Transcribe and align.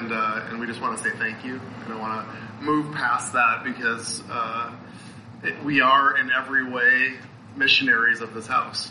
and 0.00 0.12
uh, 0.12 0.46
and 0.48 0.58
we 0.58 0.66
just 0.66 0.80
want 0.80 0.96
to 0.98 1.04
say 1.04 1.10
thank 1.16 1.44
you. 1.44 1.60
And 1.84 1.92
I 1.94 1.98
want 1.98 2.26
to 2.28 2.64
move 2.64 2.92
past 2.94 3.32
that 3.34 3.64
because 3.64 4.22
uh, 4.30 4.72
it, 5.44 5.62
we 5.64 5.80
are 5.80 6.16
in 6.18 6.30
every 6.32 6.64
way 6.70 7.14
missionaries 7.56 8.20
of 8.20 8.34
this 8.34 8.46
house. 8.46 8.90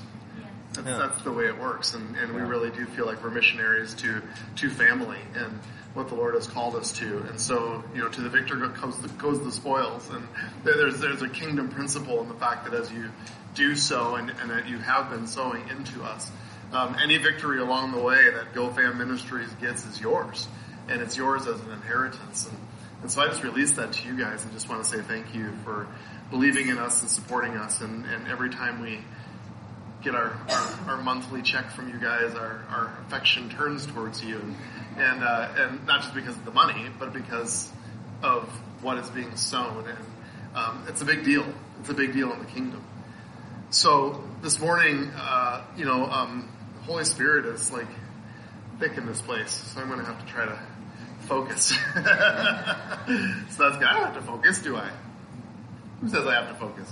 That's, 0.73 0.87
Yeah. 0.87 0.97
that's 0.97 1.21
the 1.23 1.31
way 1.31 1.45
it 1.47 1.57
works, 1.59 1.93
and, 1.95 2.15
and 2.15 2.33
we 2.33 2.41
really 2.41 2.69
do 2.69 2.85
feel 2.85 3.05
like 3.07 3.23
we're 3.23 3.31
missionaries 3.31 3.93
to 3.95 4.21
to 4.57 4.69
family 4.69 5.17
and 5.35 5.59
what 5.95 6.07
the 6.09 6.15
Lord 6.15 6.35
has 6.35 6.45
called 6.45 6.75
us 6.75 6.91
to. 6.99 7.17
And 7.29 7.39
so, 7.41 7.83
you 7.95 8.01
know, 8.01 8.09
to 8.09 8.21
the 8.21 8.29
victor 8.29 8.55
go- 8.55 8.69
comes 8.69 8.99
the, 8.99 9.07
goes 9.09 9.43
the 9.43 9.51
spoils, 9.51 10.07
and 10.11 10.27
there- 10.63 10.77
there's 10.77 10.99
there's 10.99 11.23
a 11.23 11.29
kingdom 11.29 11.69
principle 11.69 12.21
in 12.21 12.27
the 12.29 12.35
fact 12.35 12.65
that 12.65 12.73
as 12.75 12.91
you 12.93 13.09
do 13.55 13.75
so, 13.75 14.15
and, 14.15 14.29
and 14.41 14.51
that 14.51 14.67
you 14.69 14.77
have 14.77 15.09
been 15.09 15.25
sowing 15.25 15.67
into 15.69 16.03
us, 16.03 16.31
um, 16.71 16.95
any 17.01 17.17
victory 17.17 17.59
along 17.59 17.91
the 17.91 17.99
way 17.99 18.29
that 18.29 18.53
GoFam 18.53 18.95
Ministries 18.97 19.49
gets 19.59 19.83
is 19.87 19.99
yours, 19.99 20.47
and 20.89 21.01
it's 21.01 21.15
yours 21.15 21.47
as 21.47 21.59
an 21.61 21.71
inheritance. 21.71 22.47
And, 22.47 22.57
and 23.01 23.11
so 23.11 23.21
I 23.21 23.27
just 23.27 23.43
release 23.43 23.71
that 23.73 23.93
to 23.93 24.07
you 24.07 24.17
guys, 24.17 24.43
and 24.43 24.51
just 24.51 24.67
want 24.67 24.83
to 24.83 24.89
say 24.89 25.01
thank 25.01 25.33
you 25.33 25.53
for 25.63 25.87
believing 26.29 26.67
in 26.67 26.77
us 26.77 27.01
and 27.01 27.09
supporting 27.09 27.55
us. 27.55 27.81
And, 27.81 28.05
and 28.05 28.27
every 28.27 28.49
time 28.49 28.81
we 28.81 28.99
get 30.03 30.15
our, 30.15 30.33
our, 30.49 30.89
our 30.89 30.97
monthly 30.97 31.41
check 31.41 31.71
from 31.71 31.89
you 31.89 31.99
guys, 31.99 32.33
our, 32.35 32.65
our 32.69 32.97
affection 33.05 33.49
turns 33.49 33.85
towards 33.85 34.23
you. 34.23 34.55
And, 34.97 35.23
uh, 35.23 35.49
and 35.57 35.85
not 35.85 36.01
just 36.01 36.13
because 36.13 36.35
of 36.35 36.45
the 36.45 36.51
money, 36.51 36.87
but 36.97 37.13
because 37.13 37.71
of 38.21 38.43
what 38.81 38.97
is 38.97 39.09
being 39.09 39.35
sown. 39.35 39.85
And 39.87 39.97
um, 40.55 40.85
it's 40.89 41.01
a 41.01 41.05
big 41.05 41.23
deal. 41.23 41.45
It's 41.79 41.89
a 41.89 41.93
big 41.93 42.13
deal 42.13 42.33
in 42.33 42.39
the 42.39 42.45
kingdom. 42.45 42.83
So 43.69 44.23
this 44.41 44.59
morning, 44.59 45.11
uh, 45.15 45.63
you 45.77 45.85
know, 45.85 46.05
um, 46.05 46.49
Holy 46.83 47.05
Spirit 47.05 47.45
is 47.45 47.71
like 47.71 47.87
thick 48.79 48.97
in 48.97 49.05
this 49.05 49.21
place. 49.21 49.51
So 49.51 49.79
I'm 49.79 49.87
going 49.87 49.99
to 49.99 50.05
have 50.05 50.19
to 50.19 50.31
try 50.31 50.45
to 50.45 50.59
focus. 51.29 51.67
so 51.67 51.75
that's 51.95 53.77
good. 53.77 53.87
I 53.87 53.93
don't 53.93 54.03
have 54.03 54.15
to 54.15 54.21
focus, 54.21 54.59
do 54.59 54.75
I? 54.75 54.89
Who 56.01 56.09
says 56.09 56.25
I 56.25 56.33
have 56.33 56.49
to 56.49 56.55
focus? 56.55 56.91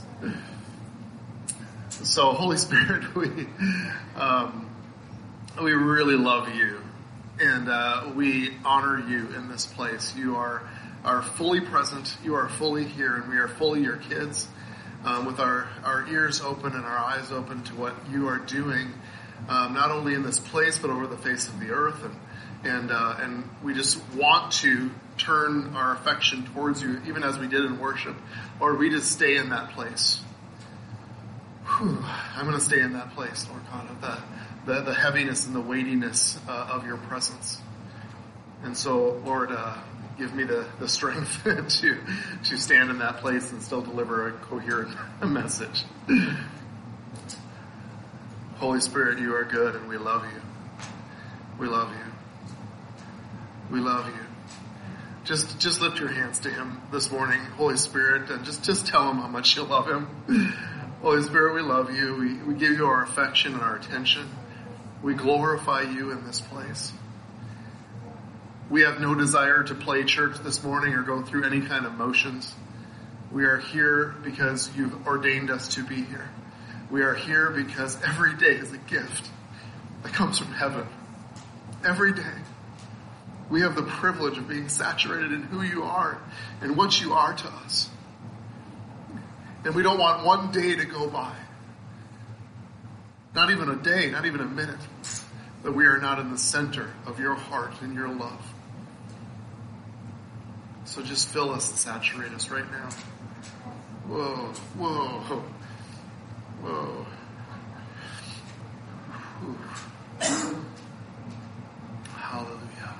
So, 1.89 2.31
Holy 2.33 2.57
Spirit, 2.67 3.15
we 3.15 3.47
um, 4.15 4.69
we 5.61 5.71
really 5.71 6.15
love 6.15 6.53
you, 6.53 6.79
and 7.39 7.67
uh, 7.67 8.11
we 8.15 8.53
honor 8.63 8.99
you 9.09 9.33
in 9.35 9.49
this 9.49 9.65
place. 9.65 10.15
You 10.15 10.35
are 10.35 10.69
are 11.03 11.23
fully 11.23 11.61
present. 11.61 12.15
You 12.23 12.35
are 12.35 12.47
fully 12.47 12.85
here, 12.85 13.15
and 13.15 13.29
we 13.29 13.37
are 13.37 13.47
fully 13.47 13.81
your 13.81 13.97
kids, 13.97 14.47
um, 15.03 15.25
with 15.25 15.39
our 15.39 15.67
our 15.83 16.07
ears 16.07 16.41
open 16.41 16.73
and 16.73 16.85
our 16.85 16.97
eyes 16.97 17.31
open 17.31 17.63
to 17.63 17.75
what 17.75 17.95
you 18.11 18.27
are 18.27 18.39
doing, 18.39 18.93
um, 19.49 19.73
not 19.73 19.89
only 19.89 20.13
in 20.13 20.21
this 20.21 20.39
place 20.39 20.77
but 20.77 20.91
over 20.91 21.07
the 21.07 21.17
face 21.17 21.47
of 21.47 21.59
the 21.59 21.71
earth, 21.71 22.03
and 22.03 22.15
and 22.63 22.91
uh, 22.91 23.17
and 23.19 23.49
we 23.63 23.73
just 23.73 24.01
want 24.15 24.51
to 24.53 24.89
turn 25.17 25.75
our 25.75 25.93
affection 25.93 26.45
towards 26.53 26.81
you, 26.81 27.01
even 27.07 27.23
as 27.23 27.37
we 27.37 27.47
did 27.47 27.65
in 27.65 27.79
worship, 27.79 28.15
or 28.59 28.75
we 28.75 28.89
just 28.89 29.11
stay 29.11 29.37
in 29.37 29.49
that 29.49 29.71
place. 29.71 30.21
Whew, 31.65 31.99
I'm 32.35 32.45
going 32.45 32.57
to 32.57 32.63
stay 32.63 32.79
in 32.79 32.93
that 32.93 33.13
place, 33.13 33.45
Lord 33.49 33.61
God, 33.71 33.89
of 33.89 34.01
the, 34.01 34.73
the, 34.73 34.81
the 34.81 34.93
heaviness 34.93 35.45
and 35.45 35.55
the 35.55 35.61
weightiness 35.61 36.39
uh, 36.47 36.69
of 36.71 36.85
your 36.85 36.97
presence. 36.97 37.61
And 38.63 38.75
so, 38.75 39.21
Lord, 39.25 39.51
uh, 39.51 39.75
give 40.17 40.33
me 40.33 40.43
the, 40.43 40.65
the 40.79 40.87
strength 40.87 41.43
to, 41.43 41.97
to 42.45 42.57
stand 42.57 42.89
in 42.89 42.99
that 42.99 43.17
place 43.17 43.51
and 43.51 43.61
still 43.61 43.81
deliver 43.81 44.29
a 44.29 44.31
coherent 44.31 44.95
message. 45.23 45.83
Holy 48.55 48.79
Spirit, 48.79 49.19
you 49.19 49.35
are 49.35 49.43
good 49.43 49.75
and 49.75 49.87
we 49.87 49.97
love 49.97 50.23
you. 50.25 50.41
We 51.59 51.67
love 51.67 51.91
you. 51.91 52.16
We 53.71 53.79
love 53.79 54.07
you. 54.07 54.13
Just, 55.25 55.59
just 55.59 55.81
lift 55.81 55.99
your 55.99 56.07
hands 56.07 56.39
to 56.39 56.49
him 56.49 56.81
this 56.89 57.11
morning, 57.11 57.39
Holy 57.57 57.75
Spirit, 57.75 58.29
and 58.29 58.45
just, 58.45 58.63
just 58.63 58.87
tell 58.87 59.09
him 59.11 59.17
how 59.17 59.27
much 59.27 59.57
you 59.57 59.63
love 59.63 59.87
him. 59.87 60.53
Holy 61.01 61.21
Spirit, 61.21 61.53
we 61.53 61.61
love 61.61 61.93
you. 61.93 62.15
We, 62.15 62.53
we 62.53 62.53
give 62.53 62.71
you 62.71 62.85
our 62.85 63.03
affection 63.03 63.53
and 63.53 63.61
our 63.61 63.75
attention. 63.75 64.27
We 65.03 65.15
glorify 65.15 65.81
you 65.81 66.11
in 66.11 66.25
this 66.25 66.39
place. 66.39 66.93
We 68.69 68.81
have 68.81 68.99
no 68.99 69.15
desire 69.15 69.63
to 69.63 69.75
play 69.75 70.03
church 70.05 70.37
this 70.39 70.63
morning 70.63 70.93
or 70.93 71.03
go 71.03 71.21
through 71.21 71.43
any 71.43 71.61
kind 71.61 71.85
of 71.85 71.93
motions. 71.93 72.53
We 73.31 73.43
are 73.45 73.57
here 73.57 74.15
because 74.23 74.69
you've 74.75 75.05
ordained 75.05 75.51
us 75.51 75.75
to 75.75 75.83
be 75.83 76.03
here. 76.03 76.29
We 76.89 77.01
are 77.01 77.13
here 77.13 77.49
because 77.51 78.01
every 78.01 78.35
day 78.37 78.55
is 78.55 78.71
a 78.71 78.77
gift 78.77 79.29
that 80.03 80.13
comes 80.13 80.39
from 80.39 80.53
heaven. 80.53 80.87
Every 81.85 82.13
day. 82.13 82.23
We 83.49 83.61
have 83.61 83.75
the 83.75 83.83
privilege 83.83 84.37
of 84.37 84.47
being 84.47 84.67
saturated 84.69 85.31
in 85.31 85.43
who 85.43 85.61
you 85.61 85.83
are 85.83 86.19
and 86.61 86.75
what 86.75 86.99
you 87.01 87.13
are 87.13 87.33
to 87.33 87.47
us. 87.47 87.89
And 89.63 89.73
we 89.73 89.83
don't 89.83 89.99
want 89.99 90.25
one 90.25 90.51
day 90.51 90.75
to 90.75 90.85
go 90.85 91.09
by. 91.09 91.33
Not 93.33 93.51
even 93.51 93.69
a 93.69 93.75
day, 93.75 94.09
not 94.09 94.25
even 94.25 94.41
a 94.41 94.45
minute, 94.45 94.79
that 95.63 95.71
we 95.71 95.85
are 95.85 95.99
not 95.99 96.19
in 96.19 96.31
the 96.31 96.37
center 96.37 96.89
of 97.05 97.19
your 97.19 97.35
heart 97.35 97.81
and 97.81 97.93
your 97.93 98.09
love. 98.09 98.53
So 100.85 101.01
just 101.01 101.27
fill 101.27 101.51
us 101.51 101.69
and 101.69 101.77
saturate 101.77 102.31
us 102.31 102.49
right 102.49 102.69
now. 102.71 102.89
Whoa, 104.07 104.53
whoa, 104.77 105.43
whoa. 106.61 107.05
Hallelujah. 112.15 112.95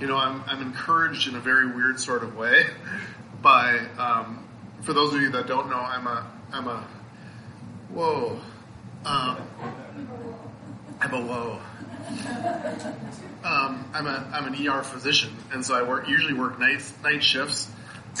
You 0.00 0.06
know, 0.06 0.16
I'm, 0.16 0.42
I'm 0.46 0.60
encouraged 0.60 1.28
in 1.28 1.36
a 1.36 1.40
very 1.40 1.66
weird 1.66 1.98
sort 1.98 2.22
of 2.22 2.36
way 2.36 2.66
by, 3.42 3.78
um, 3.98 4.46
for 4.82 4.92
those 4.92 5.14
of 5.14 5.20
you 5.20 5.30
that 5.30 5.46
don't 5.46 5.70
know, 5.70 5.76
I'm 5.76 6.06
a, 6.06 6.26
I'm 6.52 6.68
a, 6.68 6.86
whoa, 7.90 8.40
um, 9.04 9.38
I'm 11.00 11.14
a 11.14 11.20
whoa. 11.20 11.60
Um, 13.42 13.90
I'm 13.94 14.06
a, 14.06 14.30
I'm 14.32 14.52
an 14.52 14.68
ER 14.68 14.82
physician, 14.82 15.34
and 15.52 15.64
so 15.64 15.74
I 15.74 15.82
work, 15.82 16.08
usually 16.08 16.34
work 16.34 16.58
nights, 16.58 16.92
night 17.02 17.22
shifts, 17.22 17.68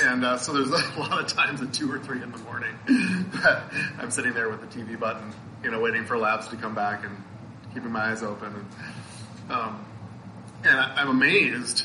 and 0.02 0.24
uh, 0.24 0.38
so 0.38 0.52
there's 0.52 0.70
a 0.96 1.00
lot 1.00 1.20
of 1.20 1.26
times 1.26 1.62
at 1.62 1.72
two 1.72 1.90
or 1.90 1.98
three 1.98 2.22
in 2.22 2.30
the 2.30 2.38
morning 2.38 2.74
I'm 3.98 4.10
sitting 4.10 4.34
there 4.34 4.48
with 4.48 4.60
the 4.60 4.66
TV 4.66 4.98
button, 4.98 5.32
you 5.62 5.70
know, 5.70 5.80
waiting 5.80 6.04
for 6.04 6.18
labs 6.18 6.48
to 6.48 6.56
come 6.56 6.74
back 6.74 7.04
and 7.04 7.22
keeping 7.74 7.90
my 7.90 8.10
eyes 8.10 8.22
open. 8.22 8.54
And, 9.48 9.52
um, 9.52 9.85
and 10.66 10.78
I, 10.78 10.94
I'm 10.96 11.08
amazed 11.08 11.84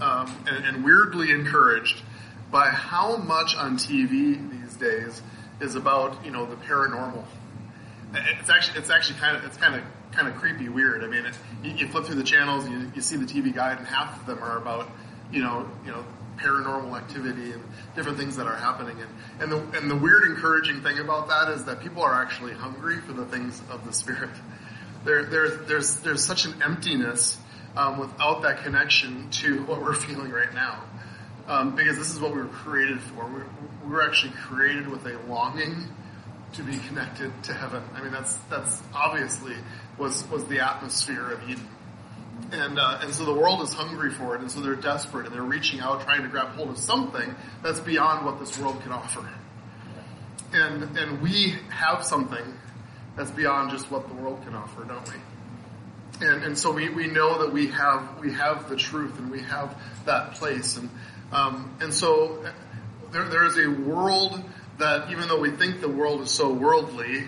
um, 0.00 0.44
and, 0.46 0.64
and 0.64 0.84
weirdly 0.84 1.30
encouraged 1.30 2.02
by 2.50 2.68
how 2.68 3.16
much 3.16 3.56
on 3.56 3.76
TV 3.76 4.50
these 4.50 4.74
days 4.76 5.22
is 5.60 5.74
about 5.74 6.24
you 6.24 6.30
know 6.30 6.46
the 6.46 6.56
paranormal. 6.56 7.24
It's 8.14 8.50
actually 8.50 8.78
it's 8.78 8.90
actually 8.90 9.18
kind 9.18 9.36
of 9.36 9.44
it's 9.44 9.56
kind 9.56 9.76
of 9.76 9.82
kind 10.12 10.28
of 10.28 10.34
creepy 10.36 10.68
weird. 10.68 11.04
I 11.04 11.06
mean, 11.06 11.26
it, 11.26 11.36
you, 11.62 11.86
flip 11.86 12.04
through 12.04 12.16
the 12.16 12.24
channels, 12.24 12.68
you, 12.68 12.90
you 12.94 13.00
see 13.00 13.16
the 13.16 13.26
TV 13.26 13.54
guide, 13.54 13.78
and 13.78 13.86
half 13.86 14.20
of 14.20 14.26
them 14.26 14.42
are 14.42 14.56
about 14.56 14.90
you 15.30 15.42
know 15.42 15.68
you 15.84 15.92
know 15.92 16.04
paranormal 16.38 16.96
activity 16.96 17.52
and 17.52 17.62
different 17.94 18.18
things 18.18 18.36
that 18.36 18.46
are 18.46 18.56
happening. 18.56 18.96
And 19.00 19.42
and 19.42 19.52
the 19.52 19.78
and 19.78 19.90
the 19.90 19.96
weird 19.96 20.24
encouraging 20.24 20.82
thing 20.82 20.98
about 20.98 21.28
that 21.28 21.50
is 21.50 21.64
that 21.66 21.80
people 21.80 22.02
are 22.02 22.20
actually 22.20 22.54
hungry 22.54 22.96
for 22.96 23.12
the 23.12 23.26
things 23.26 23.60
of 23.70 23.84
the 23.84 23.92
spirit. 23.92 24.30
There 25.04 25.24
there's 25.24 25.68
there's 25.68 25.96
there's 26.00 26.24
such 26.24 26.46
an 26.46 26.62
emptiness 26.62 27.38
um, 27.76 27.98
without 27.98 28.42
that 28.42 28.62
connection 28.62 29.30
to 29.30 29.62
what 29.64 29.80
we're 29.80 29.94
feeling 29.94 30.30
right 30.30 30.52
now. 30.54 30.84
Um, 31.46 31.74
because 31.74 31.98
this 31.98 32.10
is 32.10 32.20
what 32.20 32.32
we 32.32 32.40
were 32.40 32.46
created 32.46 33.00
for. 33.00 33.26
We, 33.26 33.40
we 33.84 33.92
were 33.92 34.02
actually 34.02 34.32
created 34.32 34.86
with 34.86 35.04
a 35.06 35.18
longing 35.28 35.88
to 36.52 36.62
be 36.62 36.76
connected 36.78 37.32
to 37.44 37.54
heaven. 37.54 37.82
I 37.94 38.02
mean, 38.02 38.12
that's 38.12 38.34
that's 38.48 38.82
obviously 38.94 39.54
was 39.98 40.28
was 40.28 40.44
the 40.46 40.60
atmosphere 40.60 41.30
of 41.30 41.42
Eden, 41.48 41.66
and 42.52 42.78
uh, 42.78 43.00
and 43.02 43.14
so 43.14 43.24
the 43.24 43.34
world 43.34 43.62
is 43.62 43.72
hungry 43.72 44.10
for 44.10 44.36
it, 44.36 44.42
and 44.42 44.50
so 44.50 44.60
they're 44.60 44.74
desperate 44.74 45.26
and 45.26 45.34
they're 45.34 45.42
reaching 45.42 45.80
out, 45.80 46.02
trying 46.02 46.22
to 46.22 46.28
grab 46.28 46.48
hold 46.50 46.70
of 46.70 46.78
something 46.78 47.34
that's 47.62 47.80
beyond 47.80 48.24
what 48.24 48.38
this 48.38 48.58
world 48.58 48.80
can 48.82 48.92
offer. 48.92 49.28
And 50.52 50.96
and 50.98 51.22
we 51.22 51.54
have 51.68 52.04
something 52.04 52.44
that's 53.16 53.30
beyond 53.30 53.70
just 53.70 53.90
what 53.90 54.08
the 54.08 54.14
world 54.14 54.40
can 54.44 54.54
offer, 54.54 54.84
don't 54.84 55.06
we? 55.08 55.18
And, 56.20 56.44
and 56.44 56.58
so 56.58 56.72
we, 56.72 56.88
we 56.88 57.06
know 57.06 57.42
that 57.42 57.52
we 57.52 57.68
have 57.68 58.18
we 58.20 58.32
have 58.34 58.68
the 58.68 58.76
truth 58.76 59.18
and 59.18 59.30
we 59.30 59.40
have 59.42 59.76
that 60.06 60.34
place. 60.34 60.76
And 60.76 60.90
um, 61.32 61.76
and 61.80 61.92
so 61.92 62.44
there, 63.12 63.28
there 63.28 63.44
is 63.44 63.58
a 63.58 63.68
world 63.68 64.42
that 64.78 65.10
even 65.10 65.28
though 65.28 65.40
we 65.40 65.50
think 65.50 65.80
the 65.80 65.88
world 65.88 66.20
is 66.22 66.30
so 66.30 66.52
worldly 66.52 67.24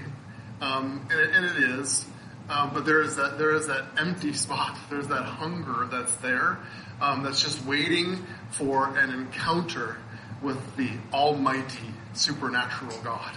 um, 0.60 1.06
and, 1.10 1.20
it, 1.20 1.30
and 1.34 1.44
it 1.44 1.80
is 1.80 2.06
um, 2.48 2.70
but 2.74 2.84
there 2.84 3.00
is 3.00 3.16
that 3.16 3.38
there 3.38 3.54
is 3.54 3.68
that 3.68 3.84
empty 3.96 4.32
spot. 4.32 4.76
There's 4.90 5.08
that 5.08 5.24
hunger 5.24 5.88
that's 5.90 6.14
there 6.16 6.58
um, 7.00 7.22
that's 7.22 7.42
just 7.42 7.64
waiting 7.64 8.26
for 8.50 8.96
an 8.98 9.10
encounter 9.10 9.96
with 10.42 10.76
the 10.76 10.90
almighty 11.12 11.88
supernatural 12.14 12.96
God. 13.02 13.36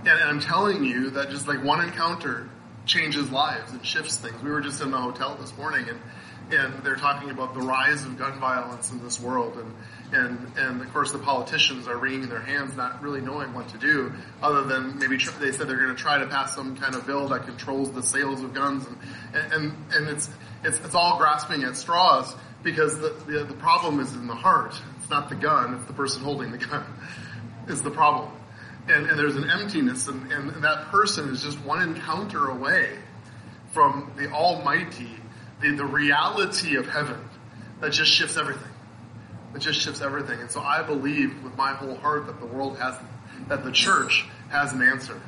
And, 0.00 0.08
and 0.08 0.22
I'm 0.22 0.40
telling 0.40 0.84
you 0.84 1.10
that 1.10 1.30
just 1.30 1.46
like 1.46 1.62
one 1.62 1.86
encounter 1.86 2.50
changes 2.90 3.30
lives 3.30 3.72
and 3.72 3.84
shifts 3.86 4.16
things. 4.16 4.42
We 4.42 4.50
were 4.50 4.60
just 4.60 4.82
in 4.82 4.90
the 4.90 4.98
hotel 4.98 5.36
this 5.40 5.56
morning 5.56 5.88
and 5.88 5.98
and 6.52 6.82
they're 6.82 6.96
talking 6.96 7.30
about 7.30 7.54
the 7.54 7.60
rise 7.60 8.04
of 8.04 8.18
gun 8.18 8.40
violence 8.40 8.90
in 8.90 9.00
this 9.02 9.20
world, 9.20 9.56
and 9.56 9.74
and 10.12 10.52
and 10.58 10.80
of 10.80 10.92
course 10.92 11.12
the 11.12 11.18
politicians 11.18 11.86
are 11.86 11.96
wringing 11.96 12.28
their 12.28 12.40
hands, 12.40 12.76
not 12.76 13.00
really 13.02 13.20
knowing 13.20 13.54
what 13.54 13.68
to 13.68 13.78
do, 13.78 14.12
other 14.42 14.64
than 14.64 14.98
maybe 14.98 15.16
tr- 15.16 15.38
they 15.38 15.52
said 15.52 15.68
they're 15.68 15.76
going 15.76 15.94
to 15.94 16.02
try 16.02 16.18
to 16.18 16.26
pass 16.26 16.54
some 16.54 16.76
kind 16.76 16.94
of 16.94 17.06
bill 17.06 17.28
that 17.28 17.44
controls 17.44 17.92
the 17.92 18.02
sales 18.02 18.42
of 18.42 18.52
guns, 18.52 18.84
and 18.86 19.52
and 19.52 19.76
and 19.92 20.08
it's 20.08 20.28
it's 20.64 20.78
it's 20.80 20.94
all 20.94 21.18
grasping 21.18 21.62
at 21.62 21.76
straws 21.76 22.34
because 22.62 22.98
the 22.98 23.10
the, 23.28 23.44
the 23.44 23.54
problem 23.54 24.00
is 24.00 24.12
in 24.14 24.26
the 24.26 24.34
heart. 24.34 24.74
It's 24.98 25.10
not 25.10 25.28
the 25.28 25.36
gun; 25.36 25.74
it's 25.74 25.86
the 25.86 25.92
person 25.92 26.22
holding 26.22 26.50
the 26.50 26.58
gun 26.58 26.84
is 27.68 27.82
the 27.82 27.90
problem, 27.90 28.32
and 28.88 29.06
and 29.06 29.18
there's 29.18 29.36
an 29.36 29.48
emptiness, 29.48 30.08
and 30.08 30.30
and 30.32 30.64
that 30.64 30.88
person 30.88 31.28
is 31.28 31.42
just 31.42 31.58
one 31.60 31.82
encounter 31.82 32.48
away 32.48 32.90
from 33.72 34.12
the 34.16 34.30
Almighty, 34.30 35.10
the 35.60 35.76
the 35.76 35.84
reality 35.84 36.76
of 36.76 36.88
heaven 36.88 37.20
that 37.80 37.92
just 37.92 38.10
shifts 38.10 38.36
everything. 38.36 38.70
It 39.54 39.60
just 39.60 39.80
shifts 39.80 40.00
everything. 40.00 40.40
And 40.40 40.50
so 40.50 40.60
I 40.60 40.82
believe 40.82 41.42
with 41.42 41.56
my 41.56 41.72
whole 41.72 41.96
heart 41.96 42.26
that 42.26 42.38
the 42.40 42.46
world 42.46 42.78
has, 42.78 42.96
that 43.48 43.64
the 43.64 43.72
church 43.72 44.26
has 44.50 44.72
an 44.72 44.82
answer, 44.82 45.20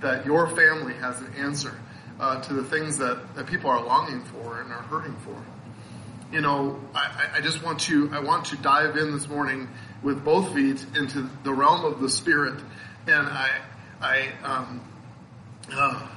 that 0.00 0.26
your 0.26 0.48
family 0.48 0.94
has 0.94 1.18
an 1.20 1.32
answer 1.36 1.78
uh, 2.20 2.40
to 2.42 2.54
the 2.54 2.64
things 2.64 2.98
that, 2.98 3.34
that 3.34 3.46
people 3.46 3.70
are 3.70 3.82
longing 3.82 4.22
for 4.24 4.60
and 4.60 4.70
are 4.70 4.82
hurting 4.82 5.16
for. 5.16 5.36
You 6.32 6.40
know, 6.40 6.80
I, 6.94 7.30
I 7.34 7.40
just 7.40 7.62
want 7.62 7.80
to, 7.80 8.10
I 8.12 8.20
want 8.20 8.46
to 8.46 8.56
dive 8.56 8.96
in 8.96 9.12
this 9.12 9.28
morning 9.28 9.68
with 10.02 10.24
both 10.24 10.54
feet 10.54 10.84
into 10.96 11.28
the 11.44 11.52
realm 11.52 11.84
of 11.84 12.00
the 12.00 12.08
spirit. 12.08 12.60
And 13.06 13.26
I, 13.26 13.60
I, 14.00 14.28
um, 14.44 14.80
uh, 15.72 16.08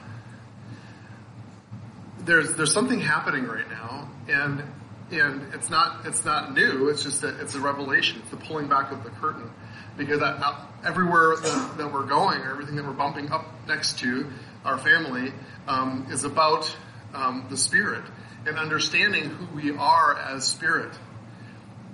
there's, 2.20 2.54
there's 2.56 2.74
something 2.74 3.00
happening 3.00 3.46
right 3.46 3.70
now 3.70 4.10
and 4.28 4.64
and 5.12 5.54
it's 5.54 5.70
not 5.70 6.06
it's 6.06 6.26
not 6.26 6.54
new. 6.54 6.90
It's 6.90 7.04
just 7.04 7.22
that 7.22 7.40
it's 7.40 7.56
a 7.56 7.60
revelation. 7.60 8.22
It's 8.22 8.32
the 8.32 8.38
pulling 8.38 8.68
back 8.68 8.92
of 8.92 9.04
the 9.04 9.12
curtain, 9.12 9.50
because 9.98 10.22
I, 10.22 10.32
I, 10.32 10.68
everywhere 10.86 11.36
that, 11.36 11.78
that, 11.78 11.94
we're 11.94 12.06
going, 12.06 12.42
or 12.42 12.52
everything 12.52 12.76
that 12.76 12.86
we're 12.86 12.94
bumping 12.94 13.32
up 13.32 13.46
next 13.68 14.00
to, 14.00 14.32
our 14.64 14.78
family 14.78 15.32
um, 15.68 16.08
is 16.10 16.24
about 16.24 16.76
um, 17.14 17.46
the 17.50 17.58
spirit 17.58 18.04
and 18.48 18.58
understanding 18.58 19.26
who 19.26 19.56
we 19.56 19.78
are 19.78 20.18
as 20.18 20.46
spirit. 20.46 20.94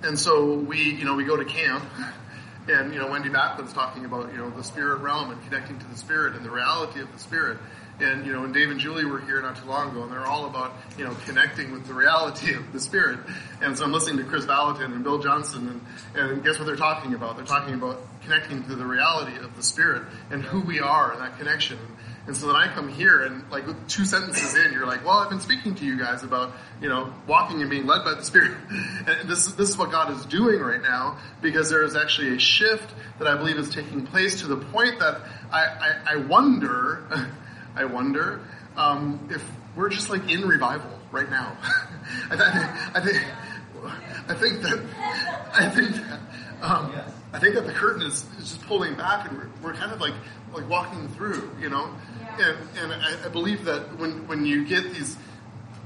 And 0.02 0.18
so 0.18 0.54
we, 0.54 0.82
you 0.82 1.04
know, 1.04 1.14
we 1.14 1.24
go 1.24 1.36
to 1.36 1.44
camp, 1.44 1.84
and 2.68 2.92
you 2.92 3.00
know, 3.00 3.10
Wendy 3.10 3.28
Backlund's 3.28 3.72
talking 3.72 4.04
about 4.04 4.32
you 4.32 4.38
know 4.38 4.50
the 4.50 4.64
spirit 4.64 5.00
realm 5.00 5.30
and 5.30 5.42
connecting 5.44 5.78
to 5.78 5.86
the 5.86 5.96
spirit 5.96 6.34
and 6.34 6.44
the 6.44 6.50
reality 6.50 7.00
of 7.00 7.12
the 7.12 7.18
spirit. 7.18 7.58
And, 8.00 8.26
you 8.26 8.32
know, 8.32 8.40
when 8.40 8.52
Dave 8.52 8.70
and 8.70 8.80
Julie 8.80 9.04
were 9.04 9.20
here 9.20 9.40
not 9.42 9.56
too 9.56 9.66
long 9.66 9.90
ago, 9.90 10.02
and 10.02 10.10
they're 10.10 10.26
all 10.26 10.46
about, 10.46 10.72
you 10.98 11.04
know, 11.04 11.14
connecting 11.26 11.72
with 11.72 11.86
the 11.86 11.94
reality 11.94 12.54
of 12.54 12.72
the 12.72 12.80
Spirit. 12.80 13.20
And 13.60 13.76
so 13.76 13.84
I'm 13.84 13.92
listening 13.92 14.16
to 14.16 14.24
Kris 14.24 14.44
Vallotton 14.44 14.92
and 14.92 15.04
Bill 15.04 15.18
Johnson, 15.18 15.82
and, 16.14 16.30
and 16.32 16.44
guess 16.44 16.58
what 16.58 16.64
they're 16.64 16.74
talking 16.74 17.14
about? 17.14 17.36
They're 17.36 17.44
talking 17.44 17.74
about 17.74 18.00
connecting 18.22 18.64
to 18.64 18.74
the 18.74 18.86
reality 18.86 19.36
of 19.36 19.54
the 19.56 19.62
Spirit 19.62 20.04
and 20.30 20.42
who 20.42 20.62
we 20.62 20.80
are 20.80 21.12
and 21.12 21.20
that 21.20 21.38
connection. 21.38 21.78
And 22.26 22.36
so 22.36 22.46
then 22.46 22.56
I 22.56 22.72
come 22.72 22.88
here 22.88 23.22
and 23.24 23.50
like 23.50 23.64
two 23.88 24.04
sentences 24.04 24.54
in, 24.54 24.72
you're 24.72 24.86
like, 24.86 25.04
well, 25.04 25.18
I've 25.18 25.30
been 25.30 25.40
speaking 25.40 25.74
to 25.74 25.84
you 25.84 25.98
guys 25.98 26.22
about, 26.22 26.52
you 26.80 26.88
know, 26.88 27.12
walking 27.26 27.60
and 27.60 27.68
being 27.68 27.86
led 27.86 28.04
by 28.04 28.14
the 28.14 28.24
Spirit. 28.24 28.56
And 29.04 29.28
this, 29.28 29.46
this 29.52 29.68
is 29.68 29.76
what 29.76 29.90
God 29.90 30.12
is 30.12 30.24
doing 30.26 30.60
right 30.60 30.80
now 30.80 31.18
because 31.40 31.68
there 31.68 31.82
is 31.82 31.96
actually 31.96 32.36
a 32.36 32.38
shift 32.38 32.94
that 33.18 33.26
I 33.26 33.36
believe 33.36 33.56
is 33.56 33.70
taking 33.70 34.06
place 34.06 34.40
to 34.42 34.46
the 34.46 34.56
point 34.56 35.00
that 35.00 35.20
I, 35.50 35.64
I, 35.64 36.12
I 36.12 36.16
wonder, 36.16 37.04
I 37.74 37.84
wonder 37.86 38.40
um, 38.76 39.28
if 39.30 39.44
we're 39.74 39.88
just 39.88 40.08
like 40.08 40.30
in 40.30 40.42
revival 40.42 40.98
right 41.10 41.28
now. 41.28 41.56
I, 42.30 42.36
th- 42.36 42.40
I, 42.94 43.00
think, 43.00 43.26
I 44.28 44.34
think 44.34 44.62
that 44.62 44.82
I 45.54 45.68
think 45.68 45.94
that 45.96 46.20
um, 46.62 46.92
I 47.32 47.38
think 47.38 47.54
that 47.54 47.66
the 47.66 47.72
curtain 47.72 48.02
is, 48.02 48.24
is 48.38 48.50
just 48.50 48.62
pulling 48.62 48.94
back, 48.94 49.28
and 49.28 49.36
we're, 49.36 49.48
we're 49.62 49.74
kind 49.74 49.92
of 49.92 50.00
like 50.00 50.14
like 50.52 50.68
walking 50.68 51.08
through, 51.08 51.50
you 51.60 51.68
know. 51.68 51.92
And 52.38 52.58
and 52.78 52.92
I, 52.92 53.26
I 53.26 53.28
believe 53.28 53.64
that 53.64 53.98
when 53.98 54.26
when 54.26 54.46
you 54.46 54.64
get 54.64 54.92
these 54.92 55.16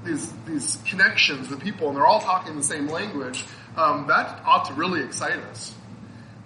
these 0.05 0.33
these 0.47 0.79
connections 0.87 1.49
with 1.49 1.61
people, 1.61 1.89
and 1.89 1.97
they're 1.97 2.07
all 2.07 2.21
talking 2.21 2.57
the 2.57 2.63
same 2.63 2.89
language, 2.89 3.45
um, 3.77 4.07
that 4.09 4.41
ought 4.45 4.67
to 4.67 4.75
really 4.75 5.03
excite 5.03 5.39
us. 5.39 5.75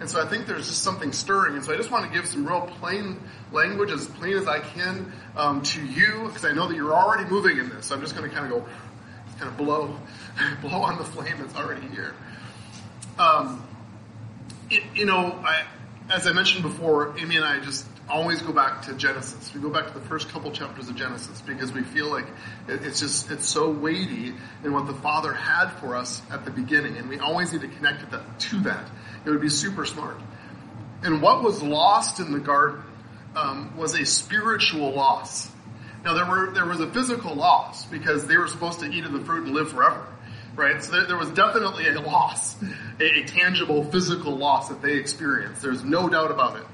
And 0.00 0.08
so 0.08 0.20
I 0.20 0.26
think 0.26 0.47
there's 0.47 0.67
just 0.67 0.82
something 0.82 1.12
stirring. 1.12 1.56
And 1.56 1.64
so 1.64 1.75
I 1.75 1.76
just 1.76 1.91
want 1.91 2.06
to 2.06 2.12
give 2.12 2.26
some 2.26 2.47
real 2.47 2.62
plain 2.62 3.20
language, 3.52 3.91
as 3.91 4.06
plain 4.06 4.35
as 4.35 4.49
I 4.49 4.61
can, 4.61 5.12
um, 5.37 5.62
to 5.62 5.85
you, 5.85 6.23
because 6.26 6.46
I 6.46 6.53
know 6.53 6.67
that 6.69 6.75
you're 6.75 6.94
already 6.94 7.29
moving 7.29 7.58
in 7.58 7.69
this. 7.69 7.87
So 7.87 7.94
I'm 7.94 8.00
just 8.00 8.17
going 8.17 8.29
to 8.29 8.35
kind 8.35 8.50
of 8.50 8.61
go, 8.62 8.69
kind 9.38 9.50
of 9.50 9.58
blow, 9.58 9.94
blow 10.62 10.81
on 10.81 10.96
the 10.96 11.05
flame 11.05 11.37
that's 11.38 11.55
already 11.55 11.87
here. 11.88 12.14
Um, 13.19 13.62
it, 14.70 14.85
you 14.94 15.05
know, 15.05 15.38
I, 15.44 15.64
as 16.08 16.26
I 16.26 16.32
mentioned 16.32 16.62
before, 16.62 17.14
Amy 17.19 17.37
and 17.37 17.44
I 17.44 17.61
just 17.61 17.87
always 18.10 18.42
go 18.42 18.52
back 18.52 18.82
to 18.82 18.94
Genesis. 18.94 19.54
We 19.54 19.60
go 19.60 19.70
back 19.70 19.86
to 19.86 19.98
the 19.98 20.04
first 20.06 20.28
couple 20.28 20.50
chapters 20.50 20.88
of 20.88 20.96
Genesis 20.96 21.40
because 21.40 21.72
we 21.72 21.82
feel 21.82 22.10
like 22.10 22.26
it's 22.68 23.00
just 23.00 23.30
it's 23.30 23.48
so 23.48 23.70
weighty 23.70 24.34
in 24.64 24.72
what 24.72 24.86
the 24.86 24.94
Father 24.94 25.32
had 25.32 25.70
for 25.74 25.96
us 25.96 26.20
at 26.30 26.44
the 26.44 26.50
beginning, 26.50 26.96
and 26.96 27.08
we 27.08 27.18
always 27.18 27.52
need 27.52 27.62
to 27.62 27.68
connect 27.68 28.04
to 28.40 28.60
that. 28.60 28.90
It 29.24 29.30
would 29.30 29.40
be 29.40 29.48
super 29.48 29.84
smart. 29.84 30.16
And 31.02 31.22
what 31.22 31.42
was 31.42 31.62
lost 31.62 32.20
in 32.20 32.32
the 32.32 32.40
garden 32.40 32.82
um, 33.34 33.76
was 33.76 33.98
a 33.98 34.04
spiritual 34.04 34.92
loss. 34.92 35.50
Now 36.04 36.14
there 36.14 36.26
were 36.26 36.52
there 36.52 36.66
was 36.66 36.80
a 36.80 36.90
physical 36.90 37.34
loss 37.34 37.86
because 37.86 38.26
they 38.26 38.36
were 38.36 38.48
supposed 38.48 38.80
to 38.80 38.86
eat 38.86 39.04
of 39.04 39.12
the 39.12 39.20
fruit 39.20 39.46
and 39.46 39.54
live 39.54 39.70
forever, 39.70 40.06
right? 40.56 40.82
So 40.82 40.92
there, 40.92 41.06
there 41.06 41.16
was 41.16 41.30
definitely 41.30 41.88
a 41.88 42.00
loss, 42.00 42.56
a, 43.00 43.20
a 43.20 43.24
tangible 43.24 43.84
physical 43.84 44.36
loss 44.36 44.68
that 44.68 44.82
they 44.82 44.94
experienced. 44.94 45.62
There's 45.62 45.84
no 45.84 46.08
doubt 46.08 46.30
about 46.30 46.56
it. 46.56 46.64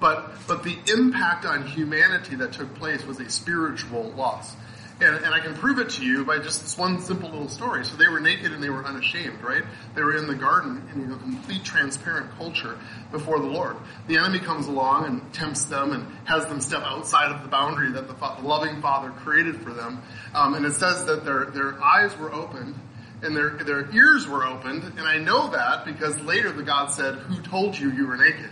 But 0.00 0.32
but 0.46 0.62
the 0.62 0.78
impact 0.92 1.44
on 1.44 1.66
humanity 1.66 2.36
that 2.36 2.52
took 2.52 2.74
place 2.74 3.04
was 3.04 3.20
a 3.20 3.28
spiritual 3.28 4.10
loss. 4.12 4.54
And, 5.00 5.14
and, 5.14 5.32
I 5.32 5.38
can 5.38 5.54
prove 5.54 5.78
it 5.78 5.90
to 5.90 6.04
you 6.04 6.24
by 6.24 6.38
just 6.38 6.60
this 6.60 6.76
one 6.76 7.00
simple 7.00 7.30
little 7.30 7.48
story. 7.48 7.84
So 7.84 7.94
they 7.94 8.08
were 8.08 8.18
naked 8.18 8.50
and 8.52 8.60
they 8.60 8.68
were 8.68 8.84
unashamed, 8.84 9.40
right? 9.44 9.62
They 9.94 10.02
were 10.02 10.16
in 10.16 10.26
the 10.26 10.34
garden 10.34 10.82
in 10.92 11.12
a 11.12 11.16
complete 11.16 11.62
transparent 11.62 12.32
culture 12.36 12.76
before 13.12 13.38
the 13.38 13.46
Lord. 13.46 13.76
The 14.08 14.16
enemy 14.16 14.40
comes 14.40 14.66
along 14.66 15.04
and 15.04 15.32
tempts 15.32 15.66
them 15.66 15.92
and 15.92 16.04
has 16.24 16.46
them 16.46 16.60
step 16.60 16.82
outside 16.82 17.30
of 17.30 17.42
the 17.42 17.48
boundary 17.48 17.92
that 17.92 18.08
the, 18.08 18.14
the 18.14 18.48
loving 18.48 18.82
Father 18.82 19.10
created 19.10 19.60
for 19.62 19.72
them. 19.72 20.02
Um, 20.34 20.54
and 20.54 20.66
it 20.66 20.74
says 20.74 21.04
that 21.04 21.24
their, 21.24 21.44
their 21.44 21.80
eyes 21.80 22.16
were 22.16 22.34
opened 22.34 22.74
and 23.22 23.36
their, 23.36 23.50
their 23.50 23.88
ears 23.94 24.26
were 24.26 24.44
opened. 24.44 24.82
And 24.82 25.02
I 25.02 25.18
know 25.18 25.50
that 25.50 25.84
because 25.84 26.18
later 26.22 26.50
the 26.50 26.64
God 26.64 26.88
said, 26.88 27.14
who 27.14 27.40
told 27.40 27.78
you 27.78 27.92
you 27.92 28.08
were 28.08 28.16
naked? 28.16 28.50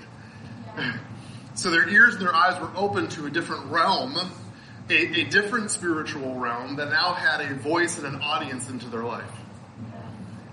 So 1.57 1.71
their 1.71 1.89
ears 1.89 2.15
and 2.15 2.23
their 2.23 2.35
eyes 2.35 2.61
were 2.61 2.71
open 2.77 3.09
to 3.09 3.27
a 3.27 3.31
different 3.31 3.67
realm 3.71 4.17
a, 4.89 5.21
a 5.21 5.25
different 5.25 5.71
spiritual 5.71 6.35
realm 6.37 6.77
that 6.77 6.91
now 6.91 7.13
had 7.15 7.41
a 7.41 7.55
voice 7.55 7.99
and 7.99 8.07
an 8.07 8.21
audience 8.23 8.69
into 8.71 8.89
their 8.89 9.03
life. 9.03 9.31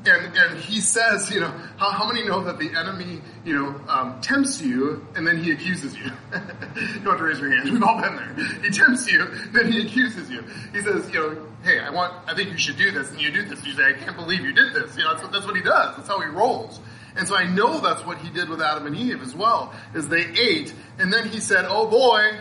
And, 0.06 0.36
and 0.36 0.60
he 0.60 0.82
says, 0.82 1.32
you 1.32 1.40
know, 1.40 1.48
how, 1.78 1.92
how 1.92 2.08
many 2.08 2.26
know 2.28 2.44
that 2.44 2.60
the 2.60 2.76
enemy, 2.78 3.22
you 3.46 3.54
know, 3.54 3.80
um, 3.88 4.20
tempts 4.20 4.62
you 4.62 5.08
and 5.16 5.26
then 5.26 5.42
he 5.42 5.52
accuses 5.52 5.96
you? 5.96 6.04
you 6.34 7.00
don't 7.00 7.06
have 7.06 7.18
to 7.20 7.24
raise 7.24 7.40
your 7.40 7.56
hands. 7.56 7.72
We've 7.72 7.84
all 7.84 8.02
been 8.02 8.18
there. 8.18 8.34
He 8.64 8.70
tempts 8.70 9.10
you, 9.10 9.26
then 9.54 9.72
he 9.72 9.86
accuses 9.86 10.30
you. 10.30 10.44
He 10.74 10.82
says, 10.82 11.10
you 11.10 11.20
know, 11.20 11.48
hey, 11.64 11.80
I 11.80 11.90
want, 11.92 12.14
I 12.28 12.36
think 12.36 12.52
you 12.52 12.58
should 12.58 12.76
do 12.76 12.92
this, 12.92 13.12
and 13.12 13.22
you 13.22 13.32
do 13.32 13.46
this. 13.46 13.66
You 13.66 13.74
say, 13.74 13.86
I 13.86 13.94
can't 13.94 14.18
believe 14.18 14.42
you 14.42 14.52
did 14.52 14.74
this. 14.74 14.98
You 14.98 15.04
know, 15.04 15.16
that's 15.16 15.30
that's 15.30 15.46
what 15.46 15.56
he 15.56 15.62
does. 15.62 15.96
That's 15.96 16.10
how 16.10 16.20
he 16.20 16.28
rolls. 16.28 16.82
And 17.15 17.27
so 17.27 17.36
I 17.36 17.46
know 17.46 17.79
that's 17.79 18.05
what 18.05 18.17
he 18.17 18.29
did 18.29 18.50
with 18.50 18.62
Adam 18.62 18.88
and 18.88 18.96
Eve 18.96 19.22
as 19.22 19.36
well, 19.36 19.74
is 19.93 20.08
they 20.08 20.25
ate, 20.25 20.74
and 20.98 21.13
then 21.13 21.27
he 21.27 21.39
said, 21.39 21.65
oh 21.67 21.88
boy, 21.88 22.32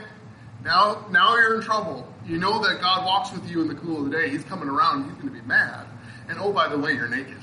now, 0.64 1.06
now 1.10 1.36
you're 1.36 1.56
in 1.56 1.62
trouble. 1.62 2.06
You 2.24 2.38
know 2.38 2.62
that 2.62 2.80
God 2.80 3.04
walks 3.04 3.32
with 3.32 3.50
you 3.50 3.62
in 3.62 3.68
the 3.68 3.74
cool 3.74 3.98
of 3.98 4.10
the 4.10 4.16
day. 4.16 4.30
He's 4.30 4.44
coming 4.44 4.68
around. 4.68 5.04
He's 5.04 5.14
going 5.14 5.34
to 5.34 5.40
be 5.40 5.46
mad. 5.46 5.86
And 6.28 6.38
oh, 6.38 6.52
by 6.52 6.68
the 6.68 6.78
way, 6.78 6.92
you're 6.92 7.08
naked. 7.08 7.38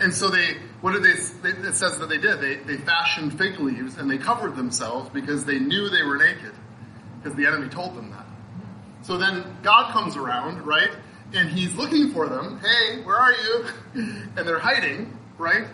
And 0.00 0.14
so 0.14 0.28
they, 0.28 0.56
what 0.80 0.92
did 0.92 1.02
they, 1.02 1.10
it 1.68 1.74
says 1.74 1.98
that 1.98 2.08
they 2.08 2.16
did. 2.16 2.40
They, 2.40 2.56
they 2.56 2.78
fashioned 2.78 3.36
fig 3.36 3.60
leaves 3.60 3.98
and 3.98 4.10
they 4.10 4.16
covered 4.16 4.56
themselves 4.56 5.10
because 5.10 5.44
they 5.44 5.58
knew 5.58 5.90
they 5.90 6.02
were 6.02 6.16
naked. 6.16 6.52
Because 7.22 7.36
the 7.36 7.46
enemy 7.46 7.68
told 7.68 7.94
them 7.94 8.10
that. 8.12 8.26
So 9.02 9.18
then 9.18 9.44
God 9.62 9.92
comes 9.92 10.16
around, 10.16 10.64
right? 10.66 10.90
And 11.34 11.50
he's 11.50 11.74
looking 11.74 12.12
for 12.12 12.28
them. 12.28 12.60
Hey, 12.60 13.02
where 13.02 13.16
are 13.16 13.32
you? 13.32 13.64
And 14.36 14.48
they're 14.48 14.58
hiding, 14.58 15.18
right? 15.36 15.66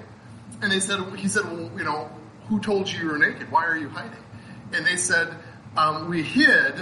And 0.62 0.72
they 0.72 0.80
said, 0.80 1.00
he 1.16 1.28
said, 1.28 1.44
well, 1.44 1.70
you 1.76 1.84
know, 1.84 2.10
who 2.48 2.60
told 2.60 2.90
you 2.90 3.00
you 3.00 3.08
were 3.08 3.18
naked? 3.18 3.50
Why 3.50 3.66
are 3.66 3.76
you 3.76 3.88
hiding? 3.88 4.24
And 4.72 4.86
they 4.86 4.96
said, 4.96 5.34
um, 5.76 6.08
we 6.08 6.22
hid, 6.22 6.74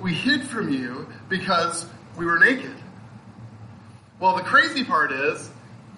we 0.00 0.12
hid 0.12 0.42
from 0.44 0.70
you 0.70 1.06
because 1.28 1.86
we 2.16 2.26
were 2.26 2.38
naked. 2.38 2.74
Well, 4.18 4.36
the 4.36 4.42
crazy 4.42 4.84
part 4.84 5.12
is, 5.12 5.50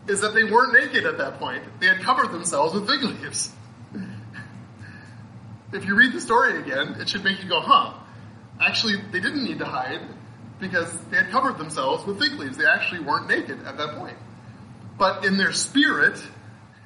is 0.08 0.20
that 0.20 0.34
they 0.34 0.44
weren't 0.44 0.72
naked 0.72 1.06
at 1.06 1.18
that 1.18 1.38
point. 1.38 1.62
They 1.80 1.86
had 1.86 2.00
covered 2.00 2.32
themselves 2.32 2.74
with 2.74 2.88
fig 2.88 3.02
leaves. 3.02 3.52
if 5.72 5.84
you 5.84 5.94
read 5.94 6.12
the 6.12 6.20
story 6.20 6.58
again, 6.60 6.96
it 6.98 7.08
should 7.08 7.24
make 7.24 7.42
you 7.42 7.48
go, 7.48 7.60
huh, 7.60 7.94
actually, 8.60 8.96
they 9.12 9.20
didn't 9.20 9.44
need 9.44 9.58
to 9.60 9.66
hide. 9.66 10.00
because 10.60 10.92
they 11.10 11.16
had 11.18 11.30
covered 11.30 11.56
themselves 11.58 12.04
with 12.04 12.18
fig 12.18 12.32
leaves. 12.32 12.56
They 12.56 12.66
actually 12.66 13.00
weren't 13.00 13.28
naked 13.28 13.64
at 13.64 13.78
that 13.78 13.96
point. 13.96 14.16
But 14.98 15.24
in 15.24 15.36
their 15.38 15.52
spirit, 15.52 16.20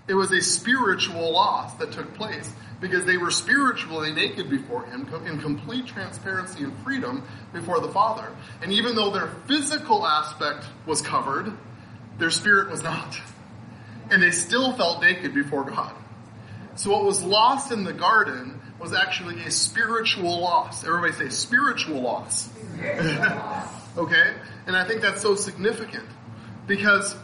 it 0.09 0.14
was 0.14 0.32
a 0.32 0.40
spiritual 0.40 1.32
loss 1.32 1.75
that 1.75 1.92
took 1.92 2.14
place 2.14 2.52
because 2.80 3.04
they 3.04 3.16
were 3.16 3.30
spiritually 3.30 4.12
naked 4.12 4.50
before 4.50 4.85
Him 4.85 5.09
in 5.25 5.40
complete 5.40 5.87
transparency 5.87 6.64
and 6.64 6.76
freedom 6.78 7.23
before 7.52 7.80
the 7.80 7.88
Father. 7.88 8.35
And 8.61 8.73
even 8.73 8.97
though 8.97 9.11
their 9.11 9.28
physical 9.47 10.04
aspect 10.04 10.66
was 10.85 11.00
covered, 11.00 11.52
their 12.18 12.30
spirit 12.30 12.71
was 12.71 12.82
not. 12.82 13.16
And 14.11 14.23
they 14.23 14.32
still 14.32 14.73
felt 14.76 15.00
naked 15.00 15.32
before 15.32 15.64
God. 15.64 15.94
So 16.75 16.90
what 16.90 17.04
was 17.04 17.23
lost 17.23 17.71
in 17.71 17.85
the 17.85 17.92
garden 17.92 18.61
was 18.80 18.92
actually 18.92 19.40
a 19.44 19.50
spiritual 19.50 20.40
loss. 20.40 20.85
Everybody 20.85 21.12
say 21.12 21.28
spiritual 21.28 22.00
loss. 22.00 22.50
okay? 23.97 24.35
And 24.66 24.76
I 24.76 24.87
think 24.87 25.02
that's 25.02 25.23
so 25.23 25.37
significant 25.37 26.09
because 26.66 27.14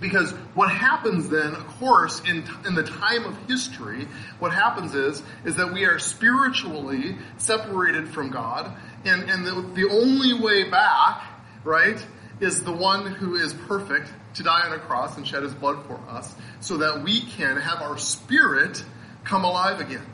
because 0.00 0.30
what 0.54 0.70
happens 0.70 1.28
then, 1.28 1.54
of 1.54 1.66
course, 1.78 2.20
in, 2.20 2.44
in 2.66 2.74
the 2.74 2.84
time 2.84 3.24
of 3.24 3.36
history, 3.48 4.06
what 4.38 4.52
happens 4.52 4.94
is, 4.94 5.22
is 5.44 5.56
that 5.56 5.72
we 5.72 5.84
are 5.84 5.98
spiritually 5.98 7.16
separated 7.38 8.08
from 8.08 8.30
God, 8.30 8.72
and, 9.04 9.28
and 9.28 9.46
the, 9.46 9.52
the 9.74 9.88
only 9.90 10.34
way 10.34 10.70
back, 10.70 11.24
right, 11.64 12.04
is 12.40 12.62
the 12.62 12.72
one 12.72 13.06
who 13.06 13.34
is 13.34 13.52
perfect 13.52 14.12
to 14.34 14.44
die 14.44 14.66
on 14.66 14.72
a 14.72 14.78
cross 14.78 15.16
and 15.16 15.26
shed 15.26 15.42
his 15.42 15.54
blood 15.54 15.84
for 15.86 16.00
us, 16.08 16.32
so 16.60 16.78
that 16.78 17.02
we 17.02 17.20
can 17.20 17.56
have 17.56 17.82
our 17.82 17.98
spirit 17.98 18.84
come 19.24 19.44
alive 19.44 19.80
again. 19.80 20.06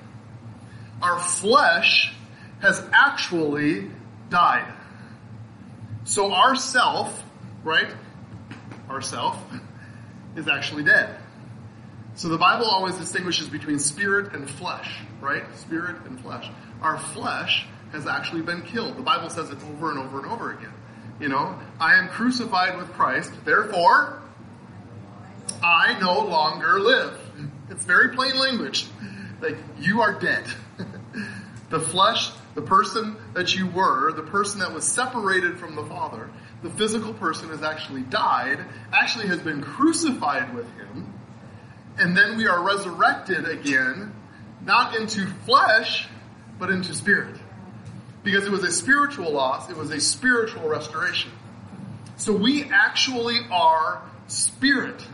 Our 1.02 1.18
flesh 1.18 2.14
has 2.60 2.82
actually 2.92 3.90
died. 4.30 4.72
So 6.04 6.32
our 6.32 6.56
self, 6.56 7.22
right, 7.62 7.92
our 8.88 9.02
self, 9.02 9.36
is 10.36 10.48
actually 10.48 10.84
dead. 10.84 11.16
So 12.16 12.28
the 12.28 12.38
Bible 12.38 12.66
always 12.66 12.96
distinguishes 12.96 13.48
between 13.48 13.78
spirit 13.78 14.34
and 14.34 14.48
flesh, 14.48 15.00
right? 15.20 15.42
Spirit 15.56 15.96
and 16.06 16.20
flesh. 16.20 16.48
Our 16.80 16.98
flesh 16.98 17.66
has 17.92 18.06
actually 18.06 18.42
been 18.42 18.62
killed. 18.62 18.96
The 18.96 19.02
Bible 19.02 19.30
says 19.30 19.50
it 19.50 19.58
over 19.72 19.90
and 19.90 19.98
over 19.98 20.18
and 20.22 20.30
over 20.30 20.52
again. 20.52 20.72
You 21.20 21.28
know, 21.28 21.58
I 21.80 21.94
am 21.94 22.08
crucified 22.08 22.76
with 22.76 22.92
Christ, 22.92 23.32
therefore 23.44 24.20
I 25.62 25.98
no 25.98 26.20
longer 26.20 26.78
live. 26.78 27.18
It's 27.70 27.84
very 27.84 28.14
plain 28.14 28.38
language. 28.38 28.86
Like, 29.40 29.56
you 29.80 30.02
are 30.02 30.18
dead. 30.18 30.44
the 31.70 31.80
flesh, 31.80 32.30
the 32.54 32.62
person 32.62 33.16
that 33.34 33.54
you 33.54 33.66
were, 33.66 34.12
the 34.12 34.23
person 34.23 34.61
that 34.61 34.73
was 34.73 34.87
separated 34.87 35.58
from 35.58 35.75
the 35.75 35.84
Father, 35.84 36.30
the 36.62 36.70
physical 36.70 37.12
person 37.12 37.49
has 37.50 37.62
actually 37.62 38.02
died, 38.02 38.64
actually 38.92 39.26
has 39.28 39.40
been 39.40 39.61
crucified 39.61 40.54
with 40.54 40.70
him, 40.75 41.12
and 41.99 42.16
then 42.16 42.37
we 42.37 42.46
are 42.46 42.62
resurrected 42.62 43.49
again, 43.49 44.12
not 44.64 44.96
into 44.96 45.26
flesh, 45.44 46.08
but 46.58 46.70
into 46.70 46.94
spirit. 46.94 47.37
Because 48.23 48.46
it 48.46 48.50
was 48.50 48.64
a 48.64 48.73
spiritual 48.73 49.30
loss, 49.32 49.68
it 49.68 49.76
was 49.76 49.90
a 49.90 50.00
spiritual 50.00 50.68
restoration. 50.68 51.30
So 52.16 52.32
we 52.32 52.64
actually 52.64 53.38
are 53.50 54.02
spirit. 54.28 55.04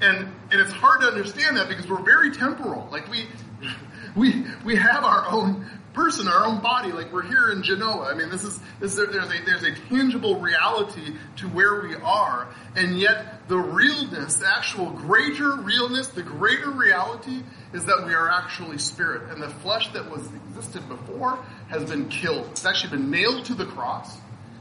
And, 0.00 0.28
and 0.50 0.60
it's 0.60 0.72
hard 0.72 1.00
to 1.00 1.08
understand 1.08 1.56
that 1.56 1.68
because 1.68 1.88
we're 1.88 2.02
very 2.02 2.30
temporal. 2.30 2.88
Like 2.90 3.10
we, 3.10 3.26
we, 4.16 4.44
we 4.64 4.76
have 4.76 5.04
our 5.04 5.26
own 5.30 5.68
person, 5.94 6.28
our 6.28 6.44
own 6.44 6.60
body, 6.60 6.92
like 6.92 7.12
we're 7.12 7.22
here 7.22 7.50
in 7.50 7.62
Genoa. 7.62 8.10
I 8.12 8.14
mean, 8.14 8.28
this 8.28 8.44
is, 8.44 8.58
this, 8.80 8.96
there's 8.96 9.14
a, 9.14 9.44
there's 9.46 9.62
a 9.62 9.74
tangible 9.88 10.40
reality 10.40 11.14
to 11.36 11.48
where 11.48 11.80
we 11.80 11.94
are. 11.94 12.52
And 12.76 12.98
yet 12.98 13.48
the 13.48 13.56
realness, 13.56 14.34
the 14.34 14.48
actual 14.48 14.90
greater 14.90 15.54
realness, 15.54 16.08
the 16.08 16.22
greater 16.22 16.70
reality 16.70 17.42
is 17.72 17.84
that 17.86 18.04
we 18.04 18.12
are 18.12 18.28
actually 18.28 18.78
spirit. 18.78 19.30
And 19.30 19.40
the 19.40 19.48
flesh 19.48 19.92
that 19.92 20.10
was 20.10 20.26
existed 20.48 20.86
before 20.88 21.38
has 21.68 21.88
been 21.88 22.08
killed. 22.08 22.48
It's 22.50 22.66
actually 22.66 22.98
been 22.98 23.10
nailed 23.10 23.46
to 23.46 23.54
the 23.54 23.66
cross 23.66 24.18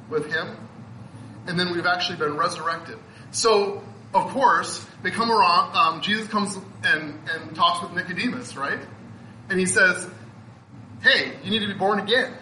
with 0.09 0.31
him. 0.31 0.55
And 1.47 1.59
then 1.59 1.73
we've 1.73 1.85
actually 1.85 2.19
been 2.19 2.37
resurrected. 2.37 2.97
So, 3.31 3.83
of 4.13 4.29
course, 4.29 4.85
they 5.01 5.09
come 5.09 5.31
around, 5.31 5.75
um, 5.75 6.01
Jesus 6.01 6.27
comes 6.27 6.55
and, 6.83 7.19
and 7.27 7.55
talks 7.55 7.81
with 7.81 7.93
Nicodemus, 7.93 8.55
right? 8.55 8.79
And 9.49 9.59
he 9.59 9.65
says, 9.65 10.07
hey, 11.03 11.33
you 11.43 11.51
need 11.51 11.59
to 11.59 11.67
be 11.67 11.77
born 11.77 11.99
again. 11.99 12.33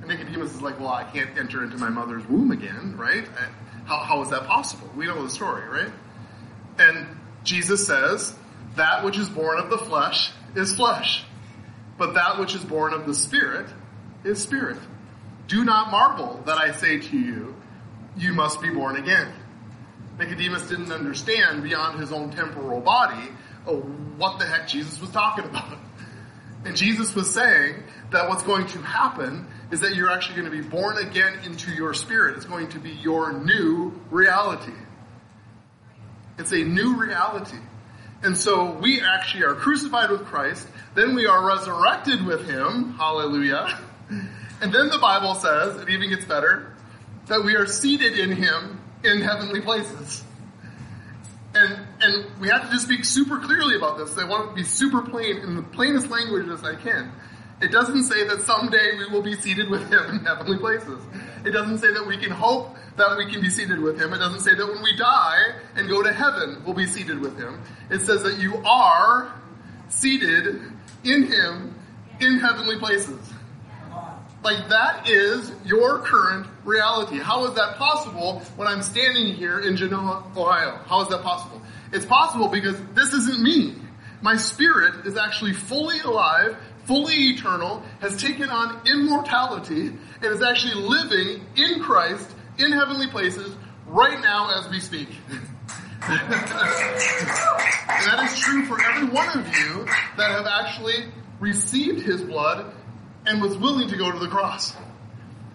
And 0.00 0.08
Nicodemus 0.08 0.54
is 0.54 0.62
like, 0.62 0.78
well, 0.78 0.88
I 0.88 1.04
can't 1.04 1.36
enter 1.36 1.62
into 1.62 1.76
my 1.76 1.88
mother's 1.88 2.26
womb 2.26 2.52
again, 2.52 2.96
right? 2.96 3.26
How, 3.84 3.98
how 3.98 4.22
is 4.22 4.30
that 4.30 4.44
possible? 4.44 4.88
We 4.96 5.06
know 5.06 5.22
the 5.22 5.30
story, 5.30 5.68
right? 5.68 5.92
And 6.78 7.06
Jesus 7.44 7.86
says, 7.86 8.34
that 8.76 9.04
which 9.04 9.18
is 9.18 9.28
born 9.28 9.58
of 9.58 9.68
the 9.68 9.78
flesh 9.78 10.30
is 10.54 10.74
flesh, 10.74 11.24
but 11.98 12.14
that 12.14 12.38
which 12.38 12.54
is 12.54 12.64
born 12.64 12.92
of 12.92 13.06
the 13.06 13.14
spirit 13.14 13.68
is 14.24 14.40
spirit. 14.40 14.78
Do 15.48 15.64
not 15.64 15.90
marvel 15.90 16.40
that 16.46 16.56
I 16.56 16.70
say 16.72 17.00
to 17.00 17.18
you, 17.18 17.56
you 18.16 18.32
must 18.32 18.62
be 18.62 18.70
born 18.70 18.96
again. 18.96 19.32
Nicodemus 20.18 20.68
didn't 20.68 20.92
understand 20.92 21.62
beyond 21.62 21.98
his 21.98 22.12
own 22.12 22.30
temporal 22.30 22.80
body 22.80 23.28
oh, 23.66 23.80
what 24.16 24.38
the 24.38 24.46
heck 24.46 24.68
Jesus 24.68 25.00
was 25.00 25.10
talking 25.10 25.44
about. 25.44 25.78
And 26.64 26.76
Jesus 26.76 27.14
was 27.14 27.32
saying 27.32 27.82
that 28.10 28.28
what's 28.28 28.42
going 28.42 28.66
to 28.68 28.78
happen 28.78 29.46
is 29.70 29.80
that 29.80 29.94
you're 29.94 30.10
actually 30.10 30.40
going 30.40 30.50
to 30.50 30.62
be 30.62 30.68
born 30.68 30.98
again 30.98 31.38
into 31.44 31.72
your 31.72 31.94
spirit. 31.94 32.36
It's 32.36 32.44
going 32.44 32.68
to 32.70 32.78
be 32.78 32.90
your 32.90 33.32
new 33.32 33.98
reality. 34.10 34.74
It's 36.38 36.52
a 36.52 36.62
new 36.64 37.00
reality. 37.00 37.58
And 38.22 38.36
so 38.36 38.72
we 38.72 39.00
actually 39.00 39.44
are 39.44 39.54
crucified 39.54 40.10
with 40.10 40.26
Christ, 40.26 40.66
then 40.94 41.14
we 41.14 41.26
are 41.26 41.46
resurrected 41.46 42.24
with 42.26 42.46
Him, 42.46 42.94
hallelujah. 42.94 43.78
And 44.60 44.72
then 44.74 44.88
the 44.88 44.98
Bible 45.00 45.34
says, 45.34 45.80
it 45.80 45.88
even 45.88 46.10
gets 46.10 46.26
better, 46.26 46.74
that 47.26 47.42
we 47.44 47.56
are 47.56 47.66
seated 47.66 48.18
in 48.18 48.32
Him 48.32 48.80
in 49.04 49.22
heavenly 49.22 49.62
places. 49.62 50.22
And 51.54 51.86
and 52.02 52.40
we 52.40 52.48
have 52.48 52.64
to 52.64 52.70
just 52.70 52.84
speak 52.84 53.04
super 53.04 53.38
clearly 53.38 53.76
about 53.76 53.98
this. 53.98 54.16
I 54.16 54.24
want 54.24 54.50
to 54.50 54.54
be 54.54 54.64
super 54.64 55.02
plain 55.02 55.38
in 55.38 55.56
the 55.56 55.62
plainest 55.62 56.10
language 56.10 56.48
as 56.48 56.64
I 56.64 56.74
can. 56.74 57.12
It 57.60 57.70
doesn't 57.70 58.04
say 58.04 58.26
that 58.26 58.40
someday 58.42 58.96
we 58.96 59.06
will 59.08 59.22
be 59.22 59.34
seated 59.34 59.68
with 59.68 59.86
Him 59.92 60.02
in 60.10 60.24
heavenly 60.24 60.56
places. 60.56 60.98
It 61.44 61.50
doesn't 61.50 61.78
say 61.78 61.92
that 61.92 62.06
we 62.06 62.16
can 62.16 62.30
hope 62.30 62.74
that 62.96 63.16
we 63.18 63.30
can 63.30 63.42
be 63.42 63.50
seated 63.50 63.78
with 63.80 64.00
Him. 64.00 64.14
It 64.14 64.18
doesn't 64.18 64.40
say 64.40 64.54
that 64.54 64.66
when 64.66 64.82
we 64.82 64.96
die 64.96 65.42
and 65.76 65.88
go 65.88 66.02
to 66.02 66.12
heaven, 66.12 66.62
we'll 66.64 66.74
be 66.74 66.86
seated 66.86 67.20
with 67.20 67.38
Him. 67.38 67.60
It 67.90 68.00
says 68.00 68.22
that 68.22 68.38
you 68.38 68.56
are 68.64 69.34
seated 69.88 70.62
in 71.04 71.24
Him 71.24 71.74
in 72.18 72.38
heavenly 72.38 72.78
places. 72.78 73.18
Like 74.42 74.70
that 74.70 75.06
is 75.06 75.52
your 75.66 75.98
current 75.98 76.46
reality. 76.64 77.18
How 77.18 77.44
is 77.44 77.54
that 77.56 77.76
possible 77.76 78.40
when 78.56 78.68
I'm 78.68 78.82
standing 78.82 79.34
here 79.34 79.60
in 79.60 79.76
Genoa, 79.76 80.24
Ohio? 80.34 80.78
How 80.86 81.02
is 81.02 81.08
that 81.08 81.22
possible? 81.22 81.60
It's 81.92 82.06
possible 82.06 82.48
because 82.48 82.80
this 82.94 83.12
isn't 83.12 83.42
me. 83.42 83.74
My 84.22 84.36
spirit 84.36 85.06
is 85.06 85.16
actually 85.16 85.54
fully 85.54 85.98
alive, 86.00 86.56
fully 86.84 87.14
eternal, 87.30 87.82
has 88.00 88.20
taken 88.20 88.48
on 88.48 88.86
immortality, 88.86 89.88
and 89.88 90.24
is 90.24 90.42
actually 90.42 90.74
living 90.74 91.46
in 91.56 91.80
Christ 91.80 92.28
in 92.58 92.72
heavenly 92.72 93.06
places 93.08 93.56
right 93.86 94.20
now 94.20 94.58
as 94.58 94.68
we 94.70 94.80
speak. 94.80 95.08
and 96.02 96.20
that 98.06 98.30
is 98.30 98.38
true 98.38 98.64
for 98.66 98.80
every 98.80 99.08
one 99.08 99.28
of 99.28 99.46
you 99.46 99.84
that 100.16 100.30
have 100.30 100.46
actually 100.46 101.04
received 101.40 102.02
his 102.02 102.22
blood 102.22 102.72
and 103.26 103.40
was 103.40 103.56
willing 103.56 103.88
to 103.88 103.96
go 103.96 104.10
to 104.10 104.18
the 104.18 104.28
cross. 104.28 104.74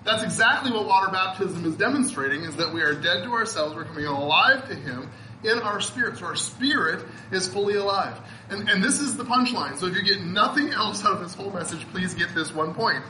That's 0.04 0.24
exactly 0.24 0.72
what 0.72 0.86
water 0.86 1.12
baptism 1.12 1.66
is 1.66 1.76
demonstrating 1.76 2.42
is 2.44 2.56
that 2.58 2.74
we 2.74 2.82
are 2.82 2.94
dead 2.94 3.24
to 3.24 3.32
ourselves, 3.32 3.76
we're 3.76 3.86
coming 3.86 4.06
alive 4.06 4.68
to 4.70 4.76
him, 4.76 5.10
in 5.46 5.60
our 5.60 5.80
spirit. 5.80 6.18
So 6.18 6.26
our 6.26 6.36
spirit 6.36 7.06
is 7.32 7.48
fully 7.48 7.76
alive. 7.76 8.20
And, 8.50 8.70
and 8.70 8.84
this 8.84 9.00
is 9.00 9.16
the 9.18 9.24
punchline. 9.24 9.78
So 9.78 9.88
if 9.88 9.96
you 9.96 10.04
get 10.04 10.22
nothing 10.22 10.70
else 10.70 11.06
out 11.06 11.14
of 11.14 11.20
this 11.22 11.34
whole 11.34 11.52
message, 11.52 11.82
please 11.92 12.14
get 12.14 12.34
this 12.34 12.54
one 12.54 12.74
point. 12.74 13.04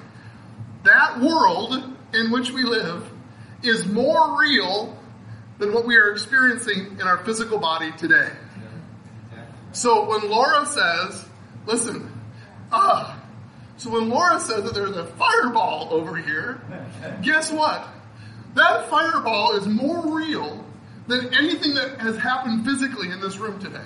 That 0.84 1.20
world 1.20 1.74
in 2.14 2.32
which 2.32 2.52
we 2.52 2.64
live 2.64 3.10
is 3.64 3.86
more 3.86 4.40
real 4.40 4.98
than 5.58 5.74
what 5.74 5.86
we 5.86 5.96
are 5.96 6.12
experiencing 6.12 6.98
in 7.00 7.02
our 7.02 7.24
physical 7.24 7.58
body 7.58 7.92
today. 7.94 8.30
So 9.72 10.08
when 10.08 10.30
Laura 10.30 10.66
says, 10.66 11.26
listen, 11.66 12.12
ah, 12.72 13.22
so 13.78 13.90
when 13.90 14.10
Laura 14.10 14.40
says 14.40 14.64
that 14.64 14.74
there's 14.74 14.96
a 14.96 15.06
fireball 15.06 15.90
over 15.92 16.16
here, 16.16 16.62
guess 17.22 17.52
what? 17.52 17.86
That 18.54 18.90
fireball 18.90 19.58
is 19.58 19.68
more 19.68 20.16
real 20.16 20.65
than 21.08 21.34
anything 21.34 21.76
that 21.76 22.00
has 22.00 22.18
happened 22.18 22.66
physically 22.66 23.12
in 23.12 23.20
this 23.22 23.38
room 23.38 23.60
today. 23.60 23.86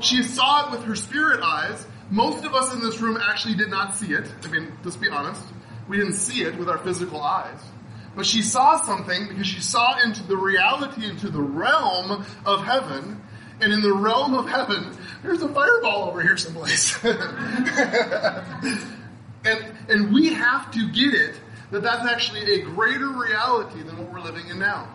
She 0.00 0.22
saw 0.22 0.66
it 0.66 0.72
with 0.72 0.84
her 0.84 0.96
spirit 0.96 1.40
eyes. 1.42 1.86
Most 2.10 2.44
of 2.44 2.54
us 2.54 2.74
in 2.74 2.80
this 2.80 3.00
room 3.00 3.16
actually 3.16 3.54
did 3.54 3.70
not 3.70 3.96
see 3.96 4.12
it. 4.12 4.30
I 4.44 4.48
mean, 4.48 4.72
let's 4.82 4.96
be 4.96 5.08
honest. 5.08 5.42
We 5.88 5.96
didn't 5.98 6.14
see 6.14 6.42
it 6.42 6.56
with 6.56 6.68
our 6.68 6.78
physical 6.78 7.22
eyes. 7.22 7.60
But 8.16 8.26
she 8.26 8.42
saw 8.42 8.80
something 8.82 9.28
because 9.28 9.46
she 9.46 9.60
saw 9.60 9.98
into 10.00 10.22
the 10.24 10.36
reality, 10.36 11.06
into 11.06 11.30
the 11.30 11.40
realm 11.40 12.24
of 12.44 12.64
heaven. 12.64 13.22
And 13.60 13.72
in 13.72 13.80
the 13.82 13.92
realm 13.92 14.34
of 14.34 14.48
heaven, 14.48 14.96
there's 15.22 15.42
a 15.42 15.48
fireball 15.48 16.08
over 16.08 16.20
here 16.20 16.36
someplace. 16.36 17.02
and, 17.04 17.14
and 19.88 20.12
we 20.12 20.34
have 20.34 20.70
to 20.72 20.90
get 20.90 21.14
it 21.14 21.36
that 21.70 21.82
that's 21.82 22.04
actually 22.04 22.60
a 22.60 22.62
greater 22.62 23.08
reality 23.08 23.82
than 23.82 23.96
what 23.96 24.12
we're 24.12 24.20
living 24.20 24.48
in 24.48 24.58
now. 24.58 24.88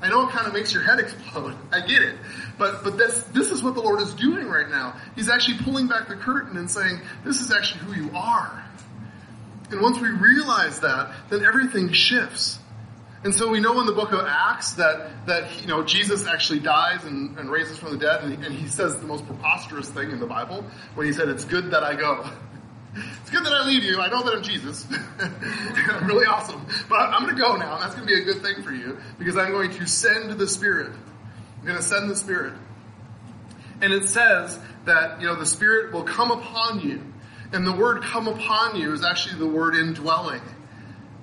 I 0.00 0.08
know 0.08 0.28
it 0.28 0.30
kind 0.30 0.46
of 0.46 0.52
makes 0.52 0.72
your 0.72 0.82
head 0.82 1.00
explode. 1.00 1.56
I 1.72 1.80
get 1.80 2.02
it. 2.02 2.16
But, 2.56 2.84
but 2.84 2.96
this, 2.96 3.22
this 3.24 3.50
is 3.50 3.62
what 3.62 3.74
the 3.74 3.80
Lord 3.80 4.00
is 4.00 4.14
doing 4.14 4.46
right 4.46 4.68
now. 4.68 4.96
He's 5.16 5.28
actually 5.28 5.58
pulling 5.58 5.88
back 5.88 6.08
the 6.08 6.16
curtain 6.16 6.56
and 6.56 6.70
saying, 6.70 7.00
this 7.24 7.40
is 7.40 7.52
actually 7.52 7.80
who 7.84 8.04
you 8.04 8.10
are. 8.14 8.64
And 9.70 9.80
once 9.80 10.00
we 10.00 10.08
realize 10.08 10.80
that, 10.80 11.12
then 11.30 11.44
everything 11.44 11.92
shifts. 11.92 12.58
And 13.24 13.34
so 13.34 13.50
we 13.50 13.58
know 13.58 13.80
in 13.80 13.86
the 13.86 13.92
book 13.92 14.12
of 14.12 14.20
Acts 14.26 14.72
that, 14.74 15.26
that 15.26 15.60
you 15.60 15.66
know, 15.66 15.82
Jesus 15.82 16.26
actually 16.26 16.60
dies 16.60 17.04
and, 17.04 17.36
and 17.36 17.50
raises 17.50 17.76
from 17.76 17.90
the 17.90 17.98
dead, 17.98 18.22
and 18.22 18.38
he, 18.38 18.46
and 18.46 18.54
he 18.54 18.68
says 18.68 18.96
the 18.96 19.06
most 19.06 19.26
preposterous 19.26 19.88
thing 19.88 20.12
in 20.12 20.20
the 20.20 20.26
Bible 20.26 20.64
when 20.94 21.06
he 21.06 21.12
said, 21.12 21.28
It's 21.28 21.44
good 21.44 21.72
that 21.72 21.82
I 21.82 21.94
go. 21.96 22.28
It's 22.94 23.30
good 23.30 23.44
that 23.44 23.52
I 23.52 23.66
leave 23.66 23.84
you. 23.84 24.00
I 24.00 24.08
know 24.08 24.22
that 24.22 24.34
I'm 24.34 24.42
Jesus. 24.42 24.86
I'm 25.20 26.06
really 26.06 26.26
awesome. 26.26 26.66
But 26.88 27.00
I'm 27.00 27.24
going 27.24 27.36
to 27.36 27.40
go 27.40 27.56
now, 27.56 27.74
and 27.74 27.82
that's 27.82 27.94
going 27.94 28.06
to 28.06 28.14
be 28.14 28.20
a 28.20 28.24
good 28.24 28.42
thing 28.42 28.62
for 28.62 28.72
you 28.72 28.98
because 29.18 29.36
I'm 29.36 29.50
going 29.50 29.70
to 29.72 29.86
send 29.86 30.30
the 30.32 30.48
Spirit. 30.48 30.92
I'm 31.58 31.64
going 31.64 31.76
to 31.76 31.82
send 31.82 32.10
the 32.10 32.16
Spirit. 32.16 32.54
And 33.80 33.92
it 33.92 34.08
says 34.08 34.58
that, 34.86 35.20
you 35.20 35.26
know, 35.26 35.36
the 35.36 35.46
Spirit 35.46 35.92
will 35.92 36.04
come 36.04 36.30
upon 36.30 36.80
you. 36.80 37.02
And 37.52 37.66
the 37.66 37.72
word 37.72 38.02
come 38.02 38.28
upon 38.28 38.76
you 38.76 38.92
is 38.92 39.04
actually 39.04 39.38
the 39.38 39.48
word 39.48 39.74
indwelling. 39.74 40.42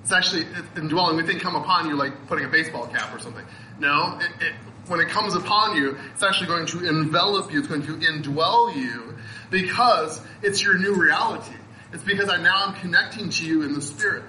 It's 0.02 0.12
actually 0.12 0.46
indwelling. 0.76 1.16
We 1.16 1.24
think 1.24 1.40
come 1.40 1.56
upon 1.56 1.88
you 1.88 1.96
like 1.96 2.26
putting 2.28 2.44
a 2.44 2.48
baseball 2.48 2.86
cap 2.86 3.14
or 3.14 3.18
something. 3.18 3.44
No, 3.78 4.18
it, 4.20 4.46
it, 4.46 4.52
when 4.88 5.00
it 5.00 5.08
comes 5.08 5.34
upon 5.34 5.76
you, 5.76 5.96
it's 6.14 6.22
actually 6.22 6.46
going 6.46 6.66
to 6.66 6.88
envelop 6.88 7.52
you. 7.52 7.58
It's 7.58 7.68
going 7.68 7.82
to 7.82 7.94
indwell 7.94 8.74
you 8.74 9.15
because 9.50 10.20
it's 10.42 10.62
your 10.62 10.78
new 10.78 10.94
reality. 10.94 11.54
It's 11.92 12.02
because 12.02 12.28
I 12.28 12.36
now 12.36 12.68
am 12.68 12.74
connecting 12.74 13.30
to 13.30 13.46
you 13.46 13.62
in 13.62 13.74
the 13.74 13.82
Spirit. 13.82 14.24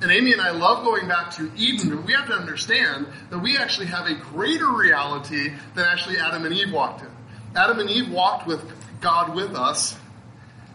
And 0.00 0.10
Amy 0.10 0.32
and 0.32 0.40
I 0.40 0.50
love 0.50 0.84
going 0.84 1.08
back 1.08 1.32
to 1.36 1.50
Eden, 1.56 1.96
but 1.96 2.04
we 2.04 2.12
have 2.12 2.26
to 2.26 2.34
understand 2.34 3.06
that 3.30 3.38
we 3.38 3.56
actually 3.56 3.86
have 3.86 4.06
a 4.06 4.14
greater 4.14 4.70
reality 4.70 5.52
than 5.74 5.84
actually 5.84 6.18
Adam 6.18 6.44
and 6.44 6.54
Eve 6.54 6.72
walked 6.72 7.02
in. 7.02 7.08
Adam 7.54 7.78
and 7.78 7.88
Eve 7.88 8.10
walked 8.10 8.46
with 8.46 8.62
God 9.00 9.34
with 9.34 9.54
us. 9.54 9.96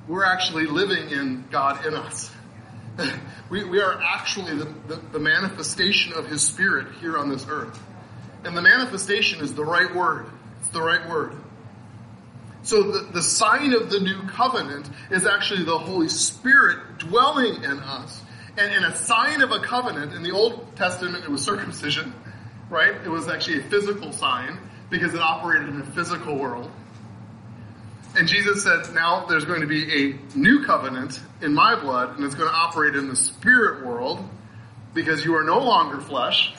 We're 0.08 0.26
actually 0.26 0.66
living 0.66 1.10
in 1.10 1.46
God 1.52 1.86
in 1.86 1.94
us. 1.94 2.32
we, 3.50 3.64
we 3.64 3.82
are 3.82 4.02
actually 4.02 4.58
the, 4.58 4.74
the, 4.88 4.96
the 5.14 5.20
manifestation 5.20 6.14
of 6.14 6.28
His 6.28 6.42
Spirit 6.42 6.88
here 7.02 7.18
on 7.18 7.30
this 7.30 7.46
earth. 7.50 7.80
And 8.44 8.56
the 8.56 8.62
manifestation 8.62 9.42
is 9.42 9.54
the 9.54 9.66
right 9.66 9.94
word. 9.94 10.28
It's 10.62 10.70
the 10.70 10.82
right 10.82 11.08
word. 11.10 11.34
So 12.70 12.84
the, 12.84 13.14
the 13.14 13.22
sign 13.24 13.74
of 13.74 13.90
the 13.90 14.00
new 14.00 14.22
covenant 14.28 14.88
is 15.10 15.26
actually 15.26 15.64
the 15.64 15.80
Holy 15.80 16.08
Spirit 16.08 17.00
dwelling 17.00 17.64
in 17.64 17.80
us. 17.80 18.22
And, 18.60 18.86
a 18.86 18.96
sign 18.96 19.42
of 19.42 19.52
a 19.52 19.60
covenant, 19.60 20.14
in 20.14 20.22
the 20.22 20.30
Old 20.30 20.76
Testament 20.76 21.24
it 21.24 21.32
was 21.32 21.44
circumcision, 21.44 22.14
right? 22.70 22.94
It 22.94 23.10
was 23.10 23.28
actually 23.28 23.62
a 23.62 23.64
physical 23.64 24.12
sign 24.12 24.60
because 24.92 25.16
it 25.16 25.20
operated 25.20 25.70
in 25.70 25.82
a 25.82 25.86
physical 25.86 26.38
world. 26.38 26.70
And 28.16 28.28
Jesus 28.28 28.62
said, 28.62 28.94
now 28.94 29.26
there's 29.26 29.46
going 29.46 29.62
to 29.62 29.68
be 29.68 30.12
a 30.12 30.38
new 30.38 30.64
covenant 30.64 31.20
in 31.42 31.56
my 31.56 31.74
blood, 31.74 32.18
and 32.18 32.24
it's 32.24 32.36
going 32.36 32.52
to 32.52 32.56
operate 32.56 32.96
in 32.96 33.08
the 33.08 33.16
spirit 33.16 33.84
world 33.84 34.24
because 34.94 35.26
you 35.26 35.36
are 35.38 35.44
no 35.44 35.58
longer 35.58 36.00
flesh, 36.02 36.54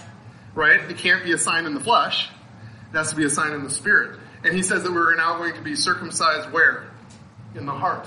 right? 0.57 0.81
It 0.91 0.99
can't 0.99 1.23
be 1.23 1.31
a 1.35 1.39
sign 1.39 1.67
in 1.67 1.75
the 1.75 1.81
flesh. 1.81 2.29
It 2.93 2.97
has 2.97 3.11
to 3.11 3.17
be 3.17 3.27
a 3.27 3.31
sign 3.31 3.53
in 3.53 3.63
the 3.63 3.71
spirit. 3.71 4.19
And 4.45 4.55
he 4.55 4.63
says 4.63 4.83
that 4.85 4.93
we're 4.93 5.15
now 5.17 5.37
going 5.37 5.55
to 5.55 5.61
be 5.61 5.75
circumcised 5.75 6.51
where? 6.51 6.91
In 7.55 7.67
the 7.67 7.73
heart. 7.73 8.07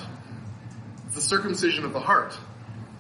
It's 1.08 1.16
the 1.16 1.22
circumcision 1.22 1.86
of 1.86 1.94
the 1.94 2.00
heart. 2.00 2.38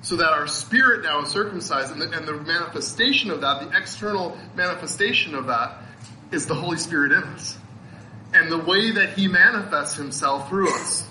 So 0.02 0.18
that 0.18 0.34
our 0.34 0.48
spirit 0.48 1.04
now 1.04 1.22
is 1.22 1.30
circumcised, 1.30 1.92
and 1.92 2.02
the, 2.02 2.12
and 2.12 2.28
the 2.28 2.34
manifestation 2.34 3.32
of 3.32 3.42
that, 3.42 3.62
the 3.62 3.78
external 3.78 4.38
manifestation 4.54 5.34
of 5.34 5.48
that, 5.48 5.78
is 6.32 6.46
the 6.46 6.56
Holy 6.56 6.78
Spirit 6.78 7.14
in 7.14 7.24
us. 7.24 7.58
And 8.34 8.52
the 8.52 8.58
way 8.58 8.92
that 8.92 9.18
He 9.18 9.28
manifests 9.28 9.96
Himself 9.96 10.50
through 10.50 10.70
us 10.74 11.08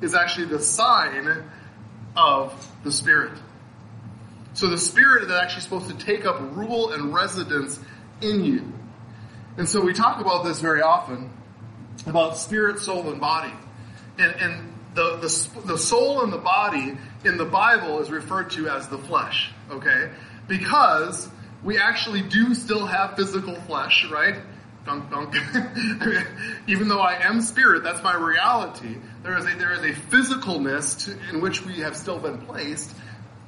is 0.00 0.14
actually 0.14 0.46
the 0.46 0.58
sign 0.58 1.44
of 2.16 2.68
the 2.82 2.90
Spirit. 2.90 3.38
So 4.54 4.68
the 4.68 4.78
Spirit 4.78 5.24
is 5.24 5.30
actually 5.30 5.62
supposed 5.62 5.88
to 5.88 6.04
take 6.04 6.24
up 6.24 6.40
rule 6.56 6.92
and 6.92 7.14
residence 7.14 7.78
in 8.20 8.44
you. 8.44 8.72
And 9.58 9.68
so 9.68 9.80
we 9.80 9.94
talk 9.94 10.20
about 10.20 10.44
this 10.44 10.60
very 10.60 10.82
often 10.82 11.30
about 12.06 12.36
spirit, 12.36 12.78
soul, 12.78 13.10
and 13.10 13.20
body. 13.20 13.52
And, 14.18 14.34
and 14.40 14.72
the, 14.94 15.16
the, 15.16 15.60
the 15.66 15.78
soul 15.78 16.22
and 16.22 16.32
the 16.32 16.38
body 16.38 16.96
in 17.24 17.36
the 17.36 17.44
Bible 17.44 18.00
is 18.00 18.10
referred 18.10 18.50
to 18.50 18.68
as 18.68 18.88
the 18.88 18.98
flesh, 18.98 19.50
okay? 19.70 20.10
Because 20.46 21.28
we 21.64 21.78
actually 21.78 22.22
do 22.22 22.54
still 22.54 22.86
have 22.86 23.16
physical 23.16 23.54
flesh, 23.62 24.06
right? 24.10 24.36
Dunk, 24.84 25.10
dunk. 25.10 25.34
Even 26.68 26.88
though 26.88 27.00
I 27.00 27.14
am 27.24 27.40
spirit, 27.40 27.82
that's 27.82 28.02
my 28.02 28.14
reality. 28.14 28.96
There 29.22 29.36
is 29.36 29.44
a, 29.44 29.56
there 29.56 29.72
is 29.72 29.80
a 29.80 29.92
physicalness 29.92 31.06
to, 31.06 31.34
in 31.34 31.40
which 31.40 31.64
we 31.64 31.80
have 31.80 31.96
still 31.96 32.18
been 32.18 32.38
placed. 32.38 32.94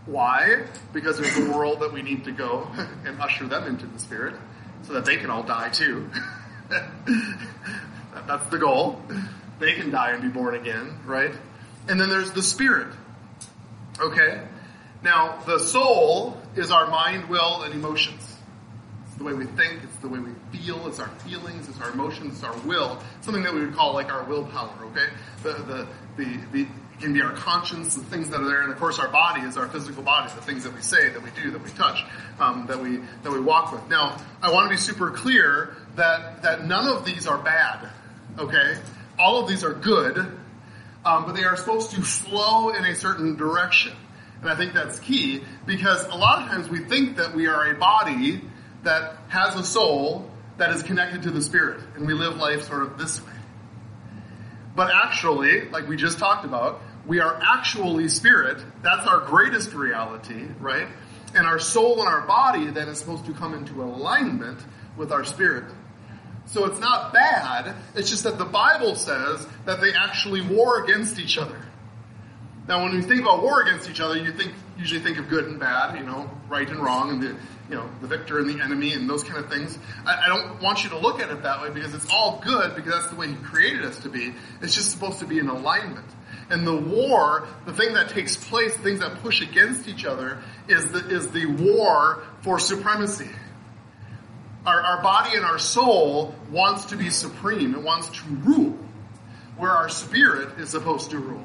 Why? 0.06 0.64
Because 0.92 1.18
there's 1.18 1.36
a 1.36 1.52
world 1.52 1.80
that 1.80 1.92
we 1.92 2.02
need 2.02 2.24
to 2.24 2.32
go 2.32 2.66
and 3.04 3.20
usher 3.20 3.46
them 3.46 3.68
into 3.68 3.86
the 3.86 3.98
spirit 3.98 4.34
so 4.82 4.94
that 4.94 5.04
they 5.04 5.16
can 5.16 5.30
all 5.30 5.42
die 5.42 5.70
too. 5.70 6.10
That's 8.26 8.46
the 8.48 8.58
goal. 8.58 9.02
They 9.58 9.74
can 9.74 9.90
die 9.90 10.12
and 10.12 10.22
be 10.22 10.28
born 10.28 10.54
again, 10.54 10.98
right? 11.04 11.32
And 11.88 12.00
then 12.00 12.08
there's 12.08 12.32
the 12.32 12.42
spirit. 12.42 12.88
Okay? 14.00 14.42
Now, 15.02 15.38
the 15.46 15.58
soul 15.58 16.40
is 16.56 16.70
our 16.70 16.88
mind, 16.88 17.28
will, 17.28 17.62
and 17.62 17.74
emotions. 17.74 18.36
It's 19.06 19.16
the 19.16 19.24
way 19.24 19.32
we 19.32 19.46
think, 19.46 19.82
it's 19.82 19.96
the 19.96 20.08
way 20.08 20.18
we 20.18 20.32
feel, 20.56 20.86
it's 20.86 21.00
our 21.00 21.08
feelings, 21.08 21.68
it's 21.68 21.80
our 21.80 21.90
emotions, 21.90 22.34
it's 22.34 22.44
our 22.44 22.56
will. 22.58 23.00
Something 23.20 23.42
that 23.44 23.54
we 23.54 23.60
would 23.60 23.74
call 23.74 23.94
like 23.94 24.12
our 24.12 24.24
willpower, 24.24 24.74
okay? 24.86 25.06
The, 25.42 25.52
the, 25.52 25.86
the, 26.16 26.40
the 26.52 26.66
can 27.00 27.12
be 27.12 27.22
our 27.22 27.32
conscience, 27.32 27.94
the 27.94 28.04
things 28.04 28.30
that 28.30 28.40
are 28.40 28.46
there, 28.46 28.62
and 28.62 28.72
of 28.72 28.78
course 28.78 28.98
our 28.98 29.08
body 29.08 29.42
is 29.42 29.56
our 29.56 29.68
physical 29.68 30.02
body, 30.02 30.30
the 30.34 30.42
things 30.42 30.64
that 30.64 30.74
we 30.74 30.80
say, 30.80 31.08
that 31.10 31.22
we 31.22 31.30
do, 31.30 31.50
that 31.50 31.62
we 31.62 31.70
touch, 31.70 32.04
um, 32.40 32.66
that 32.66 32.80
we 32.80 32.98
that 33.22 33.32
we 33.32 33.40
walk 33.40 33.72
with. 33.72 33.88
Now, 33.88 34.16
I 34.42 34.52
want 34.52 34.66
to 34.66 34.70
be 34.70 34.76
super 34.76 35.10
clear 35.10 35.76
that 35.96 36.42
that 36.42 36.66
none 36.66 36.86
of 36.86 37.04
these 37.04 37.26
are 37.26 37.38
bad. 37.38 37.88
Okay, 38.38 38.78
all 39.18 39.40
of 39.40 39.48
these 39.48 39.64
are 39.64 39.74
good, 39.74 40.18
um, 41.04 41.24
but 41.24 41.34
they 41.34 41.44
are 41.44 41.56
supposed 41.56 41.92
to 41.92 42.02
flow 42.02 42.70
in 42.70 42.84
a 42.84 42.94
certain 42.94 43.36
direction, 43.36 43.92
and 44.40 44.50
I 44.50 44.56
think 44.56 44.74
that's 44.74 44.98
key 45.00 45.42
because 45.66 46.04
a 46.06 46.16
lot 46.16 46.42
of 46.42 46.48
times 46.48 46.68
we 46.68 46.84
think 46.84 47.16
that 47.16 47.34
we 47.34 47.46
are 47.46 47.70
a 47.70 47.78
body 47.78 48.42
that 48.82 49.16
has 49.28 49.54
a 49.54 49.64
soul 49.64 50.30
that 50.56 50.70
is 50.70 50.82
connected 50.82 51.22
to 51.22 51.30
the 51.30 51.40
spirit, 51.40 51.80
and 51.96 52.06
we 52.06 52.14
live 52.14 52.36
life 52.36 52.64
sort 52.64 52.82
of 52.82 52.98
this 52.98 53.24
way. 53.24 53.32
But 54.78 54.92
actually, 54.94 55.68
like 55.70 55.88
we 55.88 55.96
just 55.96 56.18
talked 56.20 56.44
about, 56.44 56.80
we 57.08 57.20
are 57.20 57.40
actually 57.42 58.08
spirit. 58.08 58.62
That's 58.82 59.06
our 59.08 59.20
greatest 59.20 59.72
reality, 59.72 60.46
right? 60.60 60.86
And 61.34 61.46
our 61.46 61.58
soul 61.58 61.98
and 62.00 62.08
our 62.08 62.26
body 62.26 62.70
then 62.70 62.88
is 62.88 62.98
supposed 62.98 63.24
to 63.26 63.32
come 63.32 63.54
into 63.54 63.82
alignment 63.82 64.60
with 64.96 65.10
our 65.10 65.24
spirit. 65.24 65.64
So 66.46 66.66
it's 66.66 66.78
not 66.78 67.12
bad, 67.12 67.74
it's 67.94 68.08
just 68.08 68.24
that 68.24 68.38
the 68.38 68.44
Bible 68.44 68.94
says 68.94 69.46
that 69.64 69.80
they 69.80 69.92
actually 69.92 70.42
war 70.42 70.84
against 70.84 71.18
each 71.18 71.36
other. 71.36 71.60
Now, 72.66 72.84
when 72.84 72.92
you 72.92 73.02
think 73.02 73.22
about 73.22 73.42
war 73.42 73.62
against 73.62 73.88
each 73.88 74.00
other, 74.00 74.16
you 74.16 74.30
think 74.32 74.52
usually 74.78 75.00
think 75.00 75.18
of 75.18 75.28
good 75.28 75.46
and 75.46 75.58
bad, 75.58 75.98
you 75.98 76.04
know, 76.04 76.30
right 76.48 76.68
and 76.68 76.78
wrong, 76.78 77.10
and 77.10 77.22
the 77.22 77.36
you 77.70 77.76
know 77.76 77.88
the 78.02 78.06
victor 78.06 78.38
and 78.38 78.48
the 78.48 78.62
enemy, 78.62 78.92
and 78.92 79.08
those 79.08 79.24
kind 79.24 79.42
of 79.42 79.50
things. 79.50 79.78
I, 80.04 80.24
I 80.24 80.28
don't 80.28 80.62
want 80.62 80.84
you 80.84 80.90
to 80.90 80.98
look 80.98 81.20
at 81.20 81.30
it 81.30 81.42
that 81.42 81.62
way 81.62 81.70
because 81.70 81.94
it's 81.94 82.10
all 82.10 82.42
good 82.44 82.74
because 82.74 82.92
that's 82.92 83.10
the 83.10 83.16
way 83.16 83.28
He 83.28 83.36
created 83.36 83.84
us 83.84 83.98
to 84.00 84.10
be. 84.10 84.34
It's 84.60 84.74
just 84.74 84.90
supposed 84.90 85.18
to 85.20 85.26
be 85.26 85.38
in 85.38 85.48
alignment. 85.48 86.06
And 86.50 86.66
the 86.66 86.76
war, 86.76 87.46
the 87.66 87.72
thing 87.72 87.94
that 87.94 88.08
takes 88.10 88.36
place, 88.36 88.74
things 88.76 89.00
that 89.00 89.20
push 89.20 89.42
against 89.42 89.86
each 89.86 90.04
other, 90.04 90.42
is 90.66 90.90
the, 90.90 91.06
is 91.08 91.30
the 91.30 91.46
war 91.46 92.22
for 92.42 92.58
supremacy. 92.58 93.28
Our, 94.64 94.80
our 94.80 95.02
body 95.02 95.36
and 95.36 95.44
our 95.44 95.58
soul 95.58 96.34
wants 96.50 96.86
to 96.86 96.96
be 96.96 97.10
supreme. 97.10 97.74
It 97.74 97.82
wants 97.82 98.08
to 98.08 98.24
rule. 98.28 98.78
Where 99.56 99.70
our 99.70 99.88
spirit 99.88 100.58
is 100.58 100.70
supposed 100.70 101.10
to 101.10 101.18
rule. 101.18 101.44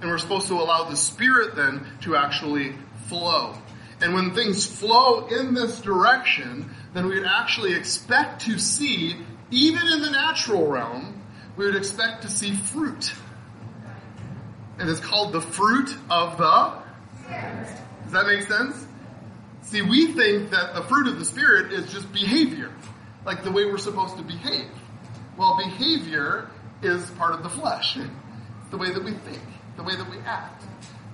And 0.00 0.10
we're 0.10 0.18
supposed 0.18 0.48
to 0.48 0.54
allow 0.54 0.84
the 0.84 0.96
spirit 0.96 1.56
then 1.56 1.86
to 2.02 2.16
actually 2.16 2.74
flow. 3.08 3.56
And 4.00 4.14
when 4.14 4.34
things 4.34 4.66
flow 4.66 5.26
in 5.26 5.54
this 5.54 5.80
direction, 5.80 6.74
then 6.94 7.06
we 7.06 7.18
would 7.18 7.28
actually 7.28 7.74
expect 7.74 8.42
to 8.42 8.58
see, 8.58 9.16
even 9.50 9.86
in 9.86 10.02
the 10.02 10.10
natural 10.10 10.66
realm, 10.66 11.22
we 11.56 11.66
would 11.66 11.76
expect 11.76 12.22
to 12.22 12.28
see 12.28 12.54
fruit 12.54 13.12
and 14.78 14.88
it's 14.88 15.00
called 15.00 15.32
the 15.32 15.40
fruit 15.40 15.94
of 16.10 16.36
the 16.36 16.72
Does 18.04 18.12
that 18.12 18.26
make 18.26 18.42
sense? 18.42 18.86
See, 19.62 19.82
we 19.82 20.12
think 20.12 20.50
that 20.50 20.74
the 20.74 20.82
fruit 20.82 21.08
of 21.08 21.18
the 21.18 21.24
Spirit 21.24 21.72
is 21.72 21.90
just 21.92 22.12
behavior, 22.12 22.70
like 23.24 23.42
the 23.44 23.50
way 23.50 23.64
we're 23.64 23.78
supposed 23.78 24.16
to 24.18 24.22
behave. 24.22 24.70
Well, 25.36 25.56
behavior 25.56 26.50
is 26.82 27.10
part 27.12 27.34
of 27.34 27.42
the 27.42 27.48
flesh, 27.48 27.98
the 28.70 28.76
way 28.76 28.92
that 28.92 29.02
we 29.02 29.12
think, 29.12 29.42
the 29.76 29.82
way 29.82 29.96
that 29.96 30.08
we 30.10 30.18
act. 30.18 30.64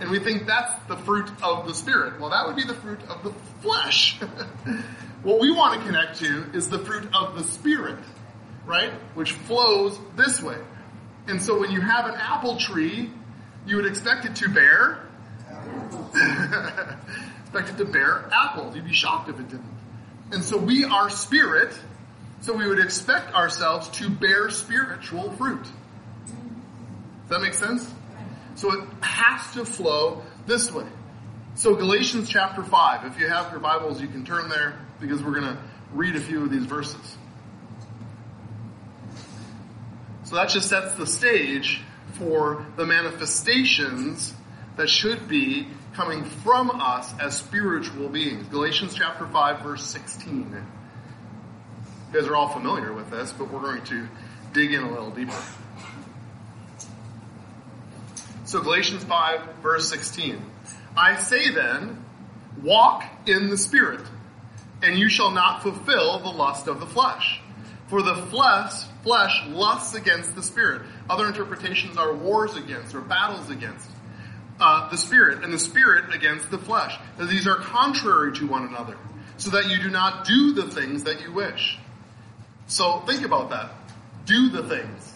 And 0.01 0.11
we 0.11 0.18
think 0.18 0.46
that's 0.46 0.73
the 0.88 0.96
fruit 0.96 1.31
of 1.42 1.66
the 1.66 1.75
Spirit. 1.75 2.20
Well, 2.20 2.31
that 2.31 2.46
would 2.46 2.57
be 2.57 2.64
the 2.64 2.75
fruit 2.75 3.01
of 3.09 3.23
the 3.23 3.33
flesh. 3.61 4.18
what 5.23 5.40
we 5.40 5.51
want 5.53 5.79
to 5.79 5.87
connect 5.87 6.18
to 6.20 6.51
is 6.55 6.70
the 6.70 6.79
fruit 6.79 7.09
of 7.14 7.37
the 7.37 7.44
Spirit, 7.44 7.99
right? 8.64 8.92
Which 9.14 9.33
flows 9.33 9.99
this 10.16 10.42
way. 10.42 10.59
And 11.29 11.40
so 11.40 11.61
when 11.61 11.70
you 11.70 11.83
have 11.83 12.07
an 12.07 12.14
apple 12.14 12.57
tree, 12.57 13.11
you 13.66 13.77
would 13.77 13.87
expect 13.87 14.25
it 14.25 14.37
to 14.37 14.49
bear 14.49 15.01
expect 16.14 17.70
it 17.70 17.77
to 17.79 17.85
bear 17.85 18.29
apples. 18.33 18.75
You'd 18.75 18.85
be 18.85 18.92
shocked 18.92 19.29
if 19.29 19.38
it 19.38 19.49
didn't. 19.49 19.64
And 20.33 20.44
so 20.44 20.57
we 20.57 20.85
are 20.85 21.11
spirit, 21.11 21.73
so 22.40 22.53
we 22.53 22.66
would 22.66 22.79
expect 22.79 23.35
ourselves 23.35 23.88
to 23.99 24.09
bear 24.09 24.51
spiritual 24.51 25.33
fruit. 25.33 25.62
Does 25.62 25.73
that 27.29 27.40
make 27.40 27.55
sense? 27.55 27.92
So 28.55 28.73
it 28.73 28.88
has 29.01 29.53
to 29.55 29.64
flow 29.64 30.23
this 30.46 30.73
way. 30.73 30.87
So 31.55 31.75
Galatians 31.75 32.29
chapter 32.29 32.62
5, 32.62 33.07
if 33.07 33.18
you 33.18 33.29
have 33.29 33.51
your 33.51 33.61
Bibles, 33.61 34.01
you 34.01 34.09
can 34.09 34.25
turn 34.25 34.49
there 34.49 34.79
because 35.01 35.23
we're 35.23 35.40
going 35.40 35.57
to 35.57 35.59
read 35.92 36.16
a 36.16 36.20
few 36.20 36.44
of 36.44 36.51
these 36.51 36.64
verses. 36.64 37.16
So 40.25 40.37
that 40.37 40.49
just 40.49 40.68
sets 40.68 40.94
the 40.94 41.07
stage 41.07 41.83
for 42.12 42.66
the 42.77 42.87
manifestations 42.87 44.35
that 44.77 44.88
should 44.88 45.29
be 45.29 45.66
coming 45.94 46.25
from 46.25 46.70
us 46.70 47.12
as 47.18 47.37
spiritual 47.37 48.09
beings. 48.09 48.46
Galatians 48.49 48.94
chapter 48.94 49.27
5 49.27 49.62
verse 49.62 49.85
16. 49.85 50.64
You 52.12 52.20
guys 52.20 52.29
are 52.29 52.37
all 52.37 52.49
familiar 52.49 52.92
with 52.92 53.11
this, 53.11 53.33
but 53.33 53.53
we're 53.53 53.61
going 53.61 53.85
to 53.85 54.09
dig 54.53 54.73
in 54.73 54.83
a 54.83 54.90
little 54.90 55.11
deeper. 55.11 55.37
So 58.44 58.61
Galatians 58.61 59.05
5 59.05 59.40
verse 59.62 59.88
16. 59.88 60.42
I 60.96 61.16
say 61.16 61.51
then, 61.51 62.05
walk 62.62 63.05
in 63.27 63.49
the 63.49 63.57
spirit, 63.57 64.05
and 64.83 64.99
you 64.99 65.09
shall 65.09 65.31
not 65.31 65.62
fulfill 65.62 66.18
the 66.18 66.31
lust 66.31 66.66
of 66.66 66.81
the 66.81 66.87
flesh. 66.87 67.40
For 67.88 68.03
the 68.03 68.14
flesh, 68.14 68.85
flesh 69.03 69.43
lusts 69.49 69.95
against 69.95 70.35
the 70.35 70.43
spirit. 70.43 70.83
Other 71.09 71.27
interpretations 71.27 71.97
are 71.97 72.15
wars 72.15 72.57
against 72.57 72.95
or 72.95 73.01
battles 73.01 73.51
against 73.51 73.89
uh, 74.61 74.91
the 74.91 74.97
spirit 74.97 75.43
and 75.43 75.53
the 75.53 75.59
spirit 75.59 76.15
against 76.15 76.51
the 76.51 76.59
flesh. 76.59 76.99
That 77.19 77.29
these 77.29 77.47
are 77.47 77.57
contrary 77.57 78.33
to 78.35 78.47
one 78.47 78.67
another, 78.67 78.97
so 79.37 79.51
that 79.51 79.69
you 79.69 79.83
do 79.83 79.91
not 79.91 80.27
do 80.27 80.53
the 80.53 80.71
things 80.71 81.05
that 81.05 81.23
you 81.23 81.33
wish. 81.33 81.79
So 82.67 83.01
think 83.01 83.25
about 83.25 83.51
that. 83.51 83.73
Do 84.27 84.51
the 84.51 84.63
things. 84.69 85.15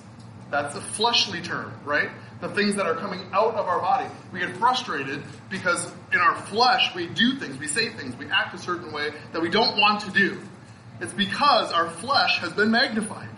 That's 0.51 0.75
a 0.75 0.81
fleshly 0.81 1.41
term, 1.41 1.73
right? 1.85 2.11
The 2.41 2.49
things 2.49 2.77
that 2.77 2.87
are 2.87 2.95
coming 2.97 3.21
out 3.33 3.55
of 3.55 3.67
our 3.67 3.81
body. 3.81 4.09
We 4.33 4.41
get 4.41 4.57
frustrated 4.57 5.23
because 5.51 5.91
in 6.13 6.19
our 6.19 6.35
flesh 6.35 6.95
we 6.95 7.07
do 7.07 7.39
things, 7.39 7.59
we 7.59 7.67
say 7.67 7.91
things, 7.91 8.17
we 8.17 8.27
act 8.27 8.55
a 8.55 8.59
certain 8.59 8.93
way 8.93 9.11
that 9.33 9.41
we 9.41 9.49
don't 9.49 9.79
want 9.79 10.01
to 10.03 10.11
do. 10.11 10.41
It's 11.01 11.13
because 11.13 11.73
our 11.73 11.89
flesh 11.89 12.39
has 12.39 12.53
been 12.53 12.71
magnified. 12.71 13.29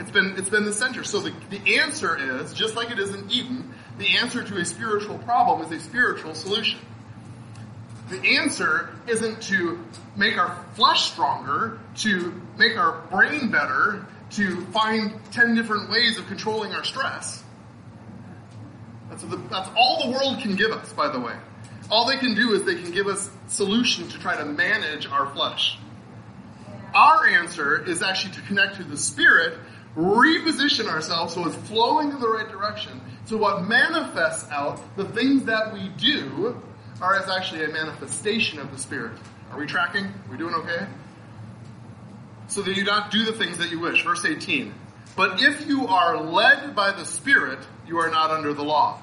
It's 0.00 0.10
been, 0.10 0.34
it's 0.38 0.48
been 0.48 0.64
the 0.64 0.72
center. 0.72 1.04
So 1.04 1.20
the, 1.20 1.34
the 1.50 1.78
answer 1.78 2.40
is, 2.40 2.54
just 2.54 2.74
like 2.74 2.90
it 2.90 2.98
is 2.98 3.14
in 3.14 3.30
Eden, 3.30 3.74
the 3.98 4.16
answer 4.16 4.42
to 4.42 4.56
a 4.56 4.64
spiritual 4.64 5.18
problem 5.18 5.60
is 5.60 5.70
a 5.70 5.86
spiritual 5.86 6.34
solution. 6.34 6.80
The 8.08 8.38
answer 8.38 8.94
isn't 9.06 9.42
to 9.42 9.84
make 10.16 10.38
our 10.38 10.64
flesh 10.72 11.12
stronger, 11.12 11.78
to 11.98 12.32
make 12.56 12.78
our 12.78 13.02
brain 13.10 13.50
better, 13.50 14.06
to 14.30 14.64
find 14.66 15.20
10 15.32 15.54
different 15.54 15.90
ways 15.90 16.18
of 16.18 16.26
controlling 16.26 16.72
our 16.72 16.82
stress. 16.82 17.44
That's, 19.10 19.22
the, 19.24 19.36
that's 19.36 19.68
all 19.76 20.06
the 20.06 20.12
world 20.12 20.40
can 20.40 20.56
give 20.56 20.70
us, 20.70 20.94
by 20.94 21.08
the 21.08 21.20
way. 21.20 21.34
All 21.90 22.06
they 22.06 22.16
can 22.16 22.34
do 22.34 22.54
is 22.54 22.64
they 22.64 22.80
can 22.80 22.90
give 22.90 23.06
us 23.06 23.28
solutions 23.48 24.14
to 24.14 24.18
try 24.18 24.36
to 24.36 24.46
manage 24.46 25.06
our 25.06 25.26
flesh. 25.34 25.78
Our 26.94 27.26
answer 27.26 27.84
is 27.86 28.02
actually 28.02 28.34
to 28.34 28.40
connect 28.42 28.76
to 28.76 28.84
the 28.84 28.96
spirit, 28.96 29.58
reposition 29.96 30.86
ourselves 30.86 31.34
so 31.34 31.46
it's 31.46 31.56
flowing 31.68 32.10
in 32.10 32.20
the 32.20 32.28
right 32.28 32.48
direction, 32.48 33.00
so 33.24 33.36
what 33.36 33.64
manifests 33.64 34.50
out, 34.50 34.80
the 34.96 35.04
things 35.04 35.44
that 35.44 35.72
we 35.72 35.88
do, 35.96 36.60
are 37.00 37.16
as 37.16 37.28
actually 37.28 37.64
a 37.64 37.68
manifestation 37.68 38.58
of 38.58 38.70
the 38.70 38.78
Spirit. 38.78 39.12
Are 39.50 39.58
we 39.58 39.66
tracking? 39.66 40.04
Are 40.04 40.30
we 40.30 40.36
doing 40.36 40.54
okay? 40.54 40.86
So 42.48 42.62
that 42.62 42.76
you 42.76 42.84
not 42.84 43.10
do 43.10 43.24
the 43.24 43.32
things 43.32 43.58
that 43.58 43.70
you 43.70 43.80
wish. 43.80 44.04
Verse 44.04 44.24
18. 44.24 44.74
But 45.16 45.42
if 45.42 45.66
you 45.66 45.86
are 45.86 46.20
led 46.20 46.74
by 46.74 46.92
the 46.92 47.04
Spirit, 47.04 47.60
you 47.86 47.98
are 47.98 48.10
not 48.10 48.30
under 48.30 48.52
the 48.52 48.62
law. 48.62 49.00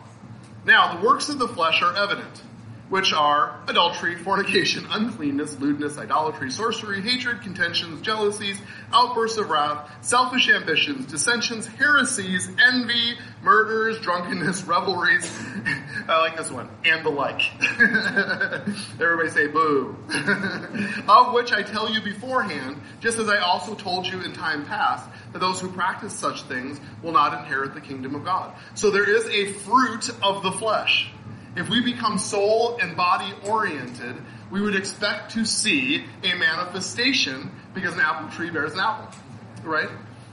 Now, 0.66 0.96
the 0.96 1.06
works 1.06 1.30
of 1.30 1.40
the 1.40 1.48
flesh 1.48 1.82
are 1.82 1.96
evident 1.96 2.42
which 2.90 3.12
are 3.12 3.60
adultery, 3.68 4.16
fornication, 4.16 4.86
uncleanness, 4.90 5.60
lewdness, 5.60 5.98
idolatry, 5.98 6.50
sorcery, 6.50 7.02
hatred, 7.02 7.42
contentions, 7.42 8.02
jealousies, 8.02 8.60
outbursts 8.94 9.38
of 9.38 9.50
wrath, 9.50 9.90
selfish 10.02 10.50
ambitions, 10.50 11.06
dissensions, 11.06 11.68
heresies, 11.68 12.50
envy, 12.62 13.16
murders, 13.42 14.00
drunkenness, 14.00 14.64
revelries. 14.64 15.30
I 16.08 16.20
like 16.22 16.38
this 16.38 16.50
one. 16.50 16.70
And 16.86 17.06
the 17.06 17.10
like. 17.10 17.42
Everybody 19.02 19.30
say 19.30 19.48
boo. 19.48 19.96
of 21.10 21.34
which 21.34 21.52
I 21.52 21.64
tell 21.64 21.92
you 21.92 22.02
beforehand, 22.02 22.82
just 23.02 23.20
as 23.20 23.28
I 23.28 23.40
also 23.40 23.76
told 23.76 24.08
you 24.08 24.22
in 24.22 24.32
time 24.32 24.66
past, 24.66 25.10
that 25.34 25.40
those 25.40 25.60
who 25.60 25.70
practice 25.70 26.14
such 26.14 26.44
things 26.44 26.80
will 27.04 27.12
not 27.12 27.38
inherit 27.38 27.74
the 27.74 27.82
kingdom 27.82 28.16
of 28.16 28.24
God. 28.24 28.54
So 28.76 28.92
there 28.92 29.10
is 29.10 29.26
a 29.26 29.52
fruit 29.52 30.10
of 30.24 30.44
the 30.44 30.52
flesh 30.54 31.12
if 31.58 31.70
we 31.70 31.82
become 31.82 32.18
soul 32.18 32.78
and 32.82 32.96
body 32.96 33.34
oriented, 33.46 34.16
we 34.52 34.62
would 34.62 34.76
expect 34.76 35.32
to 35.32 35.44
see 35.44 36.06
a 36.24 36.36
manifestation 36.36 37.52
because 37.74 37.94
an 37.96 38.00
apple 38.00 38.30
tree 38.30 38.50
bears 38.50 38.74
an 38.74 38.80
apple, 38.80 39.20
right? 39.64 39.90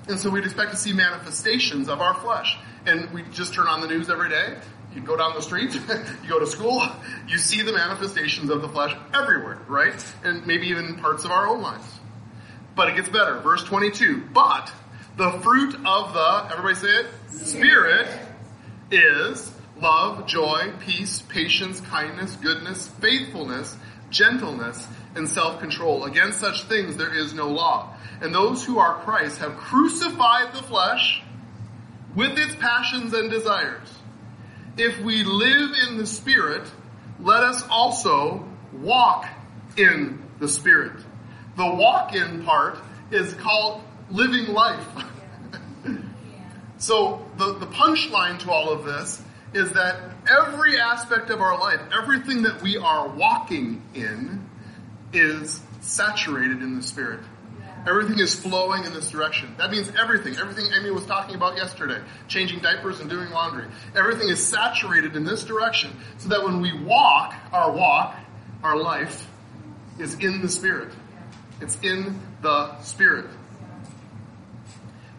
And 0.07 0.19
so 0.19 0.29
we'd 0.29 0.45
expect 0.45 0.73
to 0.73 0.77
see 0.77 0.93
manifestations 0.93 1.89
of 1.89 2.01
our 2.01 2.15
flesh. 2.15 2.59
And 2.87 3.11
we 3.13 3.23
just 3.33 3.55
turn 3.55 3.67
on 3.67 3.81
the 3.81 3.87
news 3.87 4.11
every 4.11 4.29
day. 4.29 4.59
You 4.95 5.01
go 5.01 5.17
down 5.17 5.35
the 5.35 5.41
street, 5.41 5.75
you 6.23 6.29
go 6.29 6.39
to 6.39 6.47
school, 6.47 6.87
you 7.27 7.39
see 7.39 7.63
the 7.63 7.73
manifestations 7.73 8.51
of 8.51 8.63
the 8.63 8.69
flesh 8.69 8.95
everywhere, 9.13 9.59
right? 9.67 10.15
And 10.25 10.47
maybe 10.47 10.69
even 10.69 10.97
parts 10.97 11.25
of 11.25 11.31
our 11.31 11.49
own 11.49 11.63
lives. 11.63 11.87
But 12.77 12.89
it 12.89 12.97
gets 12.97 13.09
better. 13.09 13.39
Verse 13.41 13.65
22. 13.65 14.29
But 14.33 14.71
the 15.17 15.33
fruit 15.41 15.75
of 15.87 16.13
the, 16.13 16.49
everybody 16.51 16.75
say 16.75 16.89
it, 16.89 17.07
Spirit 17.31 18.09
is 18.91 19.54
love, 19.81 20.27
joy, 20.27 20.73
peace, 20.81 21.23
patience, 21.23 21.81
kindness, 21.81 22.37
goodness, 22.37 22.89
faithfulness, 23.01 23.77
gentleness, 24.11 24.87
and 25.15 25.29
self-control. 25.29 26.05
Against 26.05 26.41
such 26.41 26.63
things 26.65 26.97
there 26.97 27.15
is 27.15 27.35
no 27.35 27.49
law. 27.49 27.95
And 28.21 28.35
those 28.35 28.65
who 28.65 28.79
are 28.79 29.01
Christ 29.03 29.39
have 29.39 29.57
crucified 29.57 30.55
the 30.55 30.63
flesh 30.63 31.23
with 32.15 32.39
its 32.39 32.55
passions 32.57 33.13
and 33.13 33.31
desires. 33.31 33.89
If 34.77 35.01
we 35.01 35.25
live 35.25 35.71
in 35.89 35.99
the 35.99 36.07
Spirit, 36.07 36.71
let 37.21 37.43
us 37.43 37.65
also 37.69 38.49
walk 38.73 39.29
in 39.77 40.23
the 40.39 40.49
Spirit. 40.49 41.01
The 41.57 41.75
walk 41.75 42.15
in 42.15 42.45
part 42.45 42.79
is 43.11 43.35
called 43.35 43.83
living 44.11 44.53
life. 44.53 44.87
so 46.79 47.25
the, 47.37 47.55
the 47.55 47.67
punchline 47.67 48.39
to 48.41 48.51
all 48.51 48.71
of 48.71 48.85
this 48.85 49.23
is 49.55 49.71
that 49.73 50.01
every 50.29 50.79
aspect 50.79 51.31
of 51.31 51.41
our 51.41 51.59
life, 51.59 51.81
everything 51.97 52.43
that 52.43 52.61
we 52.61 52.77
are 52.77 53.09
walking 53.09 53.83
in, 53.95 54.45
is 55.13 55.61
saturated 55.81 56.61
in 56.61 56.77
the 56.77 56.83
Spirit. 56.83 57.21
Everything 57.87 58.19
is 58.19 58.35
flowing 58.35 58.85
in 58.85 58.95
this 58.95 59.11
direction. 59.11 59.55
That 59.59 59.71
means 59.71 59.93
everything. 60.01 60.37
Everything 60.37 60.73
Amy 60.75 60.91
was 60.91 61.05
talking 61.05 61.35
about 61.37 61.57
yesterday, 61.57 62.01
changing 62.29 62.61
diapers 62.61 63.01
and 63.01 63.11
doing 63.11 63.31
laundry. 63.31 63.67
Everything 63.95 64.29
is 64.29 64.45
saturated 64.45 65.15
in 65.17 65.25
this 65.25 65.45
direction 65.45 65.93
so 66.17 66.31
that 66.31 66.43
when 66.43 66.61
we 66.61 66.73
walk, 66.83 67.35
our 67.53 67.71
walk, 67.71 68.17
our 68.63 68.77
life, 68.77 69.29
is 69.99 70.15
in 70.15 70.41
the 70.41 70.49
Spirit. 70.49 70.93
It's 71.61 71.79
in 71.83 72.21
the 72.41 72.81
Spirit. 72.81 73.27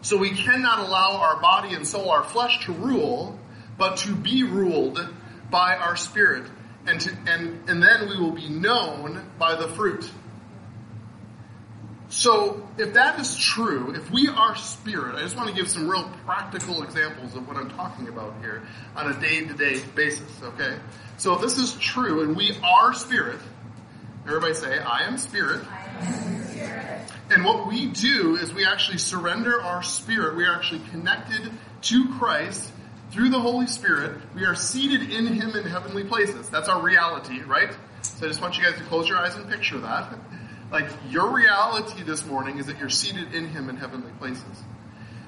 So 0.02 0.16
we 0.16 0.30
cannot 0.30 0.80
allow 0.80 1.16
our 1.16 1.40
body 1.40 1.74
and 1.74 1.86
soul, 1.86 2.10
our 2.10 2.24
flesh 2.24 2.64
to 2.66 2.72
rule 2.72 3.38
but 3.78 3.98
to 3.98 4.14
be 4.14 4.42
ruled 4.42 4.98
by 5.50 5.76
our 5.76 5.96
spirit. 5.96 6.50
And, 6.86 7.00
to, 7.00 7.10
and, 7.26 7.68
and 7.68 7.82
then 7.82 8.08
we 8.08 8.16
will 8.16 8.32
be 8.32 8.48
known 8.48 9.30
by 9.38 9.56
the 9.56 9.68
fruit. 9.68 10.08
So, 12.08 12.68
if 12.78 12.94
that 12.94 13.18
is 13.18 13.36
true, 13.36 13.92
if 13.94 14.12
we 14.12 14.28
are 14.28 14.54
spirit, 14.54 15.16
I 15.16 15.22
just 15.22 15.36
want 15.36 15.48
to 15.48 15.54
give 15.54 15.68
some 15.68 15.88
real 15.88 16.08
practical 16.24 16.84
examples 16.84 17.34
of 17.34 17.48
what 17.48 17.56
I'm 17.56 17.68
talking 17.70 18.06
about 18.06 18.34
here 18.40 18.62
on 18.94 19.10
a 19.10 19.20
day 19.20 19.44
to 19.44 19.54
day 19.54 19.80
basis, 19.96 20.40
okay? 20.40 20.78
So, 21.16 21.34
if 21.34 21.40
this 21.40 21.58
is 21.58 21.74
true 21.74 22.22
and 22.22 22.36
we 22.36 22.56
are 22.62 22.94
spirit, 22.94 23.40
everybody 24.24 24.54
say, 24.54 24.78
I 24.78 25.08
am 25.08 25.18
spirit. 25.18 25.66
I 25.68 25.84
am 25.98 26.44
spirit. 26.44 27.00
And 27.28 27.44
what 27.44 27.66
we 27.66 27.86
do 27.86 28.36
is 28.36 28.54
we 28.54 28.64
actually 28.64 28.98
surrender 28.98 29.60
our 29.60 29.82
spirit. 29.82 30.36
We 30.36 30.44
are 30.44 30.54
actually 30.54 30.82
connected 30.90 31.50
to 31.82 32.08
Christ 32.18 32.70
through 33.10 33.30
the 33.30 33.40
Holy 33.40 33.66
Spirit. 33.66 34.20
We 34.34 34.44
are 34.44 34.54
seated 34.54 35.10
in 35.10 35.26
Him 35.26 35.50
in 35.54 35.64
heavenly 35.64 36.04
places. 36.04 36.48
That's 36.48 36.68
our 36.68 36.82
reality, 36.82 37.40
right? 37.42 37.70
So 38.02 38.26
I 38.26 38.28
just 38.28 38.40
want 38.40 38.56
you 38.56 38.64
guys 38.64 38.76
to 38.78 38.84
close 38.84 39.08
your 39.08 39.18
eyes 39.18 39.34
and 39.34 39.48
picture 39.48 39.78
that. 39.80 40.14
Like 40.68 40.90
your 41.10 41.32
reality 41.32 42.02
this 42.02 42.26
morning 42.26 42.58
is 42.58 42.66
that 42.66 42.80
you're 42.80 42.90
seated 42.90 43.32
in 43.32 43.46
Him 43.46 43.70
in 43.70 43.76
heavenly 43.76 44.10
places. 44.18 44.64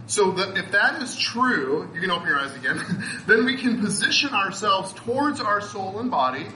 So 0.09 0.33
that 0.33 0.57
if 0.57 0.73
that 0.73 1.01
is 1.01 1.17
true, 1.17 1.89
you 1.95 2.01
can 2.01 2.11
open 2.11 2.27
your 2.27 2.41
eyes 2.41 2.57
again, 2.57 2.81
then 3.29 3.45
we 3.45 3.57
can 3.57 3.81
position 3.81 4.31
ourselves 4.31 4.93
towards 4.95 5.41
our 5.41 5.61
soul 5.61 6.01
and 6.01 6.11
body, 6.11 6.47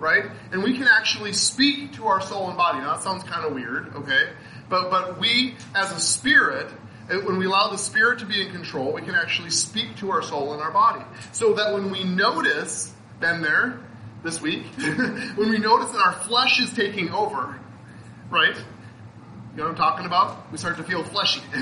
right? 0.00 0.24
And 0.50 0.64
we 0.64 0.76
can 0.76 0.88
actually 0.88 1.32
speak 1.34 1.92
to 1.92 2.06
our 2.06 2.20
soul 2.20 2.48
and 2.48 2.56
body. 2.56 2.78
Now 2.78 2.94
that 2.94 3.02
sounds 3.02 3.22
kind 3.22 3.46
of 3.46 3.52
weird, 3.52 3.94
okay? 3.94 4.30
But, 4.68 4.90
but 4.90 5.20
we, 5.20 5.54
as 5.74 5.92
a 5.92 6.00
spirit, 6.00 6.68
Uh, 7.10 7.16
when 7.18 7.36
we 7.36 7.46
allow 7.46 7.70
the 7.70 7.78
spirit 7.78 8.20
to 8.20 8.26
be 8.26 8.40
in 8.40 8.50
control, 8.50 8.92
we 8.92 9.02
can 9.02 9.14
actually 9.14 9.50
speak 9.50 9.96
to 9.96 10.10
our 10.10 10.22
soul 10.22 10.54
and 10.54 10.62
our 10.62 10.70
body. 10.70 11.04
So 11.32 11.54
that 11.54 11.74
when 11.74 11.90
we 11.90 12.04
notice, 12.04 12.92
been 13.20 13.42
there 13.42 13.78
this 14.22 14.40
week, 14.40 14.64
when 14.76 15.50
we 15.50 15.58
notice 15.58 15.90
that 15.90 16.00
our 16.00 16.12
flesh 16.12 16.60
is 16.60 16.72
taking 16.72 17.10
over, 17.10 17.58
right? 18.30 18.56
You 19.54 19.58
know 19.58 19.64
what 19.64 19.70
I'm 19.70 19.76
talking 19.76 20.06
about? 20.06 20.50
We 20.50 20.58
start 20.58 20.78
to 20.78 20.82
feel 20.82 21.04
fleshy. 21.04 21.40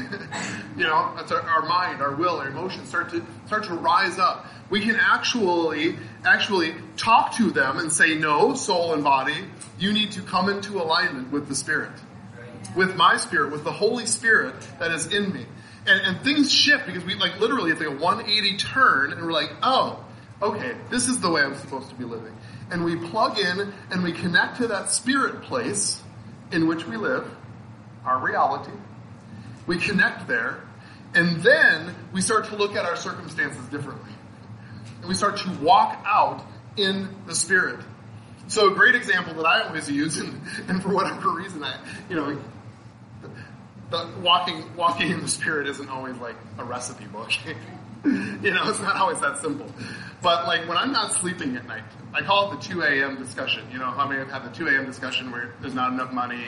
you 0.78 0.84
know, 0.84 1.12
that's 1.14 1.30
our, 1.30 1.42
our, 1.42 1.66
mind, 1.66 2.00
our 2.00 2.14
will, 2.14 2.36
our 2.36 2.48
emotions 2.48 2.88
start 2.88 3.10
to 3.10 3.26
start 3.46 3.64
to 3.64 3.74
rise 3.74 4.18
up. 4.18 4.46
We 4.70 4.80
can 4.80 4.96
actually 4.96 5.96
actually 6.24 6.74
talk 6.96 7.36
to 7.36 7.50
them 7.50 7.78
and 7.78 7.92
say, 7.92 8.14
"No, 8.14 8.54
soul 8.54 8.94
and 8.94 9.04
body, 9.04 9.36
you 9.78 9.92
need 9.92 10.12
to 10.12 10.22
come 10.22 10.48
into 10.48 10.80
alignment 10.80 11.32
with 11.32 11.48
the 11.48 11.54
spirit." 11.54 11.92
With 12.76 12.96
my 12.96 13.16
spirit, 13.16 13.52
with 13.52 13.64
the 13.64 13.72
Holy 13.72 14.06
Spirit 14.06 14.54
that 14.78 14.90
is 14.92 15.06
in 15.12 15.32
me. 15.32 15.46
And, 15.86 16.00
and 16.06 16.24
things 16.24 16.52
shift 16.52 16.86
because 16.86 17.04
we 17.04 17.14
like 17.14 17.40
literally 17.40 17.72
it's 17.72 17.80
like 17.80 17.88
a 17.88 17.96
180 17.96 18.56
turn 18.56 19.12
and 19.12 19.22
we're 19.22 19.32
like, 19.32 19.50
oh, 19.62 20.04
okay, 20.40 20.74
this 20.90 21.08
is 21.08 21.20
the 21.20 21.30
way 21.30 21.42
I'm 21.42 21.56
supposed 21.56 21.88
to 21.88 21.94
be 21.94 22.04
living. 22.04 22.36
And 22.70 22.84
we 22.84 22.96
plug 22.96 23.38
in 23.38 23.72
and 23.90 24.02
we 24.02 24.12
connect 24.12 24.58
to 24.58 24.68
that 24.68 24.90
spirit 24.90 25.42
place 25.42 26.00
in 26.52 26.66
which 26.66 26.86
we 26.86 26.96
live, 26.96 27.28
our 28.04 28.20
reality. 28.24 28.72
We 29.66 29.78
connect 29.78 30.26
there, 30.26 30.60
and 31.14 31.40
then 31.40 31.94
we 32.12 32.20
start 32.20 32.46
to 32.46 32.56
look 32.56 32.74
at 32.74 32.84
our 32.84 32.96
circumstances 32.96 33.64
differently. 33.66 34.10
And 35.00 35.08
we 35.08 35.14
start 35.14 35.38
to 35.38 35.50
walk 35.60 36.02
out 36.04 36.44
in 36.76 37.08
the 37.26 37.34
spirit. 37.34 37.80
So 38.48 38.72
a 38.72 38.74
great 38.74 38.94
example 38.94 39.34
that 39.34 39.46
I 39.46 39.62
always 39.62 39.90
use, 39.90 40.16
and, 40.20 40.40
and 40.68 40.82
for 40.82 40.88
whatever 40.88 41.30
reason, 41.30 41.62
I, 41.62 41.78
you 42.08 42.16
know, 42.16 42.38
the 43.92 44.08
walking 44.20 44.64
walking 44.76 45.10
in 45.10 45.20
the 45.20 45.28
spirit 45.28 45.68
isn't 45.68 45.88
always 45.88 46.16
like 46.16 46.36
a 46.58 46.64
recipe 46.64 47.04
book. 47.04 47.30
you 48.04 48.50
know, 48.50 48.68
it's 48.68 48.80
not 48.80 48.96
always 48.96 49.20
that 49.20 49.38
simple. 49.38 49.66
But 50.20 50.46
like 50.46 50.66
when 50.68 50.76
I'm 50.76 50.92
not 50.92 51.12
sleeping 51.12 51.56
at 51.56 51.66
night, 51.66 51.84
I 52.12 52.22
call 52.22 52.52
it 52.52 52.60
the 52.60 52.68
2 52.68 52.82
a.m. 52.82 53.16
discussion. 53.16 53.64
You 53.72 53.78
know, 53.78 53.90
how 53.90 54.08
many 54.08 54.18
have 54.18 54.30
had 54.30 54.44
the 54.44 54.56
2 54.56 54.68
a.m. 54.68 54.86
discussion 54.86 55.30
where 55.30 55.54
there's 55.60 55.74
not 55.74 55.92
enough 55.92 56.12
money, 56.12 56.44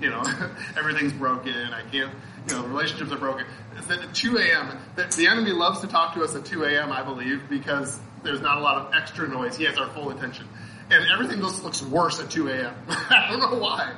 you 0.00 0.10
know, 0.10 0.22
everything's 0.76 1.12
broken, 1.12 1.72
I 1.72 1.82
can't, 1.90 2.12
you 2.48 2.54
know, 2.54 2.66
relationships 2.66 3.12
are 3.12 3.18
broken. 3.18 3.46
It's 3.76 3.90
at 3.90 4.14
2 4.14 4.38
a.m. 4.38 4.78
The, 4.96 5.04
the 5.16 5.26
enemy 5.28 5.52
loves 5.52 5.80
to 5.80 5.86
talk 5.86 6.14
to 6.14 6.24
us 6.24 6.34
at 6.34 6.44
2 6.44 6.64
a.m., 6.64 6.92
I 6.92 7.02
believe, 7.02 7.48
because 7.48 7.98
there's 8.22 8.40
not 8.40 8.58
a 8.58 8.60
lot 8.60 8.76
of 8.76 8.94
extra 8.94 9.28
noise. 9.28 9.56
He 9.56 9.64
has 9.64 9.78
our 9.78 9.88
full 9.90 10.10
attention 10.10 10.48
and 10.90 11.04
everything 11.12 11.40
just 11.40 11.62
looks 11.62 11.82
worse 11.82 12.20
at 12.20 12.30
2 12.30 12.48
a.m. 12.48 12.74
I 12.88 13.28
don't 13.30 13.40
know 13.40 13.58
why. 13.58 13.92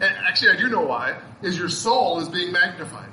Actually, 0.00 0.50
I 0.50 0.56
do 0.56 0.68
know 0.68 0.82
why. 0.82 1.18
Is 1.42 1.56
your 1.58 1.68
soul 1.68 2.20
is 2.20 2.28
being 2.28 2.52
magnified. 2.52 3.10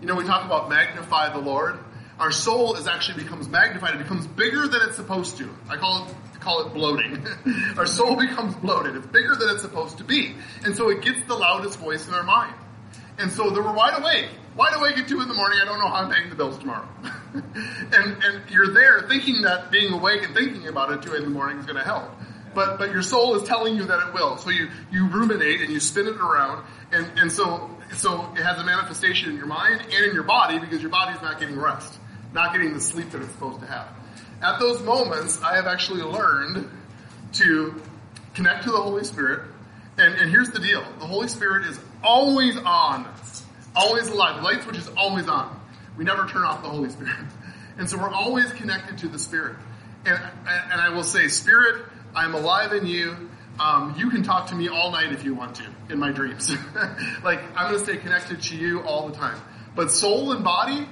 You 0.00 0.08
know, 0.08 0.16
we 0.16 0.24
talk 0.24 0.44
about 0.44 0.68
magnify 0.68 1.32
the 1.32 1.38
Lord. 1.38 1.78
Our 2.18 2.32
soul 2.32 2.74
is 2.74 2.86
actually 2.86 3.22
becomes 3.22 3.48
magnified. 3.48 3.94
It 3.94 3.98
becomes 3.98 4.26
bigger 4.26 4.66
than 4.66 4.80
it's 4.82 4.96
supposed 4.96 5.38
to. 5.38 5.48
I 5.68 5.76
call 5.76 6.06
it 6.06 6.14
call 6.40 6.66
it 6.66 6.74
bloating. 6.74 7.24
our 7.78 7.86
soul 7.86 8.16
becomes 8.16 8.54
bloated. 8.56 8.96
It's 8.96 9.06
bigger 9.06 9.36
than 9.36 9.50
it's 9.50 9.62
supposed 9.62 9.98
to 9.98 10.04
be, 10.04 10.34
and 10.64 10.76
so 10.76 10.88
it 10.88 11.02
gets 11.02 11.24
the 11.28 11.34
loudest 11.34 11.78
voice 11.78 12.08
in 12.08 12.14
our 12.14 12.24
mind. 12.24 12.54
And 13.18 13.30
so 13.30 13.50
they 13.50 13.60
were 13.60 13.72
wide 13.72 14.00
awake 14.00 14.30
wide 14.56 14.74
awake 14.74 14.98
at 14.98 15.08
two 15.08 15.20
in 15.20 15.28
the 15.28 15.34
morning. 15.34 15.58
I 15.60 15.64
don't 15.64 15.78
know 15.78 15.88
how 15.88 16.04
I'm 16.04 16.10
paying 16.10 16.28
the 16.28 16.36
bills 16.36 16.58
tomorrow. 16.58 16.88
and 17.34 18.24
and 18.24 18.50
you're 18.50 18.72
there 18.72 19.02
thinking 19.08 19.42
that 19.42 19.70
being 19.70 19.92
awake 19.92 20.22
and 20.24 20.34
thinking 20.34 20.68
about 20.68 20.92
it 20.92 21.02
two 21.02 21.14
in 21.14 21.22
the 21.22 21.30
morning 21.30 21.58
is 21.58 21.66
going 21.66 21.78
to 21.78 21.84
help. 21.84 22.10
But 22.54 22.78
but 22.78 22.92
your 22.92 23.02
soul 23.02 23.34
is 23.36 23.48
telling 23.48 23.76
you 23.76 23.84
that 23.84 24.08
it 24.08 24.14
will. 24.14 24.36
So 24.36 24.50
you 24.50 24.68
you 24.90 25.08
ruminate 25.08 25.60
and 25.60 25.70
you 25.70 25.80
spin 25.80 26.06
it 26.06 26.16
around, 26.16 26.64
and 26.90 27.06
and 27.18 27.32
so 27.32 27.70
so 27.94 28.30
it 28.36 28.42
has 28.42 28.58
a 28.58 28.64
manifestation 28.64 29.30
in 29.30 29.36
your 29.36 29.46
mind 29.46 29.80
and 29.80 30.04
in 30.04 30.14
your 30.14 30.24
body 30.24 30.58
because 30.58 30.80
your 30.82 30.90
body's 30.90 31.20
not 31.22 31.40
getting 31.40 31.58
rest, 31.58 31.98
not 32.32 32.52
getting 32.52 32.74
the 32.74 32.80
sleep 32.80 33.10
that 33.10 33.22
it's 33.22 33.32
supposed 33.32 33.60
to 33.60 33.66
have. 33.66 33.88
At 34.42 34.58
those 34.58 34.82
moments, 34.82 35.40
I 35.40 35.56
have 35.56 35.66
actually 35.66 36.02
learned 36.02 36.68
to 37.34 37.80
connect 38.34 38.64
to 38.64 38.72
the 38.72 38.78
Holy 38.80 39.04
Spirit. 39.04 39.48
And, 39.98 40.14
and 40.14 40.30
here's 40.30 40.48
the 40.50 40.58
deal. 40.58 40.82
The 40.98 41.06
Holy 41.06 41.28
Spirit 41.28 41.66
is 41.66 41.78
always 42.02 42.56
on 42.56 43.06
always 43.74 44.08
alive. 44.08 44.36
The 44.36 44.42
light 44.42 44.62
switch 44.62 44.76
is 44.76 44.88
always 44.96 45.28
on. 45.28 45.58
We 45.96 46.04
never 46.04 46.26
turn 46.26 46.42
off 46.42 46.62
the 46.62 46.68
Holy 46.68 46.90
Spirit. 46.90 47.14
And 47.78 47.88
so 47.88 47.96
we're 47.96 48.10
always 48.10 48.52
connected 48.52 48.98
to 48.98 49.08
the 49.08 49.18
Spirit. 49.18 49.56
And, 50.04 50.22
and 50.46 50.78
I 50.78 50.90
will 50.90 51.02
say, 51.02 51.28
Spirit, 51.28 51.86
I'm 52.14 52.34
alive 52.34 52.74
in 52.74 52.84
you. 52.84 53.30
Um, 53.58 53.94
you 53.96 54.10
can 54.10 54.22
talk 54.22 54.48
to 54.48 54.54
me 54.54 54.68
all 54.68 54.90
night 54.90 55.10
if 55.10 55.24
you 55.24 55.34
want 55.34 55.54
to 55.56 55.64
in 55.88 55.98
my 55.98 56.12
dreams. 56.12 56.50
like, 57.24 57.40
I'm 57.56 57.72
going 57.72 57.78
to 57.78 57.78
stay 57.78 57.96
connected 57.96 58.42
to 58.42 58.56
you 58.56 58.82
all 58.82 59.08
the 59.08 59.14
time. 59.16 59.40
But 59.74 59.90
soul 59.90 60.32
and 60.32 60.44
body, 60.44 60.86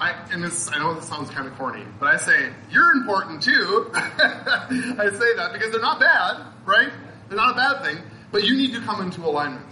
I, 0.00 0.14
and 0.32 0.42
this, 0.42 0.68
I 0.72 0.80
know 0.80 0.94
this 0.94 1.06
sounds 1.06 1.30
kind 1.30 1.46
of 1.46 1.54
corny, 1.56 1.84
but 2.00 2.12
I 2.12 2.16
say, 2.16 2.50
you're 2.72 2.90
important 2.96 3.44
too. 3.44 3.88
I 3.94 5.10
say 5.12 5.36
that 5.36 5.50
because 5.52 5.70
they're 5.70 5.80
not 5.80 6.00
bad, 6.00 6.44
right? 6.64 6.90
They're 7.28 7.36
not 7.36 7.52
a 7.52 7.56
bad 7.56 7.84
thing, 7.84 8.02
but 8.32 8.44
you 8.44 8.56
need 8.56 8.72
to 8.74 8.80
come 8.80 9.02
into 9.02 9.22
alignment. 9.22 9.66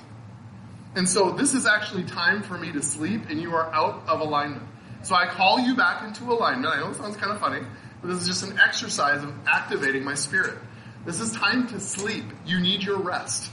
And 0.96 1.08
so 1.08 1.32
this 1.32 1.54
is 1.54 1.66
actually 1.66 2.04
time 2.04 2.42
for 2.42 2.56
me 2.56 2.72
to 2.72 2.82
sleep 2.82 3.28
and 3.28 3.40
you 3.40 3.54
are 3.54 3.72
out 3.74 4.04
of 4.06 4.20
alignment. 4.20 4.62
So 5.02 5.14
I 5.14 5.26
call 5.26 5.58
you 5.60 5.74
back 5.74 6.02
into 6.02 6.24
alignment. 6.24 6.72
I 6.72 6.80
know 6.80 6.90
it 6.90 6.96
sounds 6.96 7.16
kind 7.16 7.32
of 7.32 7.40
funny, 7.40 7.60
but 8.00 8.08
this 8.08 8.22
is 8.22 8.26
just 8.26 8.42
an 8.44 8.58
exercise 8.58 9.22
of 9.22 9.34
activating 9.46 10.04
my 10.04 10.14
spirit. 10.14 10.58
This 11.04 11.20
is 11.20 11.32
time 11.32 11.66
to 11.68 11.80
sleep. 11.80 12.24
You 12.46 12.60
need 12.60 12.82
your 12.82 12.98
rest. 12.98 13.50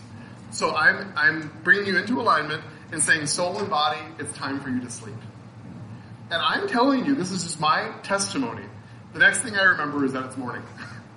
So 0.51 0.75
I'm, 0.75 1.11
I'm 1.15 1.51
bringing 1.63 1.87
you 1.87 1.97
into 1.97 2.21
alignment 2.21 2.63
and 2.91 3.01
saying 3.01 3.25
soul 3.25 3.57
and 3.57 3.69
body, 3.69 3.99
it's 4.19 4.31
time 4.37 4.59
for 4.59 4.69
you 4.69 4.81
to 4.81 4.89
sleep. 4.89 5.15
And 6.29 6.41
I'm 6.41 6.67
telling 6.67 7.05
you, 7.05 7.15
this 7.15 7.31
is 7.31 7.43
just 7.43 7.59
my 7.59 7.91
testimony. 8.03 8.63
The 9.13 9.19
next 9.19 9.39
thing 9.39 9.55
I 9.55 9.63
remember 9.63 10.05
is 10.05 10.13
that 10.13 10.25
it's 10.25 10.37
morning. 10.37 10.63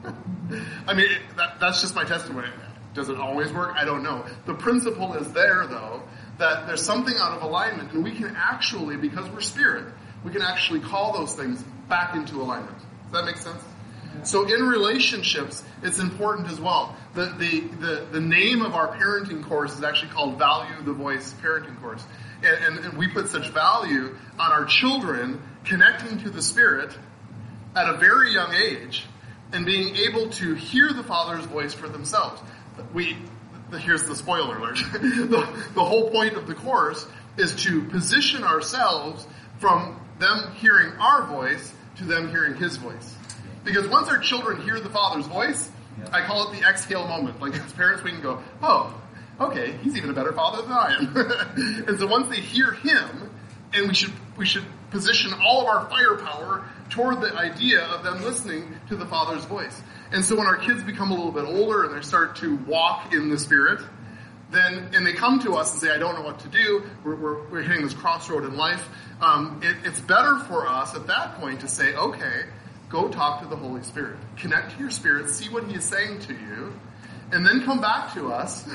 I 0.86 0.94
mean, 0.94 1.08
that, 1.36 1.60
that's 1.60 1.80
just 1.80 1.94
my 1.94 2.04
testimony. 2.04 2.48
Does 2.94 3.08
it 3.08 3.18
always 3.18 3.52
work? 3.52 3.74
I 3.76 3.84
don't 3.84 4.02
know. 4.02 4.24
The 4.46 4.54
principle 4.54 5.14
is 5.14 5.32
there 5.32 5.66
though, 5.66 6.02
that 6.38 6.66
there's 6.66 6.82
something 6.82 7.14
out 7.18 7.36
of 7.36 7.42
alignment 7.42 7.92
and 7.92 8.04
we 8.04 8.12
can 8.12 8.34
actually, 8.36 8.96
because 8.96 9.28
we're 9.30 9.40
spirit, 9.40 9.92
we 10.24 10.30
can 10.30 10.42
actually 10.42 10.80
call 10.80 11.12
those 11.12 11.34
things 11.34 11.62
back 11.88 12.14
into 12.14 12.36
alignment. 12.36 12.78
Does 12.78 13.12
that 13.12 13.24
make 13.24 13.36
sense? 13.36 13.62
So 14.22 14.44
in 14.46 14.62
relationships, 14.62 15.64
it's 15.82 15.98
important 15.98 16.48
as 16.48 16.60
well. 16.60 16.96
The, 17.14 17.26
the, 17.36 17.60
the, 17.60 18.06
the 18.12 18.20
name 18.20 18.62
of 18.62 18.74
our 18.74 18.96
parenting 18.96 19.44
course 19.44 19.74
is 19.74 19.82
actually 19.82 20.12
called 20.12 20.38
Value 20.38 20.82
the 20.84 20.92
Voice 20.92 21.34
Parenting 21.42 21.80
Course. 21.80 22.04
And, 22.42 22.64
and, 22.76 22.84
and 22.86 22.98
we 22.98 23.08
put 23.08 23.28
such 23.28 23.50
value 23.50 24.16
on 24.38 24.52
our 24.52 24.64
children 24.66 25.42
connecting 25.64 26.18
to 26.20 26.30
the 26.30 26.42
Spirit 26.42 26.96
at 27.74 27.92
a 27.92 27.96
very 27.98 28.32
young 28.32 28.54
age 28.54 29.04
and 29.52 29.66
being 29.66 29.96
able 29.96 30.30
to 30.30 30.54
hear 30.54 30.92
the 30.92 31.02
Father's 31.02 31.44
voice 31.46 31.74
for 31.74 31.88
themselves 31.88 32.40
we 32.92 33.16
here's 33.78 34.04
the 34.04 34.14
spoiler 34.14 34.56
alert. 34.56 34.78
the, 34.92 35.48
the 35.74 35.84
whole 35.84 36.10
point 36.10 36.34
of 36.34 36.46
the 36.46 36.54
course 36.54 37.06
is 37.36 37.54
to 37.56 37.82
position 37.84 38.44
ourselves 38.44 39.26
from 39.58 40.00
them 40.18 40.52
hearing 40.54 40.92
our 40.98 41.26
voice 41.26 41.72
to 41.96 42.04
them 42.04 42.28
hearing 42.28 42.54
his 42.54 42.76
voice. 42.76 43.16
Because 43.64 43.88
once 43.88 44.08
our 44.08 44.18
children 44.18 44.60
hear 44.62 44.78
the 44.78 44.90
father's 44.90 45.26
voice, 45.26 45.70
I 46.12 46.24
call 46.24 46.50
it 46.52 46.60
the 46.60 46.68
exhale 46.68 47.06
moment. 47.06 47.40
Like 47.40 47.54
as 47.54 47.72
parents, 47.72 48.02
we 48.02 48.10
can 48.10 48.20
go, 48.20 48.42
oh, 48.62 48.94
okay, 49.40 49.72
he's 49.82 49.96
even 49.96 50.10
a 50.10 50.12
better 50.12 50.32
father 50.32 50.62
than 50.62 50.72
I 50.72 50.96
am. 50.96 51.84
and 51.88 51.98
so 51.98 52.06
once 52.06 52.28
they 52.28 52.40
hear 52.40 52.72
him, 52.72 53.30
and 53.72 53.88
we 53.88 53.94
should 53.94 54.12
we 54.36 54.46
should 54.46 54.64
position 54.90 55.32
all 55.44 55.62
of 55.62 55.66
our 55.66 55.88
firepower 55.88 56.64
toward 56.90 57.20
the 57.20 57.34
idea 57.34 57.80
of 57.80 58.04
them 58.04 58.22
listening 58.22 58.76
to 58.88 58.96
the 58.96 59.06
father's 59.06 59.44
voice. 59.44 59.82
And 60.14 60.24
so 60.24 60.36
when 60.36 60.46
our 60.46 60.56
kids 60.56 60.84
become 60.84 61.10
a 61.10 61.14
little 61.14 61.32
bit 61.32 61.44
older 61.44 61.82
and 61.82 61.96
they 61.96 62.00
start 62.00 62.36
to 62.36 62.54
walk 62.68 63.12
in 63.12 63.30
the 63.30 63.38
Spirit, 63.38 63.80
then 64.52 64.90
and 64.94 65.04
they 65.04 65.12
come 65.12 65.40
to 65.40 65.54
us 65.54 65.72
and 65.72 65.82
say, 65.82 65.90
I 65.90 65.98
don't 65.98 66.14
know 66.14 66.22
what 66.22 66.38
to 66.38 66.48
do. 66.48 66.84
We're, 67.02 67.16
we're, 67.16 67.48
we're 67.48 67.62
hitting 67.62 67.82
this 67.82 67.94
crossroad 67.94 68.44
in 68.44 68.56
life. 68.56 68.88
Um, 69.20 69.60
it, 69.60 69.76
it's 69.84 70.00
better 70.00 70.38
for 70.38 70.68
us 70.68 70.94
at 70.94 71.08
that 71.08 71.34
point 71.40 71.60
to 71.62 71.68
say, 71.68 71.96
okay, 71.96 72.42
go 72.88 73.08
talk 73.08 73.42
to 73.42 73.48
the 73.48 73.56
Holy 73.56 73.82
Spirit, 73.82 74.16
connect 74.36 74.74
to 74.74 74.78
your 74.78 74.90
spirit, 74.90 75.30
see 75.30 75.48
what 75.48 75.64
He 75.64 75.74
is 75.74 75.84
saying 75.84 76.20
to 76.20 76.32
you, 76.32 76.72
and 77.32 77.44
then 77.44 77.64
come 77.64 77.80
back 77.80 78.14
to 78.14 78.32
us, 78.32 78.68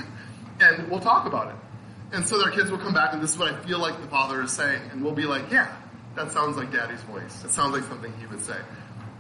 and 0.60 0.90
we'll 0.90 1.00
talk 1.00 1.26
about 1.26 1.48
it. 1.48 1.56
And 2.12 2.28
so 2.28 2.38
their 2.38 2.52
kids 2.52 2.70
will 2.70 2.80
come 2.80 2.94
back, 2.94 3.14
and 3.14 3.24
this 3.24 3.32
is 3.32 3.38
what 3.38 3.54
I 3.54 3.58
feel 3.62 3.80
like 3.80 4.02
the 4.02 4.08
Father 4.08 4.42
is 4.44 4.52
saying, 4.52 4.82
and 4.92 5.02
we'll 5.02 5.14
be 5.14 5.26
like, 5.26 5.50
yeah, 5.50 5.74
that 6.16 6.34
sounds 6.34 6.58
like 6.58 6.74
Daddy's 6.74 7.04
voice. 7.04 7.46
It 7.46 7.52
sounds 7.52 7.74
like 7.74 7.84
something 7.86 8.12
He 8.20 8.26
would 8.26 8.42
say. 8.42 8.58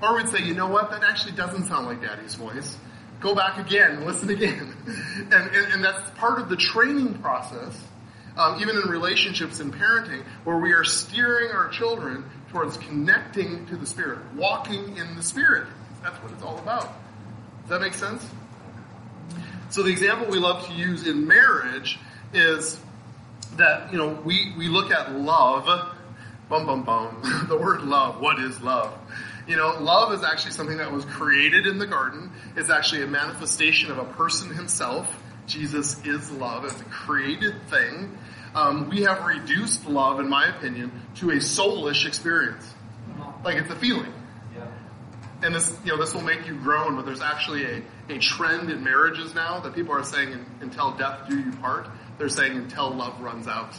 Or 0.01 0.15
we'd 0.15 0.29
say, 0.29 0.43
you 0.43 0.53
know 0.53 0.67
what, 0.67 0.91
that 0.91 1.03
actually 1.03 1.33
doesn't 1.33 1.67
sound 1.67 1.85
like 1.85 2.01
Daddy's 2.01 2.35
voice 2.35 2.77
go 3.19 3.35
back 3.35 3.57
again 3.57 4.05
listen 4.05 4.29
again. 4.29 4.73
and, 4.87 5.33
and, 5.33 5.73
and, 5.73 5.83
that's 5.83 6.09
part 6.11 6.39
of 6.39 6.49
the 6.49 6.55
training 6.55 7.15
process, 7.15 7.77
um, 8.37 8.59
even 8.61 8.77
in 8.77 8.89
relationships 8.89 9.59
and 9.59 9.73
parenting, 9.73 10.23
where 10.43 10.57
we 10.57 10.73
are 10.73 10.83
steering 10.83 11.51
our 11.51 11.69
children 11.69 12.23
towards 12.49 12.77
connecting 12.77 13.65
to 13.67 13.77
the 13.77 13.85
Spirit, 13.85 14.19
walking 14.35 14.97
in 14.97 15.15
the 15.15 15.23
Spirit. 15.23 15.67
That's 16.01 16.15
what 16.23 16.31
it's 16.31 16.43
all 16.43 16.57
about. 16.57 16.87
Does 17.61 17.69
that 17.69 17.81
make 17.81 17.93
sense? 17.93 18.25
So 19.69 19.83
the 19.83 19.91
example 19.91 20.27
we 20.31 20.39
love 20.39 20.65
to 20.67 20.73
use 20.73 21.05
in 21.05 21.27
marriage 21.27 21.99
is 22.33 22.79
that, 23.57 23.91
you 23.91 23.97
know, 23.97 24.19
we, 24.25 24.53
we 24.57 24.67
look 24.67 24.91
at 24.91 25.11
love, 25.11 25.65
bum 26.47 26.65
bum 26.65 26.83
bum, 26.83 27.45
the 27.49 27.57
word 27.57 27.81
love, 27.81 28.19
what 28.19 28.39
is 28.39 28.59
love? 28.61 28.97
You 29.49 29.55
know, 29.55 29.81
love 29.81 30.13
is 30.13 30.23
actually 30.23 30.51
something 30.51 30.77
that 30.77 30.91
was 30.91 31.03
created 31.05 31.65
in 31.65 31.79
the 31.79 31.87
garden. 31.87 32.31
It's 32.55 32.69
actually 32.69 33.01
a 33.01 33.07
manifestation 33.07 33.89
of 33.89 33.97
a 33.97 34.05
person 34.05 34.53
himself. 34.53 35.11
Jesus 35.47 35.99
is 36.05 36.29
love. 36.29 36.65
It's 36.65 36.79
a 36.79 36.83
created 36.83 37.67
thing. 37.67 38.15
Um, 38.53 38.89
we 38.89 39.01
have 39.01 39.25
reduced 39.25 39.87
love, 39.87 40.19
in 40.19 40.29
my 40.29 40.55
opinion, 40.55 40.91
to 41.15 41.31
a 41.31 41.37
soulish 41.37 42.05
experience. 42.05 42.71
Like 43.43 43.57
it's 43.57 43.71
a 43.71 43.75
feeling. 43.75 44.13
And 45.41 45.55
this, 45.55 45.75
you 45.83 45.93
know, 45.93 45.97
this 45.97 46.13
will 46.13 46.21
make 46.21 46.45
you 46.45 46.53
groan, 46.53 46.95
but 46.95 47.07
there's 47.07 47.21
actually 47.21 47.63
a, 47.63 47.81
a 48.09 48.19
trend 48.19 48.69
in 48.69 48.83
marriages 48.83 49.33
now 49.33 49.61
that 49.61 49.73
people 49.73 49.93
are 49.93 50.03
saying, 50.03 50.45
until 50.61 50.91
death 50.91 51.27
do 51.27 51.39
you 51.39 51.51
part. 51.53 51.87
They're 52.19 52.29
saying 52.29 52.55
until 52.55 52.91
love 52.91 53.19
runs 53.19 53.47
out. 53.47 53.73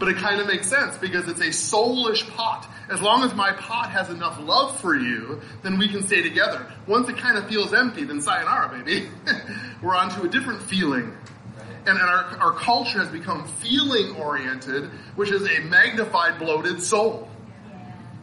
But 0.00 0.08
it 0.08 0.16
kind 0.16 0.40
of 0.40 0.46
makes 0.46 0.66
sense 0.66 0.96
because 0.96 1.28
it's 1.28 1.40
a 1.40 1.48
soulish 1.48 2.26
pot. 2.30 2.66
As 2.88 3.02
long 3.02 3.22
as 3.22 3.34
my 3.34 3.52
pot 3.52 3.90
has 3.90 4.08
enough 4.08 4.40
love 4.40 4.80
for 4.80 4.96
you, 4.96 5.42
then 5.62 5.78
we 5.78 5.88
can 5.88 6.02
stay 6.06 6.22
together. 6.22 6.66
Once 6.86 7.10
it 7.10 7.18
kind 7.18 7.36
of 7.36 7.46
feels 7.48 7.74
empty, 7.74 8.04
then 8.04 8.22
sayonara, 8.22 8.82
baby. 8.82 9.10
We're 9.82 9.94
on 9.94 10.08
to 10.12 10.22
a 10.22 10.28
different 10.28 10.62
feeling. 10.62 11.14
And, 11.86 11.98
and 11.98 12.00
our, 12.00 12.24
our 12.38 12.52
culture 12.52 12.98
has 12.98 13.08
become 13.08 13.46
feeling 13.46 14.16
oriented, 14.16 14.90
which 15.16 15.30
is 15.30 15.42
a 15.42 15.60
magnified, 15.64 16.38
bloated 16.38 16.82
soul. 16.82 17.28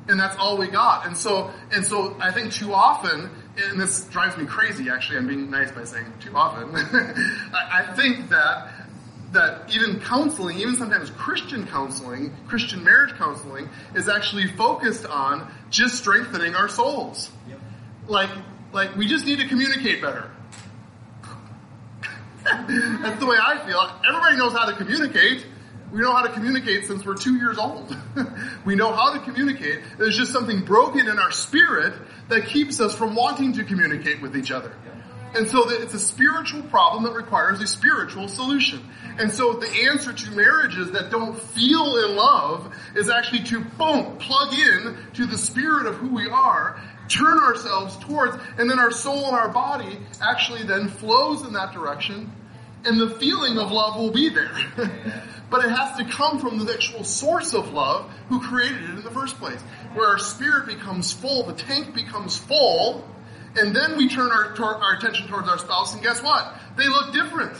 And 0.07 0.19
that's 0.19 0.35
all 0.37 0.57
we 0.57 0.69
got. 0.69 1.05
And 1.05 1.15
so, 1.15 1.51
and 1.71 1.85
so 1.85 2.17
I 2.19 2.31
think 2.31 2.53
too 2.53 2.73
often, 2.73 3.29
and 3.57 3.79
this 3.79 4.05
drives 4.05 4.35
me 4.35 4.47
crazy 4.47 4.89
actually, 4.89 5.19
I'm 5.19 5.27
being 5.27 5.51
nice 5.51 5.71
by 5.71 5.83
saying 5.83 6.11
too 6.21 6.35
often, 6.35 6.75
I, 7.53 7.83
I 7.83 7.95
think 7.95 8.29
that 8.29 8.73
that 9.33 9.73
even 9.73 9.99
counseling, 9.99 10.57
even 10.59 10.75
sometimes 10.75 11.09
Christian 11.11 11.67
counseling, 11.67 12.33
Christian 12.47 12.83
marriage 12.83 13.13
counseling, 13.15 13.69
is 13.95 14.07
actually 14.07 14.47
focused 14.47 15.05
on 15.05 15.51
just 15.69 15.95
strengthening 15.95 16.55
our 16.55 16.69
souls. 16.69 17.29
Yep. 17.49 17.59
Like, 18.07 18.29
like 18.71 18.95
we 18.95 19.07
just 19.07 19.25
need 19.25 19.39
to 19.39 19.47
communicate 19.47 20.01
better. 20.01 20.31
That's 22.43 23.19
the 23.19 23.25
way 23.25 23.37
I 23.41 23.57
feel. 23.65 23.81
Everybody 24.07 24.37
knows 24.37 24.53
how 24.53 24.65
to 24.65 24.75
communicate. 24.75 25.45
We 25.91 26.01
know 26.01 26.13
how 26.13 26.23
to 26.23 26.31
communicate 26.31 26.85
since 26.85 27.05
we're 27.05 27.15
two 27.15 27.37
years 27.37 27.57
old. 27.57 27.95
we 28.65 28.75
know 28.75 28.91
how 28.91 29.13
to 29.13 29.19
communicate. 29.19 29.79
There's 29.97 30.17
just 30.17 30.31
something 30.31 30.63
broken 30.63 31.07
in 31.07 31.17
our 31.17 31.31
spirit 31.31 31.93
that 32.29 32.45
keeps 32.47 32.81
us 32.81 32.93
from 32.93 33.15
wanting 33.15 33.53
to 33.53 33.63
communicate 33.63 34.21
with 34.21 34.35
each 34.35 34.51
other. 34.51 34.73
And 35.35 35.47
so 35.47 35.69
it's 35.69 35.93
a 35.93 35.99
spiritual 35.99 36.63
problem 36.63 37.03
that 37.03 37.13
requires 37.13 37.61
a 37.61 37.67
spiritual 37.67 38.27
solution. 38.27 38.83
And 39.19 39.31
so 39.31 39.53
the 39.53 39.67
answer 39.89 40.13
to 40.13 40.31
marriages 40.31 40.91
that 40.91 41.09
don't 41.09 41.39
feel 41.39 41.97
in 42.05 42.15
love 42.15 42.75
is 42.95 43.09
actually 43.09 43.43
to 43.45 43.59
boom, 43.59 44.17
plug 44.17 44.53
in 44.53 44.97
to 45.13 45.25
the 45.25 45.37
spirit 45.37 45.87
of 45.87 45.95
who 45.95 46.13
we 46.13 46.27
are, 46.27 46.79
turn 47.07 47.39
ourselves 47.39 47.97
towards, 47.97 48.37
and 48.57 48.69
then 48.69 48.79
our 48.79 48.91
soul 48.91 49.25
and 49.25 49.35
our 49.35 49.49
body 49.49 49.99
actually 50.21 50.63
then 50.63 50.87
flows 50.87 51.45
in 51.45 51.53
that 51.53 51.73
direction, 51.73 52.31
and 52.85 52.99
the 52.99 53.09
feeling 53.09 53.57
of 53.57 53.71
love 53.71 53.97
will 53.97 54.11
be 54.11 54.29
there. 54.29 54.55
but 55.49 55.65
it 55.65 55.71
has 55.71 55.97
to 55.97 56.05
come 56.05 56.39
from 56.39 56.59
the 56.63 56.73
actual 56.73 57.03
source 57.03 57.53
of 57.53 57.73
love 57.73 58.09
who 58.29 58.39
created 58.41 58.83
it 58.83 58.89
in 58.91 59.03
the 59.03 59.11
first 59.11 59.37
place. 59.37 59.61
Where 59.93 60.07
our 60.07 60.19
spirit 60.19 60.67
becomes 60.67 61.11
full, 61.11 61.43
the 61.43 61.53
tank 61.53 61.95
becomes 61.95 62.37
full, 62.37 63.07
and 63.57 63.75
then 63.75 63.97
we 63.97 64.07
turn 64.07 64.31
our, 64.31 64.55
our 64.59 64.95
attention 64.95 65.27
towards 65.27 65.47
our 65.47 65.57
spouse, 65.57 65.93
and 65.93 66.03
guess 66.03 66.21
what? 66.21 66.53
They 66.77 66.87
look 66.87 67.13
different. 67.13 67.57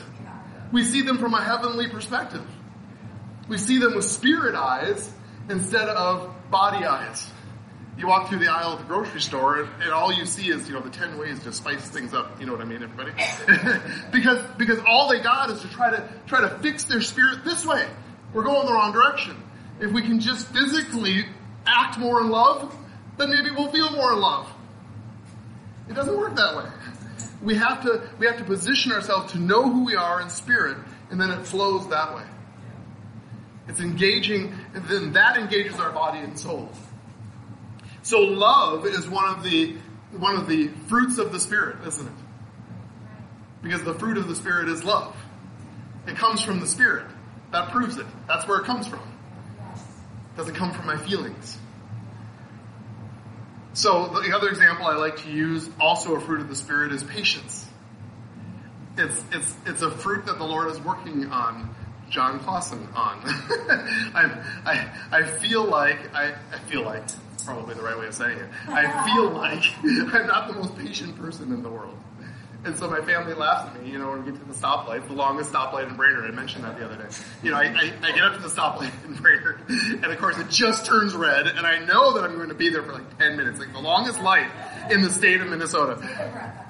We 0.72 0.84
see 0.84 1.02
them 1.02 1.18
from 1.18 1.34
a 1.34 1.42
heavenly 1.42 1.88
perspective. 1.88 2.46
We 3.48 3.58
see 3.58 3.80
them 3.80 3.96
with 3.96 4.06
spirit 4.06 4.56
eyes 4.56 5.10
instead 5.50 5.88
of 5.88 6.34
body 6.52 6.86
eyes. 6.86 7.32
You 7.98 8.08
walk 8.08 8.30
through 8.30 8.40
the 8.40 8.52
aisle 8.52 8.74
at 8.74 8.80
the 8.80 8.84
grocery 8.84 9.22
store, 9.22 9.62
and, 9.62 9.70
and 9.82 9.92
all 9.92 10.14
you 10.14 10.26
see 10.26 10.52
is, 10.52 10.68
you 10.68 10.76
know, 10.76 10.82
the 10.82 10.90
ten 10.90 11.18
ways 11.18 11.40
to 11.44 11.52
spice 11.52 11.90
things 11.90 12.14
up. 12.14 12.40
You 12.40 12.46
know 12.46 12.52
what 12.52 12.62
I 12.62 12.66
mean, 12.66 12.84
everybody? 12.84 13.12
because 14.12 14.44
because 14.58 14.80
all 14.86 15.10
they 15.10 15.20
got 15.20 15.50
is 15.50 15.62
to 15.62 15.70
try 15.70 15.90
to 15.90 16.08
try 16.28 16.42
to 16.42 16.60
fix 16.60 16.84
their 16.84 17.02
spirit 17.02 17.44
this 17.44 17.66
way. 17.66 17.88
We're 18.34 18.44
going 18.44 18.68
the 18.68 18.74
wrong 18.74 18.92
direction. 18.92 19.42
If 19.80 19.92
we 19.92 20.04
can 20.04 20.20
just 20.20 20.48
physically 20.48 21.26
act 21.66 21.98
more 21.98 22.22
in 22.22 22.30
love, 22.30 22.76
then 23.18 23.32
maybe 23.32 23.50
we'll 23.52 23.72
feel 23.72 23.92
more 23.92 24.14
in 24.14 24.20
love. 24.20 24.52
It 25.90 25.94
doesn't 25.94 26.18
work 26.18 26.36
that 26.36 26.56
way. 26.56 26.70
We 27.42 27.56
have 27.56 27.84
to, 27.84 28.10
we 28.20 28.26
have 28.26 28.38
to 28.38 28.44
position 28.44 28.92
ourselves 28.92 29.34
to 29.34 29.40
know 29.40 29.64
who 29.64 29.86
we 29.86 29.96
are 29.96 30.22
in 30.22 30.30
spirit, 30.30 30.78
and 31.10 31.20
then 31.22 31.30
it 31.30 31.46
flows 31.46 31.88
that 31.90 32.16
way. 32.16 32.24
It's 33.68 33.80
engaging, 33.80 34.54
and 34.74 34.86
then 34.86 35.14
that 35.14 35.38
engages 35.38 35.80
our 35.80 35.92
body 35.92 36.20
and 36.20 36.38
soul. 36.40 36.70
So 38.02 38.20
love 38.20 38.86
is 38.86 39.08
one 39.08 39.26
of 39.26 39.44
the, 39.44 39.76
one 40.16 40.36
of 40.36 40.48
the 40.48 40.70
fruits 40.88 41.18
of 41.18 41.32
the 41.32 41.40
spirit, 41.40 41.86
isn't 41.86 42.08
it? 42.08 42.14
Because 43.62 43.84
the 43.84 43.94
fruit 43.94 44.18
of 44.18 44.28
the 44.28 44.36
spirit 44.36 44.70
is 44.70 44.84
love. 44.84 45.16
It 46.08 46.16
comes 46.16 46.42
from 46.42 46.60
the 46.60 46.68
spirit. 46.68 47.06
That 47.52 47.72
proves 47.72 47.98
it. 47.98 48.06
That's 48.28 48.48
where 48.48 48.60
it 48.60 48.66
comes 48.66 48.88
from. 48.88 49.00
It 49.00 50.38
doesn't 50.38 50.56
come 50.56 50.72
from 50.72 50.86
my 50.86 50.98
feelings. 50.98 51.58
So 53.78 54.08
the 54.08 54.36
other 54.36 54.50
example 54.50 54.88
I 54.88 54.96
like 54.96 55.18
to 55.18 55.30
use, 55.30 55.70
also 55.80 56.16
a 56.16 56.20
fruit 56.20 56.42
of 56.42 56.50
the 56.50 56.56
Spirit, 56.56 56.92
is 56.92 57.04
patience. 57.04 57.64
It's, 58.98 59.24
it's, 59.32 59.56
it's 59.68 59.84
a 59.84 59.92
fruit 59.92 60.26
that 60.26 60.40
the 60.40 60.44
Lord 60.44 60.72
is 60.72 60.80
working 60.80 61.28
on 61.28 61.76
John 62.10 62.40
Clausen 62.40 62.90
on. 62.96 63.22
I, 64.16 64.44
I, 64.66 64.90
I 65.12 65.24
feel 65.28 65.64
like, 65.64 66.12
I, 66.16 66.34
I 66.52 66.58
feel 66.66 66.82
like, 66.82 67.04
probably 67.46 67.76
the 67.76 67.84
right 67.84 67.96
way 67.96 68.08
of 68.08 68.16
saying 68.16 68.40
it, 68.40 68.50
I 68.68 69.14
feel 69.14 69.30
like 69.30 69.64
I'm 70.12 70.26
not 70.26 70.48
the 70.48 70.56
most 70.56 70.76
patient 70.76 71.16
person 71.16 71.54
in 71.54 71.62
the 71.62 71.70
world. 71.70 72.00
And 72.68 72.76
so 72.76 72.90
my 72.90 73.00
family 73.00 73.34
laughs 73.34 73.74
at 73.74 73.82
me, 73.82 73.90
you 73.90 73.98
know, 73.98 74.10
when 74.10 74.26
we 74.26 74.32
get 74.32 74.42
to 74.42 74.46
the 74.46 74.54
stoplight, 74.54 75.08
the 75.08 75.14
longest 75.14 75.54
stoplight 75.54 75.90
in 75.90 75.96
Brainerd. 75.96 76.30
I 76.30 76.36
mentioned 76.36 76.66
that 76.66 76.78
the 76.78 76.84
other 76.84 76.98
day. 76.98 77.08
You 77.42 77.52
know, 77.52 77.58
I, 77.58 77.64
I, 77.64 77.94
I 78.04 78.12
get 78.12 78.26
up 78.26 78.36
to 78.36 78.42
the 78.42 78.50
stoplight 78.50 78.92
in 79.06 79.14
Brainerd, 79.16 79.62
and 79.70 80.06
of 80.06 80.18
course 80.20 80.38
it 80.38 80.50
just 80.50 80.86
turns 80.86 81.16
red, 81.16 81.48
and 81.48 81.66
I 81.66 81.80
know 81.86 82.14
that 82.14 82.26
I'm 82.26 82.36
going 82.36 82.50
to 82.50 82.56
be 82.56 82.70
there 82.70 82.84
for 82.84 82.92
like 82.92 83.18
10 83.20 83.38
minutes, 83.38 83.60
like 83.60 83.72
the 83.72 83.80
longest 83.80 84.22
light 84.22 84.52
in 84.92 85.02
the 85.02 85.10
state 85.10 85.40
of 85.40 85.48
Minnesota. 85.48 85.96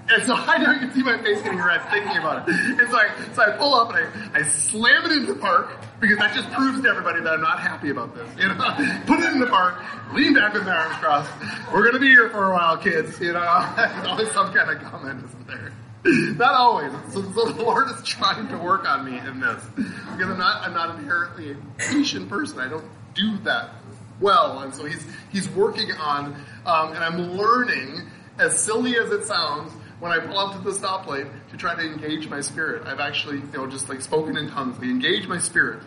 And 0.10 0.24
so 0.24 0.36
I 0.36 0.58
know 0.60 0.72
you 0.72 0.80
can 0.80 0.94
see 0.94 1.04
my 1.04 1.18
face 1.22 1.42
getting 1.42 1.60
red 1.60 1.82
thinking 1.92 2.16
about 2.16 2.48
it. 2.48 2.56
And 2.56 2.90
so 2.90 2.98
I, 2.98 3.10
so 3.34 3.42
I 3.42 3.58
pull 3.58 3.74
up 3.74 3.94
and 3.94 4.08
I, 4.36 4.40
I 4.40 4.44
slam 4.44 5.06
it 5.06 5.12
into 5.12 5.34
the 5.34 5.40
park 5.40 5.70
because 6.00 6.18
that 6.20 6.34
just 6.34 6.50
proves 6.52 6.82
to 6.82 6.88
everybody 6.88 7.22
that 7.22 7.34
I'm 7.34 7.42
not 7.42 7.60
happy 7.60 7.90
about 7.90 8.16
this. 8.16 8.30
You 8.38 8.48
know, 8.48 8.56
put 9.06 9.20
it 9.20 9.34
in 9.34 9.40
the 9.40 9.48
park, 9.48 9.82
lean 10.14 10.34
back 10.34 10.54
with 10.54 10.64
my 10.64 10.76
arms 10.76 10.96
crossed. 10.98 11.32
We're 11.74 11.82
going 11.82 11.96
to 11.96 12.00
be 12.00 12.10
here 12.10 12.30
for 12.30 12.52
a 12.52 12.54
while, 12.54 12.78
kids. 12.78 13.20
You 13.20 13.34
know, 13.34 13.40
always 14.08 14.32
some 14.32 14.54
kind 14.54 14.70
of 14.70 14.82
comment, 14.84 15.26
isn't 15.26 15.48
there? 15.48 15.74
not 16.06 16.54
always. 16.54 16.92
So, 17.12 17.22
so, 17.22 17.52
the 17.52 17.64
Lord 17.64 17.90
is 17.90 18.04
trying 18.04 18.48
to 18.50 18.58
work 18.58 18.88
on 18.88 19.06
me 19.06 19.18
in 19.18 19.40
this 19.40 19.64
because 19.76 20.30
I'm 20.30 20.38
not 20.38 20.62
I'm 20.62 20.74
not 20.74 20.98
inherently 20.98 21.52
a 21.52 21.56
patient 21.78 22.30
person. 22.30 22.60
I 22.60 22.70
don't 22.70 22.86
do 23.14 23.38
that 23.40 23.72
well, 24.20 24.60
and 24.60 24.74
so 24.74 24.86
He's 24.86 25.06
He's 25.32 25.50
working 25.50 25.92
on, 25.92 26.36
um, 26.66 26.94
and 26.94 27.04
I'm 27.04 27.38
learning. 27.38 28.10
As 28.40 28.64
silly 28.64 28.96
as 28.98 29.10
it 29.10 29.26
sounds, 29.26 29.72
when 30.00 30.12
I 30.12 30.20
pull 30.20 30.38
up 30.38 30.56
to 30.56 30.60
the 30.60 30.70
stoplight 30.70 31.28
to 31.50 31.58
try 31.58 31.74
to 31.74 31.82
engage 31.82 32.28
my 32.28 32.42
spirit, 32.42 32.86
I've 32.86 33.00
actually 33.00 33.38
you 33.38 33.52
know 33.54 33.66
just 33.66 33.90
like 33.90 34.02
spoken 34.02 34.38
in 34.38 34.50
tongues. 34.50 34.78
We 34.80 34.92
engage 34.92 35.28
my 35.28 35.40
spirit, 35.40 35.82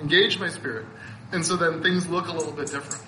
engage 0.00 0.38
my 0.38 0.48
spirit, 0.48 0.86
and 1.32 1.44
so 1.44 1.56
then 1.56 1.82
things 1.82 2.06
look 2.08 2.28
a 2.28 2.32
little 2.32 2.52
bit 2.52 2.70
different. 2.70 3.02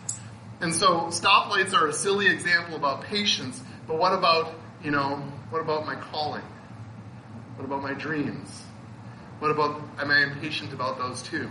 And 0.61 0.75
so 0.75 1.03
stoplights 1.07 1.73
are 1.73 1.87
a 1.87 1.93
silly 1.93 2.27
example 2.27 2.75
about 2.75 3.03
patience, 3.03 3.63
but 3.87 3.99
what 3.99 4.13
about 4.13 4.53
you 4.83 4.91
know 4.91 5.23
what 5.51 5.61
about 5.61 5.87
my 5.87 5.95
calling? 5.95 6.43
What 7.57 7.65
about 7.65 7.83
my 7.83 7.95
dreams? 7.95 8.63
What 9.39 9.51
about, 9.51 9.81
am 10.01 10.11
I 10.11 10.23
impatient 10.23 10.73
about 10.73 10.99
those 10.99 11.23
too? 11.23 11.49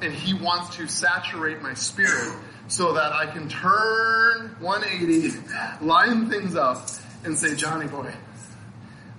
And 0.00 0.12
he 0.12 0.34
wants 0.34 0.76
to 0.76 0.86
saturate 0.86 1.60
my 1.60 1.74
spirit 1.74 2.36
so 2.68 2.94
that 2.94 3.12
I 3.12 3.26
can 3.26 3.48
turn 3.48 4.56
180, 4.60 5.84
line 5.84 6.30
things 6.30 6.54
up, 6.54 6.88
and 7.24 7.36
say, 7.36 7.56
Johnny 7.56 7.86
boy, 7.86 8.12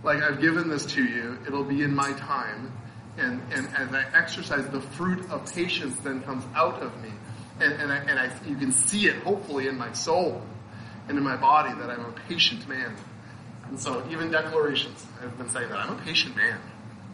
like 0.04 0.22
I've 0.22 0.40
given 0.40 0.70
this 0.70 0.86
to 0.88 1.04
you, 1.04 1.38
it'll 1.46 1.66
be 1.66 1.82
in 1.82 1.94
my 1.94 2.14
time. 2.14 2.72
And, 3.18 3.42
and 3.52 3.68
as 3.76 3.94
I 3.94 4.06
exercise, 4.14 4.66
the 4.70 4.80
fruit 4.80 5.30
of 5.30 5.54
patience 5.54 5.98
then 6.00 6.22
comes 6.22 6.46
out 6.56 6.82
of 6.82 7.02
me. 7.02 7.10
And, 7.60 7.74
and, 7.74 7.92
I, 7.92 7.98
and 7.98 8.20
I, 8.20 8.32
you 8.48 8.56
can 8.56 8.72
see 8.72 9.08
it 9.08 9.18
hopefully 9.24 9.68
in 9.68 9.78
my 9.78 9.92
soul 9.92 10.42
and 11.10 11.18
in 11.18 11.24
my 11.24 11.36
body 11.36 11.74
that 11.78 11.90
I'm 11.90 12.06
a 12.06 12.14
patient 12.30 12.68
man. 12.70 12.96
And 13.70 13.80
so 13.80 14.04
even 14.10 14.32
declarations, 14.32 15.06
I've 15.22 15.38
been 15.38 15.50
saying 15.50 15.70
that. 15.70 15.78
I'm 15.78 15.98
a 15.98 16.02
patient 16.02 16.36
man. 16.36 16.60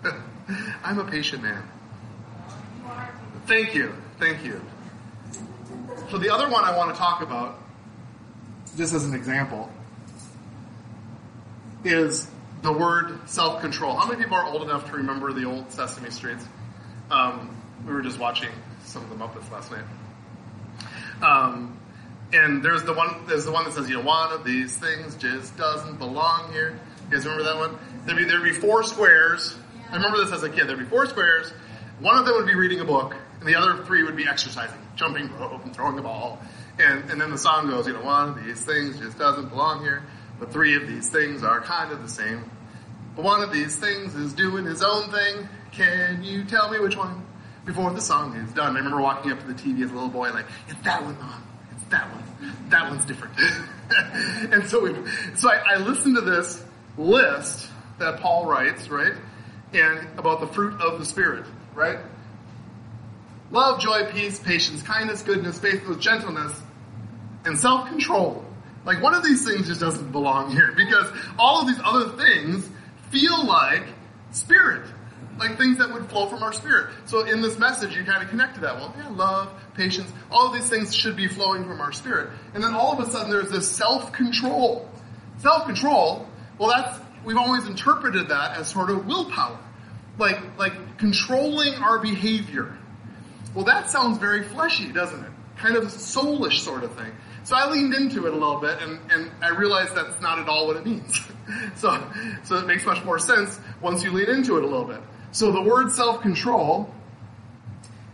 I'm 0.83 0.99
a 0.99 1.05
patient 1.05 1.43
man. 1.43 1.63
Thank 3.45 3.75
you. 3.75 3.93
Thank 4.19 4.43
you. 4.43 4.61
So 6.09 6.17
the 6.17 6.33
other 6.33 6.49
one 6.49 6.63
I 6.63 6.75
want 6.75 6.93
to 6.93 6.97
talk 6.97 7.21
about, 7.21 7.59
just 8.77 8.93
as 8.93 9.05
an 9.05 9.13
example, 9.13 9.69
is 11.83 12.27
the 12.61 12.71
word 12.71 13.19
self-control. 13.27 13.95
How 13.95 14.07
many 14.07 14.23
people 14.23 14.37
are 14.37 14.45
old 14.45 14.63
enough 14.63 14.89
to 14.89 14.97
remember 14.97 15.33
the 15.33 15.45
old 15.45 15.71
Sesame 15.71 16.09
Streets? 16.09 16.45
Um, 17.11 17.55
we 17.85 17.93
were 17.93 18.01
just 18.01 18.19
watching 18.19 18.49
some 18.83 19.03
of 19.03 19.09
the 19.09 19.15
Muppets 19.15 19.51
last 19.51 19.71
night. 19.71 19.83
Um, 21.21 21.77
and 22.33 22.63
there's 22.63 22.83
the 22.83 22.93
one, 22.93 23.25
there's 23.27 23.45
the 23.45 23.51
one 23.51 23.65
that 23.65 23.73
says, 23.73 23.89
you 23.89 23.97
know, 23.97 24.03
one 24.03 24.31
of 24.31 24.43
these 24.43 24.77
things 24.77 25.15
just 25.15 25.55
doesn't 25.57 25.97
belong 25.97 26.51
here. 26.51 26.79
You 27.05 27.15
guys 27.15 27.25
remember 27.25 27.43
that 27.43 27.57
one? 27.57 27.77
There'd 28.05 28.17
be, 28.17 28.25
there'd 28.25 28.43
be 28.43 28.51
four 28.51 28.83
squares. 28.83 29.55
I 29.91 29.95
remember 29.95 30.17
this 30.17 30.31
as 30.31 30.43
a 30.43 30.49
kid. 30.49 30.67
There'd 30.67 30.79
be 30.79 30.85
four 30.85 31.05
squares. 31.05 31.51
One 31.99 32.17
of 32.17 32.25
them 32.25 32.35
would 32.35 32.47
be 32.47 32.55
reading 32.55 32.81
a 32.81 32.85
book, 32.85 33.15
and 33.39 33.47
the 33.47 33.55
other 33.55 33.83
three 33.85 34.03
would 34.03 34.17
be 34.17 34.27
exercising, 34.27 34.79
jumping 34.95 35.31
rope 35.37 35.63
and 35.63 35.73
throwing 35.73 35.97
a 35.97 36.01
ball. 36.01 36.39
And, 36.79 37.09
and 37.09 37.21
then 37.21 37.31
the 37.31 37.37
song 37.37 37.69
goes, 37.69 37.87
you 37.87 37.93
know, 37.93 38.01
one 38.01 38.29
of 38.29 38.43
these 38.43 38.61
things 38.61 38.99
just 38.99 39.17
doesn't 39.17 39.49
belong 39.49 39.81
here, 39.81 40.03
but 40.39 40.51
three 40.51 40.75
of 40.75 40.87
these 40.87 41.09
things 41.09 41.43
are 41.43 41.61
kind 41.61 41.91
of 41.91 42.01
the 42.01 42.09
same. 42.09 42.49
But 43.15 43.23
one 43.23 43.41
of 43.41 43.53
these 43.53 43.77
things 43.77 44.13
is 44.15 44.33
doing 44.33 44.65
his 44.65 44.83
own 44.83 45.09
thing. 45.09 45.47
Can 45.71 46.23
you 46.23 46.43
tell 46.43 46.69
me 46.69 46.79
which 46.79 46.97
one? 46.97 47.25
Before 47.63 47.91
the 47.93 48.01
song 48.01 48.35
is 48.35 48.51
done. 48.51 48.75
I 48.75 48.77
remember 48.77 49.01
walking 49.01 49.31
up 49.31 49.39
to 49.39 49.47
the 49.47 49.53
TV 49.53 49.83
as 49.83 49.89
a 49.89 49.93
little 49.93 50.09
boy, 50.09 50.31
like, 50.31 50.45
it's 50.67 50.79
that 50.81 51.01
one, 51.03 51.17
Mom. 51.17 51.43
That 51.89 52.11
one. 52.11 52.23
That 52.69 52.89
one's 52.89 53.05
different. 53.05 53.33
and 54.51 54.67
so 54.67 54.81
we, 54.81 54.95
so 55.35 55.49
I, 55.49 55.75
I 55.75 55.77
listened 55.77 56.15
to 56.15 56.21
this 56.21 56.63
list 56.97 57.69
that 57.99 58.19
Paul 58.19 58.45
writes, 58.45 58.89
right? 58.89 59.13
And 59.73 60.07
about 60.17 60.39
the 60.39 60.47
fruit 60.47 60.79
of 60.81 60.99
the 60.99 61.05
Spirit, 61.05 61.45
right? 61.73 61.99
Love, 63.51 63.79
joy, 63.79 64.05
peace, 64.11 64.39
patience, 64.39 64.81
kindness, 64.81 65.21
goodness, 65.21 65.59
faithfulness, 65.59 66.03
gentleness, 66.03 66.61
and 67.45 67.57
self-control. 67.57 68.43
Like 68.85 69.01
one 69.01 69.13
of 69.13 69.23
these 69.23 69.45
things 69.45 69.67
just 69.67 69.79
doesn't 69.79 70.11
belong 70.11 70.51
here 70.51 70.73
because 70.75 71.11
all 71.37 71.61
of 71.61 71.67
these 71.67 71.79
other 71.83 72.17
things 72.17 72.67
feel 73.09 73.45
like 73.45 73.83
spirit. 74.31 74.87
Like 75.37 75.57
things 75.57 75.77
that 75.79 75.91
would 75.91 76.09
flow 76.09 76.27
from 76.27 76.43
our 76.43 76.53
spirit. 76.53 76.93
So 77.05 77.25
in 77.25 77.41
this 77.41 77.59
message, 77.59 77.95
you 77.95 78.03
kind 78.05 78.23
of 78.23 78.29
connect 78.29 78.55
to 78.55 78.61
that. 78.61 78.75
Well, 78.75 78.93
yeah, 78.97 79.09
love, 79.09 79.51
patience, 79.73 80.11
all 80.31 80.47
of 80.47 80.53
these 80.53 80.69
things 80.69 80.95
should 80.95 81.17
be 81.17 81.27
flowing 81.27 81.65
from 81.65 81.81
our 81.81 81.91
spirit. 81.91 82.29
And 82.53 82.63
then 82.63 82.73
all 82.73 82.93
of 82.97 83.05
a 83.05 83.11
sudden 83.11 83.29
there's 83.29 83.49
this 83.49 83.69
self-control. 83.69 84.89
Self-control, 85.39 86.27
well 86.57 86.69
that's, 86.69 86.99
we've 87.25 87.37
always 87.37 87.65
interpreted 87.67 88.29
that 88.29 88.57
as 88.57 88.69
sort 88.69 88.89
of 88.89 89.05
willpower. 89.05 89.59
Like, 90.17 90.57
like 90.57 90.97
controlling 90.97 91.73
our 91.75 91.99
behavior. 91.99 92.77
Well 93.53 93.65
that 93.65 93.89
sounds 93.89 94.17
very 94.17 94.43
fleshy, 94.43 94.93
doesn't 94.93 95.21
it? 95.21 95.31
Kind 95.57 95.75
of 95.75 95.83
soulish 95.85 96.59
sort 96.59 96.83
of 96.83 96.95
thing. 96.95 97.11
So 97.43 97.55
I 97.55 97.69
leaned 97.69 97.93
into 97.93 98.25
it 98.25 98.33
a 98.33 98.37
little 98.37 98.59
bit 98.59 98.81
and, 98.81 98.99
and 99.11 99.31
I 99.41 99.49
realized 99.49 99.95
that's 99.95 100.19
not 100.21 100.39
at 100.39 100.47
all 100.47 100.67
what 100.67 100.77
it 100.77 100.85
means. 100.85 101.19
so, 101.75 102.09
so 102.43 102.55
it 102.55 102.65
makes 102.65 102.85
much 102.85 103.03
more 103.03 103.19
sense 103.19 103.59
once 103.81 104.03
you 104.03 104.11
lean 104.11 104.29
into 104.29 104.57
it 104.57 104.63
a 104.63 104.67
little 104.67 104.85
bit. 104.85 105.01
So 105.35 105.51
the 105.51 105.61
word 105.61 105.91
self-control 105.91 106.89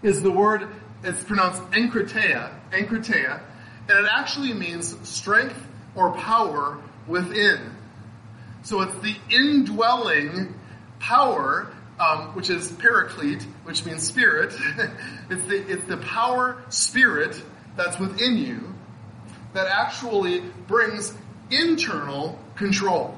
is 0.02 0.24
the 0.24 0.32
word, 0.32 0.68
it's 1.04 1.24
pronounced 1.24 1.62
enkriteia, 1.70 2.52
enkriteia, 2.72 3.40
and 3.88 4.06
it 4.06 4.10
actually 4.12 4.56
means 4.56 4.98
strength 5.08 5.68
or 5.94 6.14
power 6.14 6.80
within. 7.06 7.76
So 8.64 8.82
it's 8.82 8.96
the 9.04 9.16
indwelling 9.30 10.56
power, 10.98 11.72
um, 12.00 12.34
which 12.34 12.50
is 12.50 12.72
paraclete, 12.72 13.44
which 13.66 13.86
means 13.86 14.02
spirit. 14.02 14.56
it's 15.30 15.46
the 15.46 15.64
it's 15.72 15.86
the 15.86 15.98
power 15.98 16.64
spirit 16.70 17.40
that's 17.78 18.00
within 18.00 18.36
you 18.36 18.74
that 19.54 19.68
actually 19.68 20.40
brings 20.66 21.14
internal 21.52 22.40
control. 22.56 23.16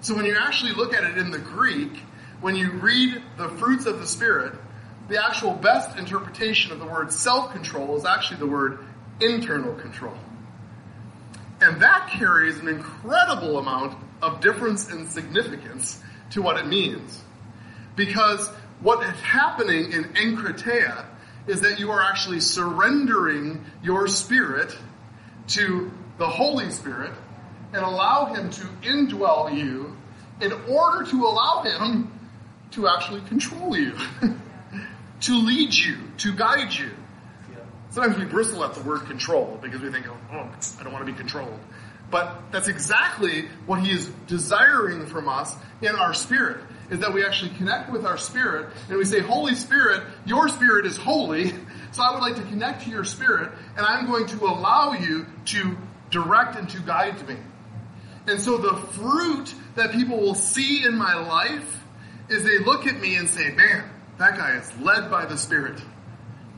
So 0.00 0.16
when 0.16 0.24
you 0.24 0.36
actually 0.36 0.72
look 0.72 0.92
at 0.92 1.04
it 1.04 1.18
in 1.18 1.30
the 1.30 1.38
Greek, 1.38 1.92
when 2.40 2.56
you 2.56 2.72
read 2.72 3.22
the 3.36 3.48
fruits 3.48 3.86
of 3.86 3.98
the 3.98 4.06
Spirit, 4.06 4.54
the 5.08 5.24
actual 5.24 5.52
best 5.52 5.96
interpretation 5.98 6.72
of 6.72 6.78
the 6.78 6.86
word 6.86 7.12
self-control 7.12 7.96
is 7.96 8.04
actually 8.04 8.38
the 8.38 8.46
word 8.46 8.80
internal 9.20 9.74
control. 9.74 10.16
And 11.60 11.80
that 11.80 12.10
carries 12.10 12.58
an 12.58 12.68
incredible 12.68 13.58
amount 13.58 13.96
of 14.20 14.40
difference 14.40 14.90
in 14.90 15.08
significance 15.08 16.00
to 16.30 16.42
what 16.42 16.58
it 16.58 16.66
means. 16.66 17.22
Because 17.94 18.48
what 18.80 19.02
is 19.02 19.20
happening 19.20 19.92
in 19.92 20.04
enkriteia 20.14 21.06
is 21.46 21.60
that 21.62 21.78
you 21.78 21.90
are 21.92 22.02
actually 22.02 22.40
surrendering 22.40 23.64
your 23.82 24.06
spirit 24.08 24.76
to 25.48 25.90
the 26.18 26.26
Holy 26.26 26.70
Spirit 26.70 27.12
and 27.72 27.84
allow 27.84 28.34
Him 28.34 28.50
to 28.50 28.62
indwell 28.82 29.56
you 29.56 29.96
in 30.40 30.52
order 30.68 31.08
to 31.10 31.24
allow 31.24 31.62
Him 31.62 32.12
to 32.72 32.88
actually 32.88 33.22
control 33.22 33.76
you, 33.76 33.94
to 35.20 35.34
lead 35.34 35.74
you, 35.74 35.96
to 36.18 36.34
guide 36.34 36.72
you. 36.72 36.90
Sometimes 37.90 38.18
we 38.18 38.26
bristle 38.26 38.62
at 38.62 38.74
the 38.74 38.82
word 38.82 39.06
control 39.06 39.58
because 39.62 39.80
we 39.80 39.90
think, 39.90 40.06
oh, 40.06 40.50
I 40.78 40.82
don't 40.82 40.92
want 40.92 41.06
to 41.06 41.10
be 41.10 41.16
controlled. 41.16 41.58
But 42.10 42.52
that's 42.52 42.68
exactly 42.68 43.46
what 43.64 43.80
he 43.80 43.90
is 43.90 44.06
desiring 44.26 45.06
from 45.06 45.28
us 45.28 45.56
in 45.80 45.96
our 45.96 46.12
spirit, 46.14 46.62
is 46.90 47.00
that 47.00 47.12
we 47.12 47.24
actually 47.24 47.52
connect 47.56 47.90
with 47.90 48.04
our 48.04 48.18
spirit 48.18 48.68
and 48.88 48.98
we 48.98 49.04
say, 49.04 49.20
Holy 49.20 49.54
Spirit, 49.54 50.02
your 50.24 50.48
spirit 50.48 50.86
is 50.86 50.96
holy, 50.96 51.52
so 51.92 52.02
I 52.02 52.12
would 52.12 52.20
like 52.20 52.36
to 52.36 52.42
connect 52.42 52.82
to 52.82 52.90
your 52.90 53.04
spirit 53.04 53.50
and 53.76 53.86
I'm 53.86 54.06
going 54.06 54.26
to 54.26 54.44
allow 54.44 54.92
you 54.92 55.26
to 55.46 55.76
direct 56.10 56.56
and 56.56 56.68
to 56.68 56.80
guide 56.80 57.26
me. 57.26 57.36
And 58.28 58.40
so 58.40 58.58
the 58.58 58.76
fruit 58.76 59.54
that 59.76 59.92
people 59.92 60.18
will 60.18 60.34
see 60.34 60.84
in 60.84 60.96
my 60.96 61.14
life 61.14 61.84
is 62.28 62.44
they 62.44 62.58
look 62.58 62.86
at 62.86 63.00
me 63.00 63.16
and 63.16 63.28
say, 63.28 63.50
man, 63.50 63.88
that 64.18 64.36
guy 64.36 64.56
is 64.56 64.80
led 64.80 65.10
by 65.10 65.26
the 65.26 65.36
Spirit. 65.36 65.80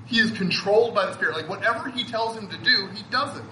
He 0.07 0.19
is 0.19 0.31
controlled 0.31 0.95
by 0.95 1.07
the 1.07 1.15
Spirit. 1.15 1.37
Like 1.37 1.49
whatever 1.49 1.91
he 1.91 2.05
tells 2.05 2.37
him 2.37 2.49
to 2.49 2.57
do, 2.59 2.89
he 2.95 3.03
does 3.11 3.37
it. 3.37 3.45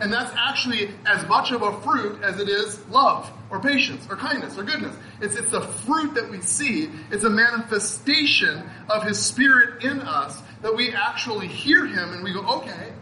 And 0.00 0.12
that's 0.12 0.32
actually 0.36 0.90
as 1.06 1.26
much 1.28 1.52
of 1.52 1.62
a 1.62 1.80
fruit 1.82 2.22
as 2.22 2.40
it 2.40 2.48
is 2.48 2.84
love 2.88 3.30
or 3.50 3.60
patience 3.60 4.04
or 4.10 4.16
kindness 4.16 4.58
or 4.58 4.64
goodness. 4.64 4.96
It's, 5.20 5.36
it's 5.36 5.50
the 5.50 5.60
fruit 5.60 6.14
that 6.14 6.30
we 6.30 6.40
see. 6.40 6.90
It's 7.10 7.24
a 7.24 7.30
manifestation 7.30 8.68
of 8.88 9.04
his 9.04 9.24
spirit 9.24 9.84
in 9.84 10.00
us 10.00 10.40
that 10.62 10.74
we 10.74 10.92
actually 10.92 11.46
hear 11.46 11.86
him 11.86 12.14
and 12.14 12.24
we 12.24 12.32
go, 12.32 12.40
okay. 12.40 12.92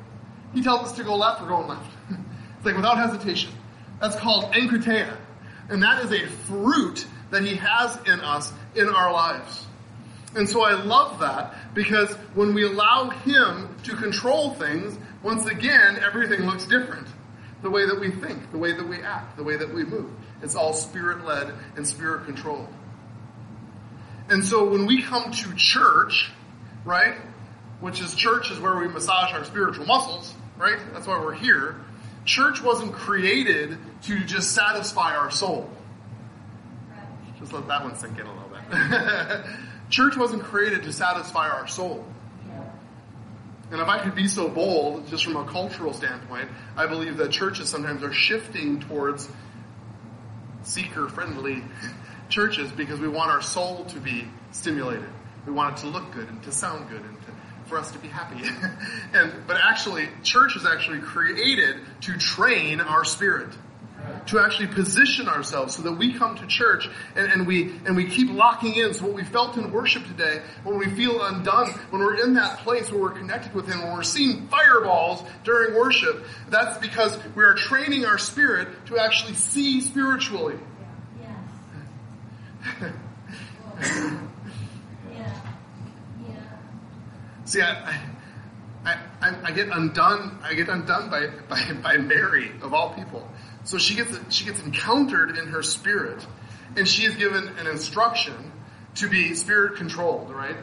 He 0.53 0.63
tells 0.63 0.89
us 0.89 0.93
to 0.97 1.05
go 1.05 1.17
left, 1.17 1.41
we're 1.41 1.49
going 1.49 1.69
left. 1.69 1.91
it's 2.11 2.67
like 2.67 2.77
without 2.77 2.99
hesitation. 2.99 3.53
That's 4.01 4.17
called 4.17 4.53
enkriteia. 4.53 5.17
And 5.69 5.83
that 5.83 6.05
is 6.05 6.13
a 6.13 6.27
fruit 6.27 7.07
that 7.31 7.43
he 7.43 7.57
has 7.57 7.97
in 8.07 8.21
us 8.21 8.53
in 8.75 8.89
our 8.89 9.13
lives. 9.13 9.67
And 10.35 10.49
so 10.49 10.63
I 10.63 10.75
love 10.83 11.21
that 11.21 11.55
because 11.75 12.11
when 12.35 12.55
we 12.55 12.65
allow 12.65 13.11
him 13.11 13.75
to 13.85 13.97
control 13.97 14.55
things, 14.55 14.97
once 15.23 15.47
again, 15.47 15.99
everything 16.05 16.43
looks 16.43 16.67
different. 16.67 17.07
The 17.63 17.71
way 17.71 17.87
that 17.87 17.99
we 18.01 18.11
think, 18.11 18.53
the 18.53 18.59
way 18.59 18.73
that 18.73 18.89
we 18.89 19.03
act, 19.03 19.37
the 19.37 19.43
way 19.45 19.57
that 19.57 19.73
we 19.73 19.85
move. 19.85 20.11
It's 20.43 20.55
all 20.55 20.73
spirit 20.73 21.25
led 21.25 21.53
and 21.77 21.87
spirit 21.87 22.25
controlled. 22.25 22.69
And 24.29 24.45
so 24.45 24.71
when 24.71 24.87
we 24.87 25.03
come 25.03 25.33
to 25.33 25.55
church, 25.57 26.31
right, 26.85 27.17
which 27.81 28.01
is 28.01 28.15
church 28.15 28.51
is 28.51 28.61
where 28.61 28.79
we 28.79 28.89
massage 28.89 29.33
our 29.33 29.45
spiritual 29.45 29.87
muscles, 29.87 30.33
right? 30.57 30.79
That's 30.93 31.07
why 31.07 31.19
we're 31.19 31.35
here. 31.35 31.77
Church 32.25 32.63
wasn't 32.63 32.93
created 32.93 33.77
to 34.03 34.25
just 34.25 34.53
satisfy 34.53 35.17
our 35.17 35.31
soul. 35.31 35.69
Just 37.41 37.53
let 37.53 37.67
that 37.69 37.83
one 37.83 37.97
sink 37.97 38.19
in 38.19 38.27
a 38.27 38.33
little 38.33 38.51
bit. 38.51 39.45
church 39.91 40.17
wasn't 40.17 40.43
created 40.43 40.85
to 40.85 40.93
satisfy 40.93 41.49
our 41.49 41.67
soul. 41.67 42.05
And 43.71 43.81
if 43.81 43.89
I 43.89 43.99
could 43.99 44.15
be 44.15 44.27
so 44.27 44.49
bold, 44.49 45.07
just 45.09 45.25
from 45.25 45.37
a 45.37 45.45
cultural 45.45 45.93
standpoint, 45.93 46.49
I 46.77 46.87
believe 46.87 47.17
that 47.19 47.31
churches 47.31 47.69
sometimes 47.69 48.03
are 48.03 48.13
shifting 48.13 48.81
towards 48.81 49.29
seeker 50.63 51.09
friendly 51.09 51.63
churches 52.29 52.71
because 52.73 52.99
we 52.99 53.09
want 53.09 53.31
our 53.31 53.43
soul 53.43 53.85
to 53.87 54.01
be 54.01 54.27
stimulated. 54.51 55.09
We 55.47 55.53
want 55.53 55.79
it 55.79 55.81
to 55.83 55.87
look 55.87 56.13
good 56.13 56.29
and 56.29 56.43
to 56.43 56.53
sound 56.53 56.91
good 56.91 57.01
and 57.01 57.17
to, 57.23 57.33
for 57.67 57.79
us 57.79 57.93
to 57.93 57.99
be 57.99 58.09
happy. 58.09 58.43
and 59.15 59.33
but 59.47 59.57
actually, 59.57 60.09
church 60.25 60.57
is 60.57 60.67
actually 60.67 61.01
created 61.01 61.77
to 62.03 62.19
train 62.19 62.81
our 62.81 63.05
spirit 63.05 63.51
to 64.31 64.41
actually 64.41 64.69
position 64.69 65.29
ourselves 65.29 65.75
so 65.75 65.83
that 65.83 65.93
we 65.93 66.13
come 66.13 66.37
to 66.37 66.47
church 66.47 66.89
and, 67.17 67.31
and, 67.31 67.47
we 67.47 67.73
and 67.85 67.97
we 67.97 68.07
keep 68.07 68.31
locking 68.31 68.75
in. 68.77 68.95
So 68.95 69.07
what 69.07 69.15
we 69.15 69.25
felt 69.25 69.57
in 69.57 69.73
worship 69.73 70.07
today, 70.07 70.43
when 70.63 70.79
we 70.79 70.89
feel 70.91 71.23
undone, 71.23 71.69
when 71.91 72.01
we're 72.01 72.23
in 72.25 72.35
that 72.35 72.59
place 72.59 72.91
where 72.91 73.01
we're 73.01 73.11
connected 73.11 73.55
with 73.55 73.67
Him, 73.67 73.83
when 73.83 73.93
we're 73.93 74.03
seeing 74.03 74.47
fireballs 74.49 75.23
during 75.45 75.75
worship, 75.75 76.25
that's 76.49 76.79
because 76.79 77.19
we 77.35 77.45
are 77.45 77.55
training 77.55 78.05
our 78.07 78.19
spirit 78.19 78.69
to 78.87 78.99
actually 78.99 79.35
see 79.35 79.81
spiritually. 79.81 80.59
Yes. 81.21 82.93
yeah. 85.13 85.41
Yeah. 86.29 86.35
See, 87.45 87.63
I, 87.63 88.01
I, 88.85 88.99
I, 89.21 89.37
I 89.45 89.51
get 89.53 89.69
undone. 89.69 90.39
I 90.43 90.55
get 90.55 90.69
undone 90.69 91.11
by, 91.11 91.27
by, 91.49 91.73
by 91.83 91.97
Mary 91.97 92.53
of 92.63 92.73
all 92.73 92.95
people. 92.95 93.29
So 93.65 93.79
she 93.79 93.95
gets 93.95 94.17
she 94.35 94.45
gets 94.45 94.61
encountered 94.63 95.37
in 95.37 95.49
her 95.49 95.63
spirit, 95.63 96.27
and 96.77 96.87
she 96.87 97.05
is 97.05 97.15
given 97.17 97.49
an 97.59 97.67
instruction 97.67 98.53
to 98.97 99.09
be 99.09 99.35
spirit 99.35 99.77
controlled. 99.77 100.31
Right? 100.31 100.57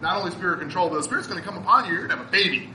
Not 0.00 0.16
only 0.16 0.30
spirit 0.30 0.60
controlled, 0.60 0.90
but 0.90 0.98
the 0.98 1.04
spirit's 1.04 1.28
going 1.28 1.40
to 1.40 1.46
come 1.46 1.58
upon 1.58 1.86
you. 1.86 1.92
You're 1.92 2.08
going 2.08 2.18
to 2.18 2.24
have 2.24 2.28
a 2.28 2.32
baby. 2.32 2.70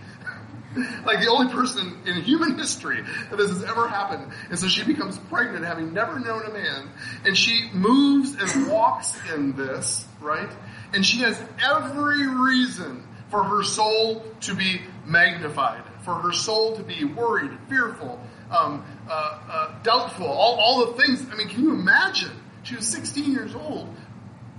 like 1.05 1.21
the 1.21 1.29
only 1.29 1.51
person 1.53 2.01
in 2.05 2.21
human 2.21 2.57
history 2.57 3.01
that 3.29 3.37
this 3.37 3.49
has 3.49 3.63
ever 3.63 3.87
happened. 3.87 4.31
And 4.49 4.59
so 4.59 4.67
she 4.67 4.83
becomes 4.83 5.17
pregnant, 5.17 5.65
having 5.65 5.93
never 5.93 6.19
known 6.19 6.45
a 6.45 6.51
man, 6.51 6.89
and 7.23 7.37
she 7.37 7.69
moves 7.73 8.35
and 8.35 8.67
walks 8.69 9.17
in 9.33 9.55
this, 9.55 10.05
right? 10.19 10.49
And 10.93 11.05
she 11.05 11.19
has 11.19 11.39
every 11.63 12.27
reason 12.27 13.07
for 13.29 13.43
her 13.43 13.63
soul 13.63 14.25
to 14.41 14.55
be 14.55 14.81
magnified, 15.05 15.83
for 16.03 16.15
her 16.15 16.31
soul 16.31 16.75
to 16.75 16.83
be 16.83 17.05
worried, 17.05 17.51
fearful, 17.69 18.19
um, 18.51 18.85
uh, 19.09 19.39
uh, 19.49 19.83
doubtful, 19.83 20.25
all, 20.25 20.55
all 20.55 20.85
the 20.85 21.03
things. 21.03 21.25
I 21.31 21.35
mean, 21.35 21.47
can 21.47 21.63
you 21.63 21.73
imagine? 21.73 22.31
She 22.63 22.75
was 22.75 22.87
16 22.87 23.31
years 23.31 23.53
old, 23.55 23.93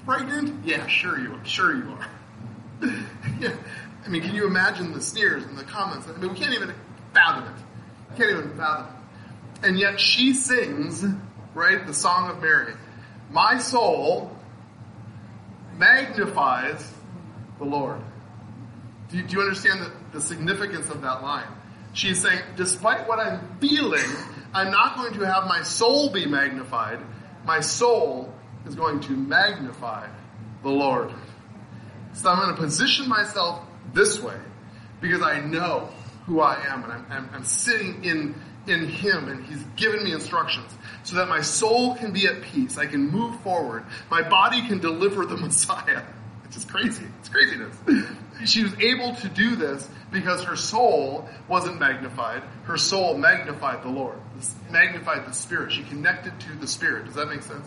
pregnant. 0.05 0.65
Yeah, 0.65 0.87
sure 0.87 1.19
you 1.19 1.35
are. 1.35 1.45
Sure 1.45 1.75
you 1.75 1.91
are. 1.91 2.09
yeah. 3.41 3.57
I 4.05 4.09
mean, 4.09 4.23
can 4.23 4.35
you 4.35 4.47
imagine 4.47 4.93
the 4.93 5.01
sneers 5.01 5.43
and 5.45 5.59
the 5.59 5.65
comments? 5.65 6.07
I 6.09 6.17
mean, 6.19 6.33
we 6.33 6.39
can't 6.39 6.55
even 6.55 6.73
fathom 7.13 7.45
it. 7.45 8.17
Can't 8.17 8.31
even 8.31 8.57
fathom 8.57 8.87
it. 8.87 9.67
And 9.67 9.79
yet 9.79 9.99
she 9.99 10.33
sings, 10.33 11.05
right, 11.55 11.85
the 11.85 11.95
Song 11.95 12.31
of 12.31 12.41
Mary. 12.41 12.75
My 13.31 13.59
soul 13.59 14.31
magnifies 15.77 16.93
the 17.59 17.65
Lord. 17.65 18.01
Do 19.11 19.17
you, 19.17 19.25
do 19.25 19.37
you 19.37 19.43
understand 19.43 19.81
the, 19.81 19.93
the 20.13 20.21
significance 20.21 20.89
of 20.91 21.03
that 21.03 21.23
line? 21.23 21.49
She's 21.97 22.21
saying, 22.21 22.43
despite 22.57 23.09
what 23.09 23.19
I'm 23.19 23.57
feeling, 23.59 24.05
I'm 24.53 24.71
not 24.71 24.97
going 24.97 25.15
to 25.15 25.27
have 25.27 25.47
my 25.47 25.63
soul 25.63 26.11
be 26.11 26.27
magnified. 26.27 27.01
My 27.47 27.61
soul 27.61 28.35
is 28.67 28.75
going 28.75 29.01
to 29.01 29.13
magnify 29.13 30.07
the 30.63 30.69
Lord. 30.69 31.11
So 32.13 32.29
I'm 32.29 32.39
going 32.39 32.55
to 32.55 32.61
position 32.61 33.09
myself 33.09 33.63
this 33.95 34.21
way 34.21 34.37
because 35.01 35.23
I 35.23 35.41
know 35.41 35.89
who 36.27 36.41
I 36.41 36.67
am 36.67 36.85
and 36.85 36.93
I'm, 36.93 37.07
I'm, 37.09 37.31
I'm 37.33 37.45
sitting 37.45 38.05
in, 38.05 38.35
in 38.67 38.89
Him 38.89 39.31
and 39.31 39.47
He's 39.47 39.63
given 39.77 40.05
me 40.05 40.13
instructions 40.13 40.71
so 41.03 41.17
that 41.17 41.29
my 41.29 41.41
soul 41.41 41.95
can 41.95 42.13
be 42.13 42.27
at 42.27 42.43
peace. 42.43 42.77
I 42.77 42.85
can 42.85 43.11
move 43.11 43.41
forward. 43.41 43.87
My 44.11 44.21
body 44.21 44.69
can 44.69 44.81
deliver 44.81 45.25
the 45.25 45.37
Messiah. 45.39 46.03
It's 46.47 46.55
just 46.55 46.69
crazy. 46.69 47.05
It's 47.21 47.29
craziness. 47.29 47.77
She 48.45 48.63
was 48.63 48.73
able 48.81 49.15
to 49.17 49.29
do 49.29 49.57
this 49.57 49.89
because 50.13 50.45
her 50.45 50.57
soul 50.57 51.29
wasn't 51.49 51.81
magnified. 51.81 52.43
Her 52.65 52.77
soul 52.77 53.17
magnified 53.17 53.83
the 53.83 53.89
Lord, 53.89 54.19
magnified 54.71 55.27
the 55.27 55.33
Spirit. 55.33 55.73
She 55.73 55.83
connected 55.83 56.39
to 56.41 56.53
the 56.55 56.67
Spirit. 56.67 57.07
Does 57.07 57.15
that 57.15 57.29
make 57.29 57.43
sense? 57.43 57.67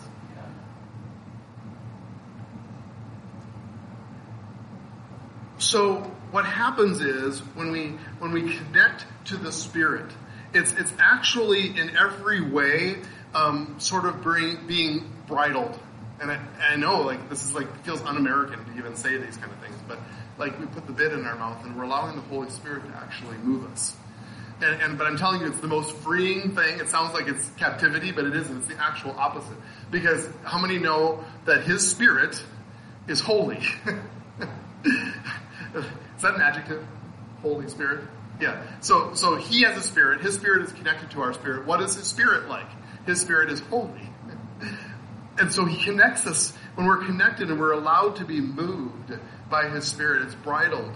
So 5.58 5.96
what 6.30 6.46
happens 6.46 7.00
is 7.00 7.40
when 7.54 7.70
we 7.70 7.88
when 8.18 8.32
we 8.32 8.56
connect 8.56 9.04
to 9.26 9.36
the 9.36 9.52
Spirit, 9.52 10.10
it's 10.54 10.72
it's 10.72 10.92
actually 10.98 11.76
in 11.78 11.96
every 11.96 12.40
way 12.40 13.02
um, 13.34 13.74
sort 13.78 14.06
of 14.06 14.22
bring, 14.22 14.66
being 14.66 15.12
bridled. 15.26 15.78
And 16.20 16.30
I, 16.30 16.40
I 16.60 16.76
know 16.76 17.00
like 17.02 17.28
this 17.30 17.44
is 17.44 17.54
like 17.54 17.84
feels 17.84 18.02
un-American 18.02 18.64
to 18.64 18.78
even 18.78 18.94
say 18.94 19.16
these 19.16 19.36
kind 19.36 19.50
of 19.50 19.58
things, 19.58 19.76
but 19.88 19.98
like 20.38 20.58
we 20.60 20.66
put 20.66 20.86
the 20.86 20.92
bit 20.92 21.12
in 21.12 21.24
our 21.24 21.36
mouth 21.36 21.64
and 21.64 21.76
we're 21.76 21.84
allowing 21.84 22.16
the 22.16 22.22
Holy 22.22 22.50
Spirit 22.50 22.84
to 22.84 22.96
actually 22.96 23.38
move 23.38 23.70
us. 23.72 23.96
And, 24.62 24.82
and, 24.82 24.98
but 24.98 25.06
I'm 25.06 25.16
telling 25.16 25.40
you, 25.40 25.46
it's 25.46 25.60
the 25.60 25.68
most 25.68 25.94
freeing 25.96 26.54
thing. 26.54 26.80
It 26.80 26.88
sounds 26.88 27.14
like 27.14 27.28
it's 27.28 27.48
captivity, 27.56 28.12
but 28.12 28.26
it 28.26 28.36
isn't. 28.36 28.58
It's 28.58 28.66
the 28.66 28.78
actual 28.78 29.12
opposite. 29.12 29.56
Because 29.90 30.28
how 30.44 30.58
many 30.58 30.78
know 30.78 31.24
that 31.46 31.62
His 31.62 31.90
Spirit 31.90 32.42
is 33.08 33.20
holy? 33.20 33.56
Is 35.74 36.22
that 36.22 36.34
an 36.34 36.42
adjective? 36.42 36.84
Holy 37.40 37.68
Spirit? 37.68 38.04
Yeah. 38.38 38.62
So, 38.80 39.14
so 39.14 39.36
He 39.36 39.62
has 39.62 39.78
a 39.78 39.82
spirit. 39.82 40.20
His 40.20 40.34
spirit 40.34 40.62
is 40.62 40.72
connected 40.72 41.10
to 41.12 41.22
our 41.22 41.32
spirit. 41.32 41.66
What 41.66 41.82
is 41.82 41.94
His 41.94 42.06
spirit 42.06 42.48
like? 42.48 42.68
His 43.06 43.20
spirit 43.20 43.50
is 43.50 43.60
holy. 43.60 44.02
And 45.40 45.50
so 45.50 45.64
He 45.64 45.82
connects 45.82 46.26
us 46.26 46.52
when 46.74 46.86
we're 46.86 47.04
connected 47.06 47.50
and 47.50 47.58
we're 47.58 47.72
allowed 47.72 48.16
to 48.16 48.26
be 48.26 48.42
moved 48.42 49.14
by 49.48 49.70
His 49.70 49.86
Spirit. 49.86 50.22
It's 50.22 50.34
bridled. 50.34 50.94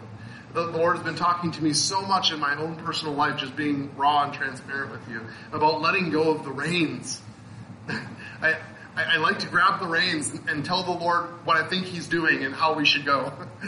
The 0.52 0.66
Lord 0.66 0.96
has 0.96 1.04
been 1.04 1.16
talking 1.16 1.50
to 1.52 1.64
me 1.64 1.72
so 1.72 2.02
much 2.02 2.30
in 2.30 2.38
my 2.38 2.54
own 2.56 2.76
personal 2.76 3.14
life, 3.14 3.38
just 3.38 3.56
being 3.56 3.96
raw 3.96 4.24
and 4.24 4.34
transparent 4.34 4.92
with 4.92 5.08
you, 5.08 5.22
about 5.52 5.80
letting 5.80 6.10
go 6.10 6.30
of 6.30 6.44
the 6.44 6.52
reins. 6.52 7.20
I, 7.88 8.58
I, 8.94 9.14
I 9.14 9.16
like 9.16 9.40
to 9.40 9.48
grab 9.48 9.80
the 9.80 9.88
reins 9.88 10.32
and 10.46 10.62
tell 10.62 10.82
the 10.84 10.92
Lord 10.92 11.24
what 11.46 11.56
I 11.56 11.66
think 11.66 11.86
He's 11.86 12.06
doing 12.06 12.44
and 12.44 12.54
how 12.54 12.74
we 12.74 12.84
should 12.84 13.06
go. 13.06 13.32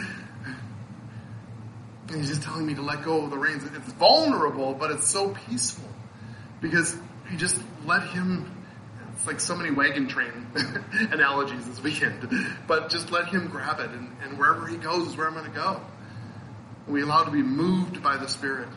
and 2.07 2.17
He's 2.17 2.29
just 2.29 2.43
telling 2.43 2.67
me 2.67 2.75
to 2.75 2.83
let 2.83 3.03
go 3.03 3.23
of 3.23 3.31
the 3.31 3.37
reins. 3.37 3.63
It's 3.63 3.93
vulnerable, 3.93 4.75
but 4.75 4.91
it's 4.91 5.07
so 5.07 5.35
peaceful 5.49 5.89
because 6.61 6.95
you 7.31 7.37
just 7.37 7.59
let 7.85 8.03
Him 8.03 8.56
it's 9.17 9.25
like 9.25 9.39
so 9.39 9.55
many 9.55 9.71
wagon 9.71 10.07
train 10.07 10.47
analogies 11.11 11.67
this 11.67 11.81
weekend. 11.81 12.29
But 12.67 12.89
just 12.89 13.11
let 13.11 13.27
him 13.27 13.47
grab 13.47 13.79
it, 13.79 13.89
and, 13.89 14.15
and 14.21 14.37
wherever 14.37 14.67
he 14.67 14.77
goes 14.77 15.07
is 15.07 15.17
where 15.17 15.27
I'm 15.27 15.33
going 15.33 15.45
to 15.45 15.51
go. 15.51 15.81
we 16.87 17.01
allow 17.01 17.23
to 17.23 17.31
be 17.31 17.41
moved 17.41 18.03
by 18.03 18.17
the 18.17 18.27
Spirit. 18.27 18.69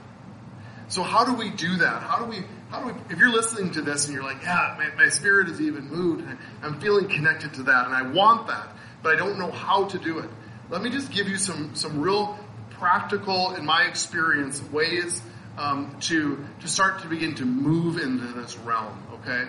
So 0.89 1.03
how 1.03 1.25
do 1.25 1.35
we 1.35 1.51
do 1.51 1.77
that? 1.77 2.03
How 2.03 2.19
do 2.19 2.25
we, 2.25 2.43
how 2.71 2.81
do 2.81 2.93
we, 2.93 3.01
if 3.11 3.19
you're 3.19 3.31
listening 3.31 3.73
to 3.73 3.83
this 3.83 4.07
and 4.07 4.15
you're 4.15 4.25
like, 4.25 4.43
yeah, 4.43 4.77
my, 4.77 5.05
my 5.05 5.09
spirit 5.11 5.49
is 5.49 5.61
even 5.61 5.89
moved, 5.89 6.27
I'm 6.63 6.81
feeling 6.81 7.09
connected 7.09 7.55
to 7.55 7.63
that, 7.65 7.87
and 7.87 7.95
I 7.95 8.03
want 8.11 8.49
that, 8.49 8.69
but 9.03 9.15
I 9.15 9.17
don't 9.17 9.39
know 9.39 9.53
how 9.53 9.85
to 9.85 9.99
do 9.99 10.19
it. 10.19 10.31
Let 10.69 10.83
me 10.83 10.91
just 10.91 11.13
give 11.13 11.29
you 11.29 11.37
some, 11.37 11.77
some 11.77 12.01
real 12.01 12.37
practical, 12.71 13.55
in 13.55 13.65
my 13.65 13.85
experience, 13.85 14.61
ways 14.73 15.23
um, 15.59 15.97
to, 16.01 16.45
to 16.61 16.69
start 16.69 17.03
to 17.03 17.09
begin 17.09 17.37
to 17.37 17.45
move 17.45 17.99
into 17.99 18.27
this 18.33 18.57
realm, 18.59 19.01
okay? 19.21 19.45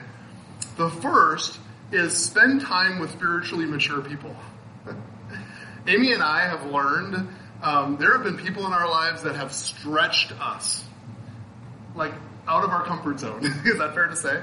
The 0.78 0.90
first 0.90 1.60
is 1.92 2.16
spend 2.16 2.62
time 2.62 3.00
with 3.00 3.12
spiritually 3.12 3.66
mature 3.66 4.02
people. 4.02 4.36
Amy 5.88 6.14
and 6.14 6.22
I 6.22 6.48
have 6.48 6.66
learned 6.72 7.28
um, 7.62 7.98
there 7.98 8.14
have 8.14 8.24
been 8.24 8.38
people 8.38 8.66
in 8.66 8.74
our 8.74 8.90
lives 8.90 9.24
that 9.24 9.36
have 9.36 9.54
stretched 9.54 10.32
us, 10.40 10.84
like 11.96 12.14
out 12.48 12.64
of 12.64 12.72
our 12.72 12.84
comfort 12.86 13.20
zone. 13.20 13.46
is 13.66 13.78
that 13.78 13.94
fair 13.94 14.08
to 14.08 14.16
say? 14.16 14.42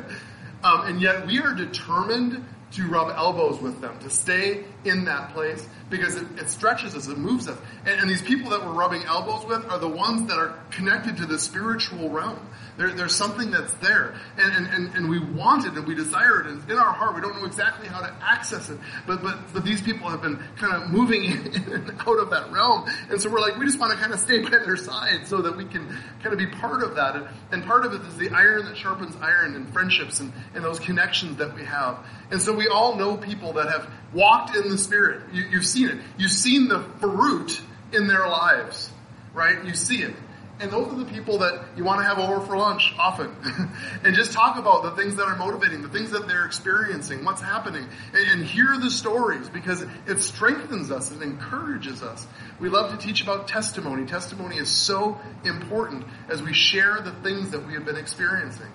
Um, 0.62 0.86
and 0.86 1.00
yet 1.00 1.26
we 1.26 1.40
are 1.40 1.54
determined 1.54 2.44
to 2.72 2.86
rub 2.86 3.10
elbows 3.16 3.60
with 3.60 3.80
them, 3.80 3.98
to 4.00 4.10
stay 4.10 4.64
in 4.84 5.04
that 5.06 5.32
place 5.32 5.66
because 5.90 6.16
it, 6.16 6.26
it 6.38 6.50
stretches 6.50 6.94
us, 6.94 7.08
it 7.08 7.18
moves 7.18 7.48
us. 7.48 7.58
And, 7.86 8.00
and, 8.00 8.10
these 8.10 8.22
people 8.22 8.50
that 8.50 8.64
we're 8.64 8.72
rubbing 8.72 9.04
elbows 9.04 9.46
with 9.46 9.64
are 9.70 9.78
the 9.78 9.88
ones 9.88 10.28
that 10.28 10.38
are 10.38 10.58
connected 10.70 11.16
to 11.18 11.26
the 11.26 11.38
spiritual 11.38 12.10
realm. 12.10 12.38
There, 12.76 12.90
there's 12.90 13.14
something 13.14 13.50
that's 13.50 13.72
there. 13.74 14.14
And, 14.36 14.66
and, 14.66 14.94
and, 14.94 15.08
we 15.08 15.18
want 15.18 15.66
it 15.66 15.72
and 15.72 15.86
we 15.86 15.94
desire 15.94 16.40
it. 16.40 16.46
And 16.46 16.70
in 16.70 16.78
our 16.78 16.92
heart, 16.92 17.14
we 17.16 17.20
don't 17.20 17.36
know 17.36 17.44
exactly 17.44 17.88
how 17.88 18.00
to 18.00 18.14
access 18.20 18.70
it. 18.70 18.78
But, 19.06 19.22
but, 19.22 19.52
but 19.52 19.64
these 19.64 19.82
people 19.82 20.08
have 20.08 20.22
been 20.22 20.42
kind 20.56 20.74
of 20.74 20.90
moving 20.90 21.24
in 21.24 21.72
and 21.72 21.90
out 22.06 22.18
of 22.18 22.30
that 22.30 22.52
realm. 22.52 22.88
And 23.10 23.20
so 23.20 23.30
we're 23.30 23.40
like, 23.40 23.58
we 23.58 23.66
just 23.66 23.80
want 23.80 23.92
to 23.92 23.98
kind 23.98 24.12
of 24.12 24.20
stay 24.20 24.40
by 24.40 24.50
their 24.50 24.76
side 24.76 25.26
so 25.26 25.42
that 25.42 25.56
we 25.56 25.64
can 25.64 25.88
kind 26.22 26.32
of 26.32 26.38
be 26.38 26.46
part 26.46 26.82
of 26.82 26.94
that. 26.94 27.16
And, 27.16 27.26
and 27.50 27.64
part 27.64 27.84
of 27.84 27.94
it 27.94 28.02
is 28.02 28.16
the 28.16 28.30
iron 28.30 28.66
that 28.66 28.76
sharpens 28.76 29.16
iron 29.20 29.56
and 29.56 29.72
friendships 29.72 30.20
and, 30.20 30.32
and 30.54 30.64
those 30.64 30.78
connections 30.78 31.38
that 31.38 31.54
we 31.54 31.64
have. 31.64 31.98
And 32.30 32.40
so 32.40 32.52
we 32.52 32.68
all 32.68 32.96
know 32.96 33.16
people 33.16 33.54
that 33.54 33.68
have 33.70 33.90
walked 34.12 34.54
in 34.56 34.68
the 34.68 34.78
Spirit. 34.78 35.22
You, 35.32 35.44
have 35.50 35.66
seen 35.66 35.77
it. 35.86 35.98
You've 36.16 36.30
seen 36.30 36.68
the 36.68 36.80
fruit 37.00 37.60
in 37.92 38.06
their 38.06 38.28
lives, 38.28 38.90
right? 39.34 39.64
You 39.64 39.74
see 39.74 40.02
it. 40.02 40.14
And 40.60 40.72
those 40.72 40.92
are 40.92 40.96
the 40.96 41.04
people 41.04 41.38
that 41.38 41.66
you 41.76 41.84
want 41.84 42.00
to 42.00 42.04
have 42.04 42.18
over 42.18 42.44
for 42.44 42.56
lunch 42.56 42.92
often. 42.98 43.30
and 44.04 44.16
just 44.16 44.32
talk 44.32 44.58
about 44.58 44.82
the 44.82 44.90
things 44.90 45.14
that 45.14 45.22
are 45.22 45.36
motivating, 45.36 45.82
the 45.82 45.88
things 45.88 46.10
that 46.10 46.26
they're 46.26 46.46
experiencing, 46.46 47.24
what's 47.24 47.40
happening, 47.40 47.86
and, 48.12 48.28
and, 48.28 48.44
hear 48.44 48.76
the 48.76 48.90
stories 48.90 49.48
because 49.48 49.84
it 50.08 50.20
strengthens 50.20 50.90
us 50.90 51.12
and 51.12 51.22
encourages 51.22 52.02
us. 52.02 52.26
We 52.58 52.70
love 52.70 52.90
to 52.90 52.98
teach 52.98 53.22
about 53.22 53.46
testimony. 53.46 54.04
Testimony 54.06 54.56
is 54.56 54.68
so 54.68 55.20
important 55.44 56.04
as 56.28 56.42
we 56.42 56.52
share 56.54 57.00
the 57.02 57.12
things 57.12 57.50
that 57.50 57.64
we 57.64 57.74
have 57.74 57.84
been 57.84 57.96
experiencing. 57.96 58.66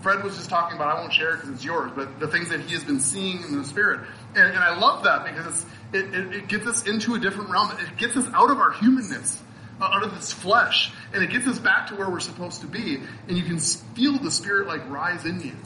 Fred 0.00 0.24
was 0.24 0.36
just 0.36 0.48
talking 0.48 0.76
about, 0.76 0.96
I 0.96 1.00
won't 1.00 1.12
share 1.12 1.34
it 1.34 1.36
because 1.36 1.50
it's 1.50 1.64
yours, 1.64 1.92
but 1.94 2.18
the 2.18 2.26
things 2.26 2.48
that 2.48 2.60
he 2.60 2.72
has 2.72 2.82
been 2.82 3.00
seeing 3.00 3.42
in 3.42 3.58
the 3.58 3.64
Spirit. 3.64 4.00
And, 4.34 4.46
and 4.46 4.58
I 4.58 4.78
love 4.78 5.04
that 5.04 5.24
because 5.24 5.64
it, 5.92 6.14
it, 6.14 6.34
it 6.34 6.48
gets 6.48 6.66
us 6.66 6.86
into 6.86 7.14
a 7.14 7.18
different 7.18 7.50
realm. 7.50 7.70
It 7.78 7.96
gets 7.96 8.16
us 8.16 8.26
out 8.32 8.50
of 8.50 8.58
our 8.58 8.72
humanness 8.72 9.40
uh, 9.80 9.84
out 9.84 10.02
of 10.02 10.14
this 10.14 10.32
flesh, 10.32 10.92
and 11.14 11.22
it 11.22 11.30
gets 11.30 11.46
us 11.46 11.58
back 11.58 11.88
to 11.88 11.96
where 11.96 12.10
we're 12.10 12.20
supposed 12.20 12.60
to 12.60 12.66
be, 12.66 12.98
and 13.28 13.38
you 13.38 13.44
can 13.44 13.58
feel 13.58 14.18
the 14.18 14.30
Spirit 14.30 14.66
like 14.66 14.88
rise 14.90 15.24
in 15.24 15.40
you. 15.40 15.56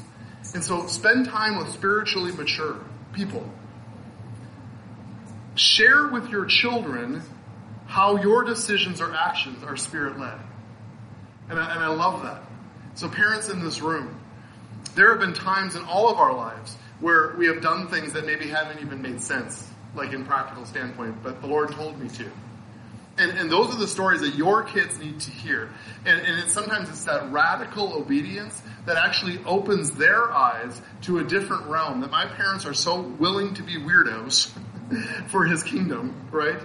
And 0.55 0.62
so 0.62 0.87
spend 0.87 1.27
time 1.27 1.59
with 1.59 1.72
spiritually 1.72 2.33
mature 2.33 2.79
people. 3.12 3.49
Share 5.57 6.09
with 6.09 6.29
your 6.29 6.45
children 6.47 7.22
how 7.87 8.16
your 8.16 8.45
decisions 8.45 9.01
or 9.01 9.12
actions 9.14 9.64
are 9.64 9.77
Spirit 9.77 10.18
led. 10.18 10.39
And 11.49 11.59
and 11.59 11.61
I 11.61 11.89
love 11.89 12.22
that. 12.22 12.43
So 12.95 13.09
parents 13.09 13.49
in 13.49 13.64
this 13.64 13.81
room, 13.81 14.20
there 14.95 15.11
have 15.11 15.20
been 15.20 15.35
times 15.35 15.75
in 15.75 15.85
all 15.85 16.09
of 16.09 16.18
our 16.18 16.35
lives 16.35 16.77
where 17.01 17.35
we 17.37 17.49
have 17.49 17.61
done 17.61 17.89
things 17.89 18.12
that 18.12 18.27
maybe 18.27 18.49
haven't 18.49 18.81
even 18.81 19.03
made 19.03 19.20
sense, 19.20 19.68
like 19.95 20.12
in 20.12 20.24
practical 20.24 20.64
standpoint, 20.64 21.22
but 21.22 21.40
the 21.40 21.47
Lord 21.47 21.72
told 21.72 21.99
me 21.99 22.09
to. 22.11 22.30
And, 23.16 23.30
and 23.38 23.51
those 23.51 23.72
are 23.72 23.78
the 23.78 23.86
stories 23.86 24.22
that 24.22 24.34
your 24.34 24.64
kids 24.64 24.99
need 24.99 25.20
to 25.20 25.30
hear. 25.30 25.70
And, 26.05 26.20
and 26.20 26.51
sometimes 26.51 26.88
it's 26.88 27.05
that 27.05 27.30
radical 27.30 27.95
obedience 27.95 28.61
that 28.86 28.97
actually 28.97 29.38
opens 29.45 29.92
their 29.92 30.32
eyes 30.32 30.80
to 31.03 31.18
a 31.18 31.24
different 31.24 31.66
realm. 31.66 32.01
That 32.01 32.11
my 32.11 32.26
parents 32.26 32.66
are 32.66 32.74
so 32.74 33.01
willing 33.01 33.55
to 33.55 33.62
be 33.62 33.76
weirdos 33.76 34.51
for 35.28 35.45
his 35.45 35.62
kingdom, 35.62 36.28
right? 36.32 36.61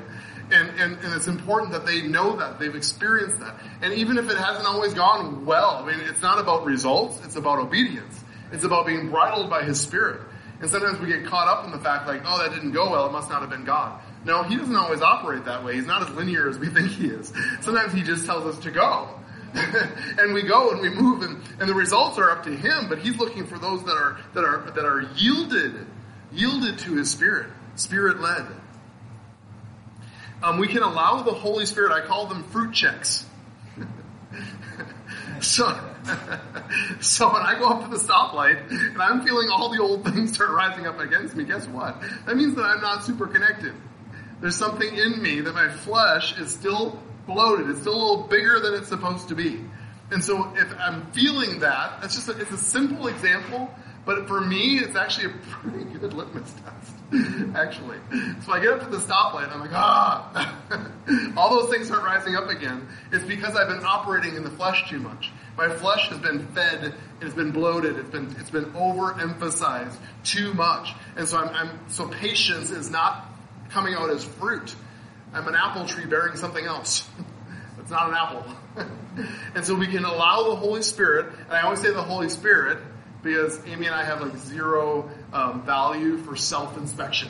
And, 0.51 0.69
and, 0.79 0.97
and 0.97 1.13
it's 1.13 1.27
important 1.27 1.73
that 1.73 1.85
they 1.85 2.01
know 2.01 2.37
that, 2.37 2.59
they've 2.59 2.75
experienced 2.75 3.39
that. 3.39 3.59
And 3.83 3.93
even 3.93 4.17
if 4.17 4.31
it 4.31 4.37
hasn't 4.37 4.65
always 4.65 4.95
gone 4.95 5.45
well, 5.45 5.83
I 5.83 5.85
mean, 5.85 5.99
it's 5.99 6.23
not 6.23 6.39
about 6.39 6.65
results, 6.65 7.23
it's 7.23 7.35
about 7.35 7.59
obedience. 7.59 8.19
It's 8.51 8.63
about 8.63 8.87
being 8.87 9.11
bridled 9.11 9.51
by 9.51 9.63
his 9.63 9.79
spirit. 9.79 10.21
And 10.61 10.69
sometimes 10.69 10.99
we 10.99 11.07
get 11.07 11.25
caught 11.25 11.47
up 11.47 11.65
in 11.65 11.71
the 11.71 11.79
fact 11.79 12.07
like, 12.07 12.21
oh, 12.25 12.37
that 12.39 12.53
didn't 12.53 12.71
go 12.71 12.91
well, 12.91 13.05
it 13.07 13.11
must 13.11 13.29
not 13.29 13.41
have 13.41 13.49
been 13.49 13.63
God. 13.63 14.01
No, 14.25 14.43
he 14.43 14.57
doesn't 14.57 14.75
always 14.75 15.01
operate 15.01 15.45
that 15.45 15.63
way. 15.63 15.75
He's 15.75 15.85
not 15.85 16.01
as 16.01 16.09
linear 16.15 16.49
as 16.49 16.59
we 16.59 16.67
think 16.73 16.89
he 16.89 17.07
is. 17.07 17.31
Sometimes 17.61 17.93
he 17.93 18.01
just 18.01 18.25
tells 18.25 18.45
us 18.45 18.61
to 18.63 18.71
go. 18.71 19.09
and 19.53 20.33
we 20.33 20.43
go 20.43 20.71
and 20.71 20.81
we 20.81 20.89
move 20.89 21.23
and, 21.23 21.41
and 21.59 21.67
the 21.67 21.73
results 21.73 22.19
are 22.19 22.29
up 22.29 22.43
to 22.43 22.55
him, 22.55 22.87
but 22.87 22.99
he's 22.99 23.17
looking 23.17 23.47
for 23.47 23.57
those 23.57 23.83
that 23.83 23.95
are 23.95 24.19
that 24.35 24.43
are 24.43 24.71
that 24.75 24.85
are 24.85 25.01
yielded, 25.15 25.87
yielded 26.31 26.77
to 26.77 26.95
his 26.95 27.09
spirit, 27.09 27.47
spirit 27.75 28.19
led. 28.21 28.45
Um, 30.43 30.59
we 30.59 30.67
can 30.67 30.83
allow 30.83 31.23
the 31.23 31.33
Holy 31.33 31.65
Spirit, 31.65 31.91
I 31.91 32.05
call 32.05 32.27
them 32.27 32.43
fruit 32.43 32.73
checks. 32.73 33.25
So, 35.41 35.67
so 37.01 37.31
when 37.31 37.41
I 37.41 37.57
go 37.57 37.69
up 37.69 37.83
to 37.83 37.89
the 37.89 37.97
stoplight 37.97 38.69
and 38.69 39.01
I'm 39.01 39.25
feeling 39.25 39.49
all 39.49 39.69
the 39.69 39.81
old 39.81 40.03
things 40.05 40.33
start 40.33 40.51
rising 40.51 40.87
up 40.87 40.99
against 40.99 41.35
me, 41.35 41.43
guess 41.43 41.67
what? 41.67 42.01
That 42.25 42.35
means 42.35 42.55
that 42.55 42.63
I'm 42.63 42.81
not 42.81 43.03
super 43.03 43.27
connected. 43.27 43.73
There's 44.41 44.55
something 44.55 44.95
in 44.95 45.21
me 45.21 45.41
that 45.41 45.53
my 45.53 45.69
flesh 45.69 46.37
is 46.37 46.53
still 46.53 47.01
bloated. 47.27 47.69
It's 47.69 47.81
still 47.81 47.95
a 47.95 48.01
little 48.01 48.27
bigger 48.27 48.59
than 48.59 48.73
it's 48.73 48.87
supposed 48.87 49.27
to 49.29 49.35
be. 49.35 49.59
And 50.11 50.23
so 50.23 50.53
if 50.55 50.73
I'm 50.79 51.11
feeling 51.11 51.59
that, 51.59 52.01
that's 52.01 52.15
just 52.15 52.29
a, 52.29 52.39
it's 52.39 52.51
a 52.51 52.57
simple 52.57 53.07
example, 53.07 53.69
but 54.05 54.27
for 54.27 54.41
me, 54.41 54.79
it's 54.79 54.95
actually 54.95 55.27
a 55.27 55.37
pretty 55.49 55.85
good 55.99 56.13
litmus 56.13 56.51
test. 56.63 56.98
actually. 57.55 57.97
So 58.45 58.51
I 58.51 58.59
get 58.59 58.73
up 58.73 58.81
to 58.81 58.89
the 58.89 58.97
stoplight 58.97 59.51
I'm 59.51 59.61
like, 59.61 59.73
ah! 59.73 60.55
All 61.37 61.49
those 61.49 61.69
things 61.71 61.87
start 61.87 62.03
rising 62.03 62.35
up 62.35 62.49
again. 62.49 62.87
It's 63.11 63.25
because 63.25 63.55
I've 63.55 63.67
been 63.67 63.83
operating 63.83 64.35
in 64.35 64.43
the 64.43 64.51
flesh 64.51 64.89
too 64.89 64.99
much. 64.99 65.31
My 65.57 65.69
flesh 65.69 66.07
has 66.09 66.19
been 66.19 66.47
fed, 66.47 66.93
it's 67.19 67.33
been 67.33 67.51
bloated, 67.51 67.97
it's 67.97 68.09
been, 68.09 68.35
it's 68.39 68.51
been 68.51 68.65
overemphasized 68.73 69.95
too 70.23 70.53
much. 70.53 70.93
And 71.17 71.27
so 71.27 71.39
I'm, 71.39 71.49
I'm 71.49 71.89
so 71.89 72.07
patience 72.07 72.69
is 72.69 72.91
not 72.91 73.25
coming 73.69 73.95
out 73.95 74.09
as 74.11 74.23
fruit. 74.23 74.75
I'm 75.33 75.47
an 75.47 75.55
apple 75.55 75.85
tree 75.85 76.05
bearing 76.05 76.37
something 76.37 76.63
else. 76.63 77.09
it's 77.79 77.91
not 77.91 78.09
an 78.09 78.15
apple. 78.15 78.45
and 79.55 79.65
so 79.65 79.73
we 79.73 79.87
can 79.87 80.05
allow 80.05 80.49
the 80.49 80.55
Holy 80.55 80.83
Spirit, 80.83 81.33
and 81.45 81.53
I 81.53 81.61
always 81.61 81.81
say 81.81 81.91
the 81.91 82.03
Holy 82.03 82.29
Spirit 82.29 82.77
because 83.23 83.59
Amy 83.65 83.87
and 83.87 83.95
I 83.95 84.05
have 84.05 84.21
like 84.21 84.37
zero 84.37 85.09
um, 85.33 85.63
value 85.63 86.17
for 86.17 86.35
self-inspection. 86.35 87.29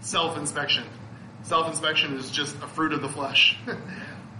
Self-inspection. 0.00 0.84
Self-inspection 1.42 2.16
is 2.16 2.30
just 2.30 2.54
a 2.56 2.66
fruit 2.68 2.92
of 2.92 3.02
the 3.02 3.08
flesh. 3.08 3.56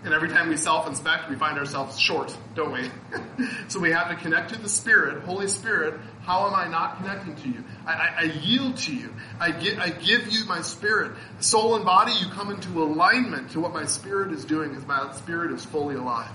And 0.02 0.14
every 0.14 0.30
time 0.30 0.48
we 0.48 0.56
self-inspect, 0.56 1.28
we 1.28 1.36
find 1.36 1.58
ourselves 1.58 1.98
short, 1.98 2.34
don't 2.54 2.72
we? 2.72 2.90
so 3.68 3.78
we 3.78 3.90
have 3.90 4.08
to 4.08 4.16
connect 4.16 4.54
to 4.54 4.58
the 4.58 4.68
Spirit, 4.68 5.24
Holy 5.24 5.46
Spirit. 5.46 6.00
How 6.22 6.46
am 6.46 6.54
I 6.54 6.68
not 6.68 6.96
connecting 6.96 7.36
to 7.36 7.48
you? 7.48 7.64
I, 7.86 7.92
I, 7.92 8.14
I 8.20 8.22
yield 8.22 8.78
to 8.78 8.94
you. 8.94 9.14
I, 9.38 9.50
get, 9.50 9.78
I 9.78 9.90
give 9.90 10.32
you 10.32 10.46
my 10.46 10.62
spirit. 10.62 11.12
Soul 11.40 11.76
and 11.76 11.84
body, 11.84 12.12
you 12.12 12.30
come 12.30 12.50
into 12.50 12.82
alignment 12.82 13.50
to 13.50 13.60
what 13.60 13.74
my 13.74 13.84
spirit 13.84 14.32
is 14.32 14.46
doing 14.46 14.70
because 14.70 14.86
my 14.86 15.12
spirit 15.16 15.52
is 15.52 15.66
fully 15.66 15.96
alive. 15.96 16.30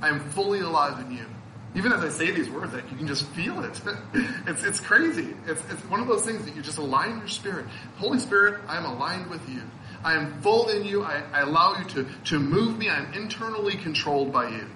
I 0.00 0.08
am 0.08 0.18
fully 0.30 0.60
alive 0.60 0.98
in 0.98 1.16
you. 1.16 1.26
Even 1.74 1.92
as 1.92 2.04
I 2.04 2.08
say 2.08 2.30
these 2.30 2.48
words, 2.48 2.72
like, 2.72 2.88
you 2.90 2.96
can 2.96 3.08
just 3.08 3.26
feel 3.30 3.64
it. 3.64 3.80
it's, 4.46 4.62
it's 4.62 4.80
crazy. 4.80 5.34
It's, 5.46 5.60
it's 5.70 5.82
one 5.86 6.00
of 6.00 6.06
those 6.06 6.24
things 6.24 6.44
that 6.44 6.54
you 6.54 6.62
just 6.62 6.78
align 6.78 7.18
your 7.18 7.28
spirit. 7.28 7.66
Holy 7.96 8.20
Spirit, 8.20 8.60
I 8.68 8.76
am 8.76 8.84
aligned 8.84 9.28
with 9.28 9.48
you. 9.48 9.62
I 10.04 10.14
am 10.14 10.40
full 10.40 10.68
in 10.68 10.84
you. 10.84 11.02
I, 11.02 11.22
I 11.32 11.40
allow 11.40 11.76
you 11.76 11.84
to, 11.84 12.06
to 12.26 12.38
move 12.38 12.78
me. 12.78 12.88
I'm 12.90 13.12
internally 13.14 13.76
controlled 13.76 14.32
by 14.32 14.50
you. 14.50 14.66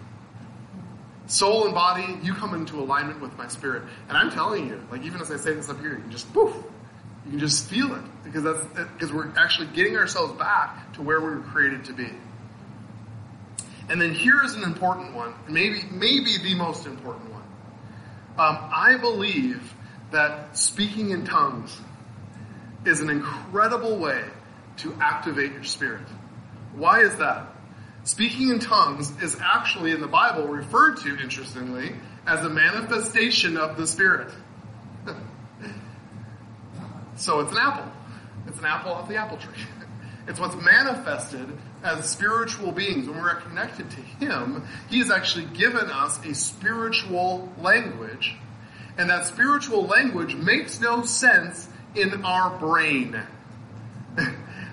Soul 1.26 1.66
and 1.66 1.74
body, 1.74 2.18
you 2.22 2.34
come 2.34 2.54
into 2.54 2.80
alignment 2.80 3.20
with 3.20 3.36
my 3.36 3.46
spirit. 3.46 3.82
And 4.08 4.16
I'm 4.16 4.30
telling 4.30 4.66
you, 4.66 4.82
like 4.90 5.02
even 5.02 5.20
as 5.20 5.30
I 5.30 5.36
say 5.36 5.52
this 5.52 5.68
up 5.68 5.78
here, 5.78 5.90
you 5.90 6.00
can 6.00 6.10
just 6.10 6.32
poof. 6.32 6.56
You 7.26 7.32
can 7.32 7.40
just 7.40 7.68
feel 7.68 7.94
it 7.94 8.02
because 8.24 8.42
that's 8.42 8.88
because 8.94 9.12
we're 9.12 9.30
actually 9.36 9.68
getting 9.68 9.96
ourselves 9.96 10.32
back 10.38 10.94
to 10.94 11.02
where 11.02 11.20
we 11.20 11.26
were 11.26 11.42
created 11.42 11.84
to 11.84 11.92
be. 11.92 12.08
And 13.88 14.00
then 14.00 14.12
here 14.12 14.42
is 14.44 14.54
an 14.54 14.62
important 14.64 15.14
one, 15.14 15.34
maybe 15.48 15.82
maybe 15.90 16.36
the 16.42 16.54
most 16.54 16.86
important 16.86 17.30
one. 17.30 17.42
Um, 18.38 18.70
I 18.72 18.98
believe 19.00 19.74
that 20.10 20.56
speaking 20.56 21.10
in 21.10 21.24
tongues 21.24 21.76
is 22.84 23.00
an 23.00 23.10
incredible 23.10 23.98
way 23.98 24.24
to 24.78 24.94
activate 25.00 25.52
your 25.52 25.64
spirit. 25.64 26.06
Why 26.74 27.00
is 27.00 27.16
that? 27.16 27.46
Speaking 28.04 28.50
in 28.50 28.58
tongues 28.58 29.10
is 29.22 29.36
actually 29.40 29.92
in 29.92 30.00
the 30.00 30.06
Bible 30.06 30.46
referred 30.46 30.98
to, 30.98 31.18
interestingly, 31.18 31.92
as 32.26 32.44
a 32.44 32.48
manifestation 32.48 33.56
of 33.56 33.76
the 33.76 33.86
Spirit. 33.86 34.32
so 37.16 37.40
it's 37.40 37.52
an 37.52 37.58
apple. 37.58 37.92
It's 38.46 38.58
an 38.58 38.64
apple 38.64 38.92
off 38.92 39.08
the 39.08 39.16
apple 39.16 39.36
tree. 39.36 39.54
It's 40.26 40.38
what's 40.38 40.56
manifested 40.56 41.48
as 41.82 42.08
spiritual 42.08 42.72
beings. 42.72 43.08
When 43.08 43.20
we're 43.20 43.34
connected 43.36 43.90
to 43.90 44.00
Him, 44.00 44.64
He 44.90 44.98
has 44.98 45.10
actually 45.10 45.46
given 45.46 45.90
us 45.90 46.24
a 46.24 46.34
spiritual 46.34 47.52
language. 47.60 48.36
And 48.96 49.10
that 49.10 49.26
spiritual 49.26 49.86
language 49.86 50.34
makes 50.34 50.80
no 50.80 51.02
sense 51.02 51.68
in 51.94 52.24
our 52.24 52.58
brain. 52.58 53.20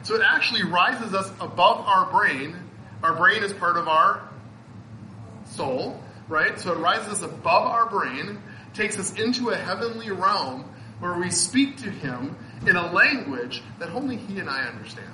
So 0.06 0.14
it 0.14 0.22
actually 0.24 0.62
rises 0.62 1.16
us 1.16 1.28
above 1.40 1.80
our 1.88 2.12
brain. 2.12 2.56
Our 3.02 3.16
brain 3.16 3.42
is 3.42 3.52
part 3.54 3.76
of 3.76 3.88
our 3.88 4.22
soul, 5.46 6.00
right? 6.28 6.60
So 6.60 6.74
it 6.74 6.78
rises 6.78 7.08
us 7.08 7.22
above 7.24 7.64
our 7.64 7.90
brain, 7.90 8.40
takes 8.76 9.00
us 9.00 9.20
into 9.20 9.50
a 9.50 9.56
heavenly 9.56 10.12
realm 10.12 10.72
where 11.00 11.18
we 11.18 11.32
speak 11.32 11.78
to 11.78 11.90
Him 11.90 12.38
in 12.68 12.76
a 12.76 12.92
language 12.92 13.64
that 13.80 13.90
only 13.90 14.18
He 14.18 14.38
and 14.38 14.48
I 14.48 14.68
understand. 14.68 15.12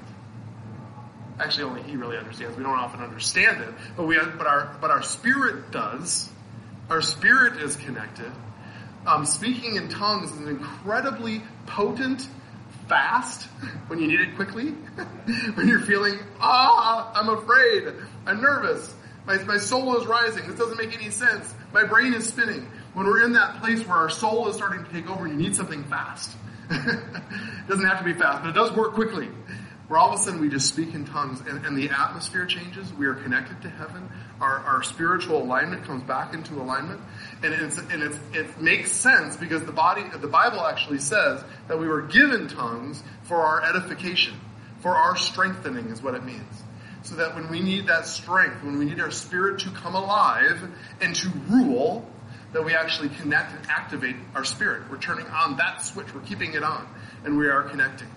Actually, 1.41 1.63
only 1.63 1.83
He 1.83 1.95
really 1.95 2.17
understands. 2.17 2.55
We 2.55 2.63
don't 2.63 2.77
often 2.77 3.01
understand 3.01 3.61
it, 3.61 3.73
but 3.97 4.05
we, 4.05 4.17
but 4.17 4.47
our, 4.47 4.77
but 4.79 4.91
our 4.91 5.01
spirit 5.01 5.71
does. 5.71 6.29
Our 6.89 7.01
spirit 7.01 7.61
is 7.61 7.75
connected. 7.75 8.31
Um, 9.07 9.25
speaking 9.25 9.75
in 9.75 9.89
tongues 9.89 10.31
is 10.31 10.37
an 10.37 10.47
incredibly 10.47 11.41
potent 11.65 12.27
fast 12.87 13.47
when 13.87 13.99
you 13.99 14.07
need 14.07 14.19
it 14.19 14.35
quickly, 14.35 14.65
when 15.55 15.67
you're 15.67 15.79
feeling, 15.79 16.19
ah, 16.39 17.11
I'm 17.15 17.29
afraid, 17.29 17.93
I'm 18.27 18.41
nervous, 18.41 18.93
my, 19.25 19.37
my 19.43 19.57
soul 19.57 19.97
is 19.97 20.05
rising, 20.05 20.47
this 20.47 20.57
doesn't 20.57 20.77
make 20.77 20.93
any 20.93 21.09
sense, 21.09 21.53
my 21.73 21.85
brain 21.85 22.13
is 22.13 22.27
spinning. 22.27 22.69
When 22.93 23.07
we're 23.07 23.23
in 23.23 23.33
that 23.33 23.61
place 23.61 23.87
where 23.87 23.97
our 23.97 24.09
soul 24.09 24.49
is 24.49 24.55
starting 24.57 24.83
to 24.83 24.91
take 24.91 25.09
over, 25.09 25.25
you 25.27 25.35
need 25.35 25.55
something 25.55 25.83
fast. 25.85 26.35
it 26.69 27.67
doesn't 27.67 27.85
have 27.85 27.99
to 27.99 28.03
be 28.03 28.13
fast, 28.13 28.43
but 28.43 28.49
it 28.49 28.55
does 28.55 28.71
work 28.73 28.93
quickly. 28.93 29.29
Where 29.91 29.99
all 29.99 30.07
of 30.07 30.17
a 30.17 30.23
sudden 30.23 30.39
we 30.39 30.47
just 30.47 30.69
speak 30.69 30.93
in 30.93 31.03
tongues 31.03 31.41
and, 31.41 31.65
and 31.65 31.75
the 31.75 31.89
atmosphere 31.89 32.45
changes. 32.45 32.93
We 32.93 33.07
are 33.07 33.13
connected 33.13 33.61
to 33.63 33.69
heaven. 33.69 34.09
Our, 34.39 34.59
our 34.59 34.83
spiritual 34.83 35.43
alignment 35.43 35.83
comes 35.83 36.01
back 36.03 36.33
into 36.33 36.53
alignment. 36.61 37.01
And, 37.43 37.53
it's, 37.53 37.77
and 37.77 38.01
it's, 38.01 38.17
it 38.31 38.61
makes 38.61 38.93
sense 38.93 39.35
because 39.35 39.65
the 39.65 39.73
body, 39.73 40.03
the 40.21 40.29
Bible 40.29 40.61
actually 40.61 40.99
says 40.99 41.43
that 41.67 41.77
we 41.77 41.89
were 41.89 42.03
given 42.03 42.47
tongues 42.47 43.03
for 43.23 43.41
our 43.41 43.65
edification, 43.65 44.39
for 44.79 44.95
our 44.95 45.17
strengthening 45.17 45.87
is 45.87 46.01
what 46.01 46.15
it 46.15 46.23
means. 46.23 46.63
So 47.03 47.15
that 47.15 47.35
when 47.35 47.51
we 47.51 47.59
need 47.59 47.87
that 47.87 48.07
strength, 48.07 48.63
when 48.63 48.79
we 48.79 48.85
need 48.85 49.01
our 49.01 49.11
spirit 49.11 49.59
to 49.59 49.71
come 49.71 49.95
alive 49.95 50.71
and 51.01 51.13
to 51.17 51.27
rule, 51.49 52.09
that 52.53 52.63
we 52.63 52.73
actually 52.73 53.09
connect 53.09 53.53
and 53.57 53.67
activate 53.69 54.15
our 54.35 54.45
spirit. 54.45 54.89
We're 54.89 54.99
turning 54.99 55.27
on 55.27 55.57
that 55.57 55.83
switch. 55.83 56.15
We're 56.15 56.21
keeping 56.21 56.53
it 56.53 56.63
on 56.63 56.87
and 57.25 57.37
we 57.37 57.49
are 57.49 57.63
connecting. 57.63 58.07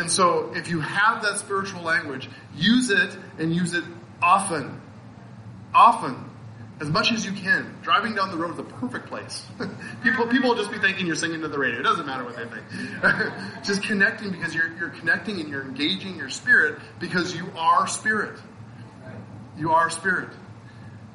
And 0.00 0.10
so 0.10 0.50
if 0.54 0.68
you 0.68 0.80
have 0.80 1.22
that 1.22 1.38
spiritual 1.38 1.82
language, 1.82 2.30
use 2.56 2.88
it 2.88 3.14
and 3.38 3.54
use 3.54 3.74
it 3.74 3.84
often. 4.22 4.80
Often. 5.74 6.24
As 6.80 6.88
much 6.88 7.12
as 7.12 7.26
you 7.26 7.32
can. 7.32 7.76
Driving 7.82 8.14
down 8.14 8.30
the 8.30 8.38
road 8.38 8.52
is 8.52 8.56
the 8.56 8.62
perfect 8.62 9.08
place. 9.08 9.44
people, 10.02 10.26
people 10.28 10.48
will 10.48 10.56
just 10.56 10.70
be 10.70 10.78
thinking 10.78 11.06
you're 11.06 11.16
singing 11.16 11.42
to 11.42 11.48
the 11.48 11.58
radio. 11.58 11.80
It 11.80 11.82
doesn't 11.82 12.06
matter 12.06 12.24
what 12.24 12.34
they 12.34 12.46
think. 12.46 13.34
just 13.62 13.82
connecting 13.82 14.30
because 14.30 14.54
you're, 14.54 14.74
you're 14.78 14.88
connecting 14.88 15.38
and 15.38 15.50
you're 15.50 15.66
engaging 15.66 16.16
your 16.16 16.30
spirit 16.30 16.78
because 16.98 17.36
you 17.36 17.52
are 17.54 17.86
spirit. 17.86 18.40
You 19.58 19.72
are 19.72 19.90
spirit. 19.90 20.30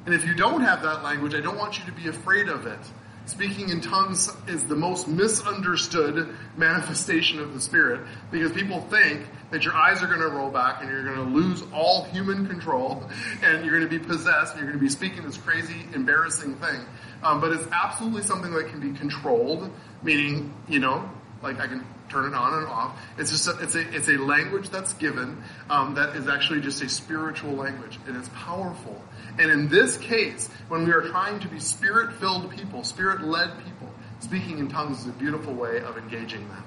And 0.04 0.14
if 0.14 0.24
you 0.24 0.36
don't 0.36 0.60
have 0.60 0.82
that 0.82 1.02
language, 1.02 1.34
I 1.34 1.40
don't 1.40 1.58
want 1.58 1.80
you 1.80 1.84
to 1.86 1.92
be 1.92 2.06
afraid 2.06 2.48
of 2.48 2.66
it. 2.68 2.78
Speaking 3.26 3.70
in 3.70 3.80
tongues 3.80 4.30
is 4.46 4.62
the 4.64 4.76
most 4.76 5.08
misunderstood 5.08 6.28
manifestation 6.56 7.40
of 7.40 7.54
the 7.54 7.60
Spirit 7.60 8.06
because 8.30 8.52
people 8.52 8.80
think 8.82 9.26
that 9.50 9.64
your 9.64 9.74
eyes 9.74 10.00
are 10.00 10.06
going 10.06 10.20
to 10.20 10.28
roll 10.28 10.48
back 10.48 10.80
and 10.80 10.88
you're 10.88 11.02
going 11.02 11.16
to 11.16 11.34
lose 11.34 11.64
all 11.74 12.04
human 12.04 12.46
control 12.46 13.02
and 13.42 13.64
you're 13.64 13.76
going 13.76 13.90
to 13.90 13.98
be 13.98 14.04
possessed 14.04 14.52
and 14.52 14.62
you're 14.62 14.70
going 14.70 14.78
to 14.78 14.84
be 14.84 14.88
speaking 14.88 15.24
this 15.24 15.36
crazy, 15.36 15.86
embarrassing 15.92 16.54
thing. 16.56 16.80
Um, 17.24 17.40
but 17.40 17.50
it's 17.50 17.66
absolutely 17.72 18.22
something 18.22 18.52
that 18.52 18.68
can 18.68 18.78
be 18.78 18.96
controlled, 18.96 19.72
meaning, 20.04 20.54
you 20.68 20.78
know, 20.78 21.10
like 21.42 21.58
I 21.58 21.66
can 21.66 21.84
turn 22.08 22.26
it 22.26 22.34
on 22.34 22.54
and 22.54 22.66
off. 22.66 22.98
It's 23.18 23.30
just 23.30 23.48
a, 23.48 23.58
it's 23.62 23.74
a 23.74 23.94
it's 23.94 24.08
a 24.08 24.16
language 24.16 24.70
that's 24.70 24.94
given 24.94 25.42
um, 25.68 25.94
that 25.94 26.16
is 26.16 26.28
actually 26.28 26.60
just 26.60 26.82
a 26.82 26.88
spiritual 26.88 27.52
language 27.52 27.98
and 28.06 28.16
it's 28.16 28.30
powerful. 28.34 29.02
And 29.38 29.50
in 29.50 29.68
this 29.68 29.96
case, 29.96 30.48
when 30.68 30.84
we 30.84 30.92
are 30.92 31.02
trying 31.02 31.40
to 31.40 31.48
be 31.48 31.58
spirit 31.58 32.14
filled 32.14 32.50
people, 32.50 32.84
spirit 32.84 33.22
led 33.22 33.56
people, 33.64 33.92
speaking 34.20 34.58
in 34.58 34.68
tongues 34.68 35.00
is 35.00 35.06
a 35.06 35.12
beautiful 35.12 35.52
way 35.52 35.80
of 35.80 35.98
engaging 35.98 36.48
that. 36.48 36.64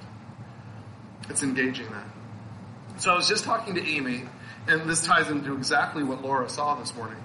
It's 1.29 1.43
engaging 1.43 1.87
that. 1.91 3.01
So 3.01 3.11
I 3.11 3.15
was 3.15 3.27
just 3.27 3.43
talking 3.43 3.75
to 3.75 3.85
Amy, 3.85 4.23
and 4.67 4.89
this 4.89 5.05
ties 5.05 5.29
into 5.29 5.55
exactly 5.55 6.03
what 6.03 6.21
Laura 6.21 6.49
saw 6.49 6.75
this 6.75 6.93
morning. 6.95 7.23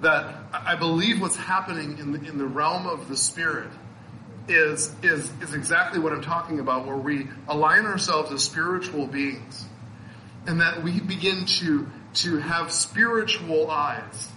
That 0.00 0.34
I 0.52 0.74
believe 0.74 1.20
what's 1.20 1.36
happening 1.36 1.98
in 1.98 2.12
the, 2.12 2.28
in 2.28 2.36
the 2.36 2.46
realm 2.46 2.86
of 2.86 3.08
the 3.08 3.16
spirit 3.16 3.70
is, 4.48 4.94
is, 5.02 5.30
is 5.42 5.54
exactly 5.54 5.98
what 5.98 6.12
I'm 6.12 6.22
talking 6.22 6.60
about, 6.60 6.86
where 6.86 6.96
we 6.96 7.28
align 7.48 7.86
ourselves 7.86 8.32
as 8.32 8.42
spiritual 8.42 9.06
beings. 9.06 9.64
And 10.46 10.60
that 10.60 10.82
we 10.84 11.00
begin 11.00 11.46
to 11.46 11.88
to 12.14 12.38
have 12.38 12.72
spiritual 12.72 13.70
eyes. 13.70 14.30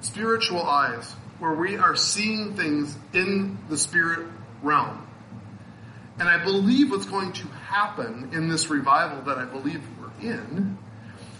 Spiritual 0.00 0.62
eyes, 0.62 1.12
where 1.38 1.54
we 1.54 1.76
are 1.76 1.96
seeing 1.96 2.56
things 2.56 2.96
in 3.12 3.58
the 3.68 3.76
spirit 3.76 4.26
realm. 4.62 5.06
And 6.18 6.28
I 6.28 6.42
believe 6.42 6.90
what's 6.90 7.06
going 7.06 7.32
to 7.34 7.46
happen 7.46 8.30
in 8.32 8.48
this 8.48 8.68
revival 8.68 9.22
that 9.22 9.38
I 9.38 9.44
believe 9.44 9.80
we're 10.00 10.30
in, 10.30 10.78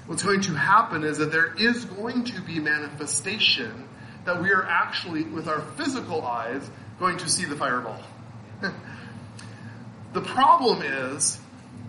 what's 0.06 0.22
going 0.22 0.42
to 0.42 0.52
happen 0.52 1.02
is 1.02 1.18
that 1.18 1.32
there 1.32 1.54
is 1.54 1.84
going 1.84 2.24
to 2.24 2.40
be 2.42 2.60
manifestation 2.60 3.88
that 4.24 4.40
we 4.42 4.50
are 4.50 4.64
actually, 4.64 5.24
with 5.24 5.48
our 5.48 5.60
physical 5.76 6.24
eyes, 6.24 6.68
going 6.98 7.18
to 7.18 7.28
see 7.28 7.44
the 7.44 7.56
fireball. 7.56 8.00
the 10.12 10.20
problem 10.20 10.82
is 10.82 11.38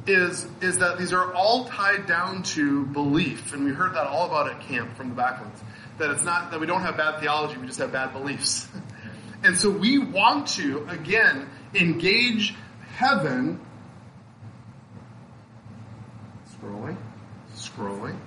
is, 0.08 0.48
is 0.62 0.80
that 0.80 0.98
these 0.98 1.14
are 1.14 1.34
all 1.34 1.66
tied 1.66 2.08
down 2.08 2.44
to 2.44 2.86
belief. 2.88 3.54
And 3.54 3.66
we 3.66 3.72
heard 3.72 3.94
that 3.94 4.08
all 4.08 4.26
about 4.26 4.50
at 4.50 4.62
camp 4.62 4.96
from 4.96 5.10
the 5.10 5.22
Backlunds. 5.22 5.60
That 5.98 6.12
it's 6.12 6.24
not, 6.24 6.52
that 6.52 6.60
we 6.60 6.66
don't 6.66 6.82
have 6.82 6.98
bad 6.98 7.20
theology, 7.20 7.58
we 7.58 7.68
just 7.68 7.80
have 7.80 7.92
bad 7.92 8.14
beliefs. 8.14 8.68
and 9.44 9.58
so 9.58 9.70
we 9.70 10.00
want 10.00 10.48
to, 10.50 10.86
again, 10.90 11.48
engage 11.74 12.56
heaven. 12.96 13.60
Scrolling, 16.56 16.98
scrolling. 17.56 18.18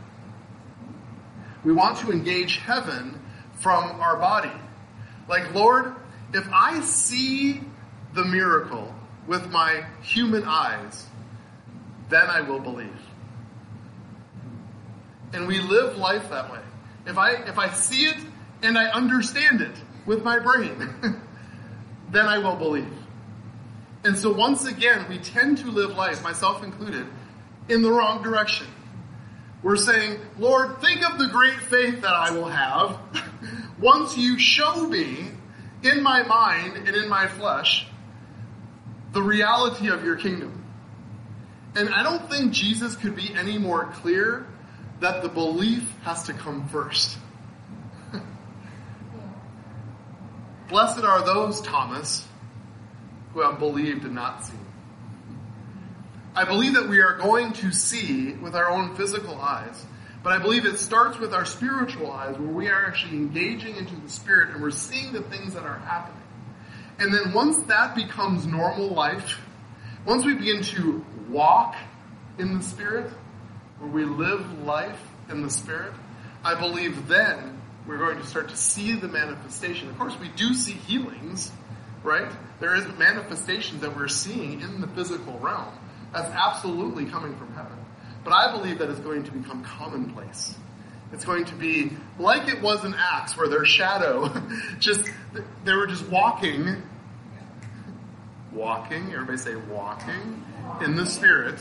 We 1.65 1.73
want 1.73 1.99
to 1.99 2.11
engage 2.11 2.59
heaven 2.59 3.21
from 3.55 4.01
our 4.01 4.17
body. 4.17 4.53
Like, 5.29 5.55
Lord, 5.55 5.95
if 6.33 6.49
I 6.53 6.81
see 6.81 7.61
the 8.15 8.25
miracle 8.25 8.95
with 9.27 9.51
my 9.51 9.85
human 10.03 10.45
eyes, 10.45 11.07
then 12.09 12.29
I 12.29 12.41
will 12.43 12.59
believe. 12.59 13.01
And 15.33 15.47
we 15.47 15.61
live 15.61 15.97
life 15.97 16.29
that 16.31 16.53
way. 16.53 16.61
If 17.07 17.19
I, 17.19 17.33
if 17.33 17.59
I 17.59 17.71
see 17.71 18.05
it 18.05 18.17
and 18.63 18.79
I 18.79 18.91
understand 18.91 19.61
it 19.61 19.75
with 20.07 20.23
my 20.23 20.39
brain, 20.39 20.79
then 22.11 22.27
I 22.27 22.39
will 22.39 22.57
believe. 22.57 22.93
And 24.05 24.17
so 24.17 24.33
once 24.33 24.67
again, 24.67 25.07
we 25.09 25.19
tend 25.19 25.59
to 25.59 25.71
live 25.71 25.97
life, 25.97 26.23
myself 26.23 26.63
included, 26.63 27.07
in 27.69 27.83
the 27.83 27.91
wrong 27.91 28.23
direction. 28.23 28.67
We're 29.63 29.77
saying, 29.77 30.19
Lord, 30.39 30.81
think 30.81 31.09
of 31.09 31.19
the 31.19 31.29
great 31.29 31.61
faith 31.61 32.03
that 32.03 32.13
I 32.13 32.33
will 32.33 32.49
have 32.49 32.99
once 33.81 34.19
you 34.19 34.39
show 34.39 34.87
me 34.87 35.31
in 35.83 36.03
my 36.03 36.23
mind 36.23 36.77
and 36.77 36.97
in 36.97 37.09
my 37.09 37.27
flesh 37.27 37.87
the 39.13 39.23
reality 39.23 39.89
of 39.89 40.05
your 40.05 40.17
kingdom. 40.17 40.65
And 41.75 41.89
I 41.91 42.03
don't 42.03 42.31
think 42.31 42.53
Jesus 42.53 42.97
could 42.97 43.17
be 43.17 43.35
any 43.35 43.59
more 43.59 43.87
clear 43.87 44.47
that 45.01 45.23
the 45.23 45.29
belief 45.29 45.91
has 46.03 46.25
to 46.25 46.33
come 46.33 46.69
first. 46.69 47.17
Blessed 50.69 51.05
are 51.05 51.25
those, 51.25 51.61
Thomas, 51.61 52.27
who 53.33 53.41
have 53.41 53.59
believed 53.59 54.05
and 54.05 54.15
not 54.15 54.45
seen. 54.45 54.59
I 56.35 56.45
believe 56.45 56.75
that 56.75 56.89
we 56.89 57.01
are 57.01 57.17
going 57.17 57.53
to 57.55 57.73
see 57.73 58.33
with 58.33 58.55
our 58.55 58.71
own 58.71 58.95
physical 58.97 59.39
eyes, 59.39 59.85
but 60.23 60.33
I 60.33 60.39
believe 60.39 60.67
it 60.67 60.79
starts 60.79 61.19
with 61.19 61.35
our 61.35 61.45
spiritual 61.45 62.11
eyes 62.11 62.39
where 62.39 62.53
we 62.53 62.69
are 62.69 62.87
actually 62.87 63.17
engaging 63.17 63.77
into 63.77 63.97
the 63.97 64.09
spirit 64.09 64.51
and 64.51 64.63
we're 64.63 64.71
seeing 64.71 65.13
the 65.13 65.23
things 65.23 65.55
that 65.55 65.65
are 65.65 65.79
happening. 65.79 66.23
And 66.99 67.13
then 67.13 67.33
once 67.33 67.57
that 67.65 67.95
becomes 67.95 68.47
normal 68.47 68.89
life, 68.89 69.41
once 70.07 70.25
we 70.25 70.35
begin 70.35 70.63
to 70.63 71.05
walk 71.29 71.75
in 72.39 72.57
the 72.57 72.63
Spirit, 72.63 73.11
where 73.79 73.91
we 73.91 74.05
live 74.05 74.65
life 74.65 75.01
in 75.29 75.43
the 75.43 75.51
Spirit, 75.51 75.95
I 76.45 76.59
believe 76.59 77.09
then 77.09 77.61
we're 77.87 77.99
going 77.99 78.19
to 78.19 78.27
start 78.27 78.49
to 78.51 78.57
see 78.57 78.95
the 78.95 79.09
manifestation. 79.09 79.89
Of 79.89 79.99
course, 79.99 80.17
we 80.21 80.29
do 80.29 80.55
see 80.55 80.73
healings, 80.73 81.51
right? 82.03 82.31
There 82.61 82.75
is 82.75 82.87
manifestations 82.99 83.81
that 83.81 83.97
we're 83.97 84.09
seeing 84.09 84.61
in 84.61 84.81
the 84.81 84.89
physical 84.89 85.39
realm. 85.39 85.73
That's 86.13 86.31
absolutely 86.31 87.07
coming 87.07 87.37
from 87.37 87.53
heaven. 87.55 87.79
But 88.25 88.33
I 88.33 88.53
believe 88.53 88.79
that 88.79 88.89
it's 88.91 89.01
going 89.01 89.25
to 89.25 89.33
become 89.33 89.65
commonplace. 89.65 90.55
It's 91.13 91.25
going 91.25 91.45
to 91.47 91.55
be 91.55 91.91
like 92.19 92.49
it 92.49 92.63
was 92.63 92.85
in 92.85 92.95
Acts, 92.95 93.37
where 93.37 93.49
their 93.49 93.65
shadow 93.65 94.33
just, 94.79 95.03
they 95.65 95.75
were 95.75 95.87
just 95.87 96.09
walking, 96.09 96.83
walking, 98.53 99.13
everybody 99.13 99.39
say 99.39 99.57
walking, 99.57 100.45
in 100.81 100.97
the 100.97 101.05
spirit 101.05 101.61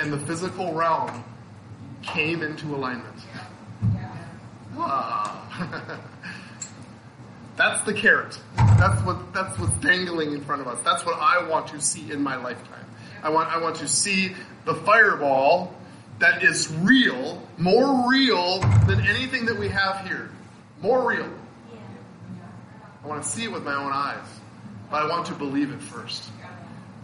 and 0.00 0.12
the 0.12 0.18
physical 0.18 0.72
realm 0.72 1.24
came 2.02 2.42
into 2.42 2.74
alignment. 2.74 3.16
Ah. 4.76 6.00
that's 7.56 7.84
the 7.84 7.92
carrot. 7.92 8.38
That's 8.56 9.02
what 9.02 9.32
that's 9.34 9.58
what's 9.58 9.74
dangling 9.74 10.32
in 10.32 10.40
front 10.42 10.62
of 10.62 10.68
us. 10.68 10.78
That's 10.82 11.04
what 11.04 11.18
I 11.20 11.46
want 11.46 11.66
to 11.68 11.80
see 11.80 12.10
in 12.10 12.22
my 12.22 12.36
lifetime. 12.36 12.86
I 13.22 13.30
want 13.30 13.48
I 13.48 13.58
want 13.58 13.76
to 13.76 13.88
see 13.88 14.34
the 14.64 14.74
fireball 14.74 15.74
that 16.18 16.42
is 16.42 16.70
real, 16.70 17.42
more 17.58 18.10
real 18.10 18.60
than 18.86 19.00
anything 19.06 19.46
that 19.46 19.58
we 19.58 19.68
have 19.68 20.06
here. 20.06 20.30
More 20.80 21.08
real. 21.08 21.30
I 23.02 23.06
want 23.06 23.22
to 23.22 23.28
see 23.28 23.44
it 23.44 23.52
with 23.52 23.64
my 23.64 23.74
own 23.74 23.92
eyes. 23.92 24.26
But 24.90 25.02
I 25.02 25.08
want 25.08 25.26
to 25.26 25.34
believe 25.34 25.70
it 25.70 25.80
first. 25.80 26.24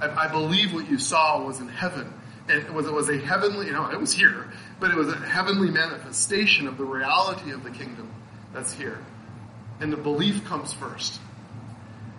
I, 0.00 0.08
I 0.08 0.28
believe 0.28 0.74
what 0.74 0.90
you 0.90 0.98
saw 0.98 1.42
was 1.44 1.60
in 1.60 1.68
heaven. 1.68 2.12
And 2.48 2.62
it 2.62 2.72
was, 2.72 2.86
it 2.86 2.92
was 2.92 3.08
a 3.08 3.18
heavenly, 3.18 3.66
you 3.66 3.72
know, 3.72 3.90
it 3.90 3.98
was 3.98 4.12
here, 4.12 4.46
but 4.78 4.90
it 4.90 4.96
was 4.96 5.08
a 5.08 5.16
heavenly 5.16 5.70
manifestation 5.70 6.68
of 6.68 6.76
the 6.76 6.84
reality 6.84 7.50
of 7.50 7.64
the 7.64 7.70
kingdom 7.70 8.12
that's 8.52 8.72
here. 8.72 8.98
And 9.80 9.92
the 9.92 9.96
belief 9.96 10.44
comes 10.44 10.72
first. 10.72 11.20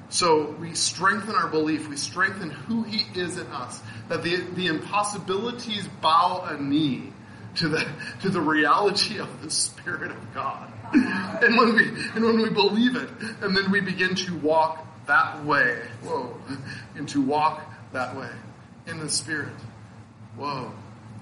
So 0.10 0.52
we 0.60 0.74
strengthen 0.74 1.36
our 1.36 1.48
belief. 1.48 1.90
We 1.90 1.98
strengthen 1.98 2.50
who 2.50 2.84
He 2.84 3.20
is 3.20 3.38
in 3.38 3.48
us. 3.48 3.82
That 4.10 4.24
the, 4.24 4.38
the 4.38 4.68
impossibilities 4.68 5.88
bow 6.02 6.44
a 6.48 6.62
knee 6.62 7.12
to 7.56 7.68
the, 7.68 7.86
to 8.22 8.30
the 8.30 8.42
reality 8.42 9.20
of 9.20 9.42
the 9.42 9.50
Spirit 9.50 10.12
of 10.12 10.34
God. 10.34 10.72
And 10.94 11.58
when 11.58 11.76
we, 11.76 11.88
and 12.16 12.24
when 12.24 12.38
we 12.38 12.50
believe 12.50 12.96
it, 12.96 13.10
and 13.42 13.56
then 13.56 13.72
we 13.72 13.82
begin 13.82 14.16
to 14.16 14.38
walk 14.38 14.86
that 15.08 15.44
way. 15.44 15.82
Whoa. 16.04 16.36
And 16.96 17.08
to 17.10 17.22
walk 17.22 17.62
that 17.92 18.16
way 18.16 18.30
in 18.86 19.00
the 19.00 19.10
Spirit. 19.10 19.54
Whoa. 20.38 20.72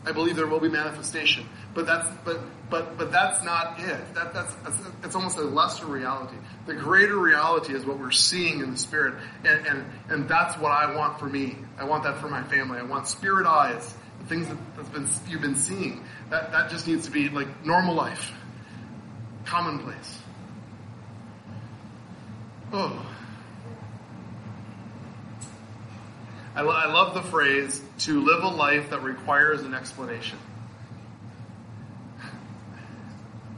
I 0.05 0.11
believe 0.11 0.35
there 0.35 0.45
will 0.45 0.59
be 0.59 0.69
manifestation. 0.69 1.47
But 1.75 1.85
that's, 1.85 2.07
but, 2.23 2.39
but, 2.69 2.97
but 2.97 3.11
that's 3.11 3.43
not 3.43 3.77
it. 3.81 4.13
That, 4.15 4.33
that's, 4.33 4.55
that's, 4.63 4.77
it's 5.03 5.13
almost 5.13 5.37
a 5.37 5.41
lesser 5.41 5.85
reality. 5.85 6.37
The 6.65 6.73
greater 6.73 7.17
reality 7.17 7.75
is 7.75 7.85
what 7.85 7.99
we're 7.99 8.11
seeing 8.11 8.61
in 8.61 8.71
the 8.71 8.77
Spirit. 8.77 9.15
And, 9.43 9.67
and, 9.67 9.85
and 10.07 10.29
that's 10.29 10.57
what 10.57 10.71
I 10.71 10.95
want 10.95 11.19
for 11.19 11.25
me. 11.25 11.57
I 11.77 11.83
want 11.83 12.03
that 12.05 12.17
for 12.19 12.29
my 12.29 12.43
family. 12.43 12.79
I 12.79 12.83
want 12.83 13.07
spirit 13.07 13.45
eyes. 13.45 13.93
The 14.21 14.25
things 14.27 14.47
that, 14.47 14.57
that's 14.77 14.89
been, 14.89 15.07
you've 15.27 15.41
been 15.41 15.57
seeing. 15.57 16.01
That, 16.29 16.53
that 16.53 16.69
just 16.69 16.87
needs 16.87 17.05
to 17.07 17.11
be 17.11 17.27
like 17.27 17.65
normal 17.65 17.93
life. 17.93 18.31
Commonplace. 19.43 20.19
Oh. 22.71 23.05
I, 26.55 26.61
lo- 26.61 26.71
I 26.71 26.85
love 26.85 27.13
the 27.15 27.21
phrase, 27.21 27.81
to 27.99 28.21
live 28.21 28.43
a 28.45 28.47
life 28.47 28.91
that 28.91 29.03
requires 29.03 29.63
an 29.63 29.73
explanation. 29.73 30.39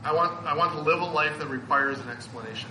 I 0.08 0.14
want, 0.14 0.47
I 0.47 0.55
want 0.55 0.72
to 0.72 0.80
live 0.80 1.01
a 1.01 1.05
life 1.05 1.38
that 1.39 1.49
requires 1.49 1.99
an 1.99 2.08
explanation. 2.08 2.70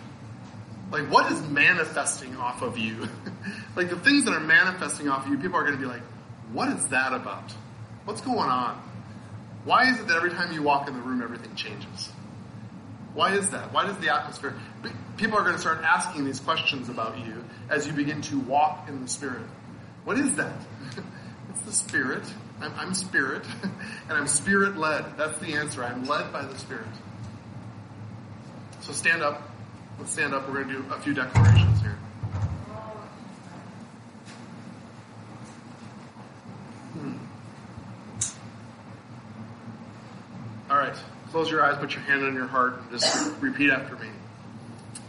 Like, 0.91 1.11
what 1.11 1.31
is 1.31 1.43
manifesting 1.43 2.35
off 2.37 2.63
of 2.63 2.79
you? 2.79 3.11
like, 3.77 3.91
the 3.91 3.97
things 3.97 4.25
that 4.25 4.33
are 4.33 4.41
manifesting 4.41 5.11
off 5.11 5.27
of 5.27 5.33
you, 5.33 5.37
people 5.37 5.59
are 5.59 5.65
going 5.65 5.75
to 5.75 5.81
be 5.81 5.85
like, 5.85 6.01
what 6.51 6.71
is 6.71 6.87
that 6.87 7.13
about? 7.13 7.53
What's 8.07 8.23
going 8.23 8.49
on? 8.49 8.83
Why 9.67 9.91
is 9.91 10.01
it 10.01 10.09
that 10.09 10.17
every 10.17 10.31
time 10.31 10.51
you 10.55 10.63
walk 10.63 10.89
in 10.89 10.95
the 10.95 11.01
room, 11.03 11.21
everything 11.21 11.55
changes? 11.57 12.11
Why 13.13 13.35
is 13.35 13.51
that? 13.51 13.71
Why 13.71 13.87
does 13.87 13.99
the 13.99 14.15
atmosphere? 14.15 14.55
People 15.19 15.37
are 15.37 15.43
going 15.43 15.57
to 15.57 15.61
start 15.61 15.83
asking 15.83 16.25
these 16.25 16.41
questions 16.41 16.89
about 16.89 17.19
you 17.19 17.45
as 17.69 17.87
you 17.87 17.93
begin 17.93 18.23
to 18.23 18.39
walk 18.41 18.89
in 18.89 19.03
the 19.03 19.09
Spirit. 19.09 19.45
What 20.05 20.17
is 20.17 20.37
that? 20.37 20.57
it's 21.51 21.61
the 21.67 21.73
Spirit. 21.73 22.25
I'm, 22.63 22.73
I'm 22.79 22.95
Spirit, 22.95 23.45
and 24.09 24.13
I'm 24.13 24.27
Spirit 24.27 24.79
led. 24.79 25.19
That's 25.19 25.37
the 25.41 25.53
answer. 25.53 25.85
I'm 25.85 26.05
led 26.05 26.33
by 26.33 26.47
the 26.47 26.57
Spirit. 26.59 26.87
So 28.87 28.93
stand 28.93 29.21
up. 29.21 29.43
Let's 29.99 30.13
stand 30.13 30.33
up. 30.33 30.47
We're 30.47 30.63
going 30.63 30.69
to 30.69 30.75
do 30.75 30.95
a 30.95 31.01
few 31.01 31.13
declarations 31.13 31.81
here. 31.81 31.99
Hmm. 36.93 37.17
All 40.71 40.79
right. 40.79 40.97
Close 41.33 41.51
your 41.51 41.65
eyes, 41.65 41.77
put 41.79 41.95
your 41.95 42.03
hand 42.03 42.23
on 42.23 42.35
your 42.35 42.47
heart, 42.47 42.81
and 42.81 42.93
just 42.93 43.35
repeat 43.41 43.71
after 43.71 43.97
me. 43.97 44.07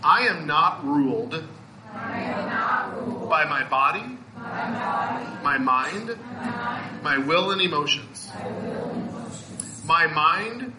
I 0.03 0.21
am 0.21 0.47
not 0.47 0.83
ruled, 0.83 1.35
am 1.35 2.49
not 2.49 2.97
ruled 2.97 3.29
by 3.29 3.45
my 3.45 3.63
body, 3.63 4.17
by 4.33 4.41
my 4.41 4.79
body, 4.79 5.25
my 5.43 5.57
mind, 5.59 6.07
my 6.07 6.17
mind, 6.17 7.03
my 7.03 7.17
will 7.19 7.51
and 7.51 7.61
emotions. 7.61 8.31
my 8.33 8.47
will 8.47 8.89
and 8.89 9.09
emotions. 9.09 9.85
My 9.85 10.07
mind, 10.07 10.73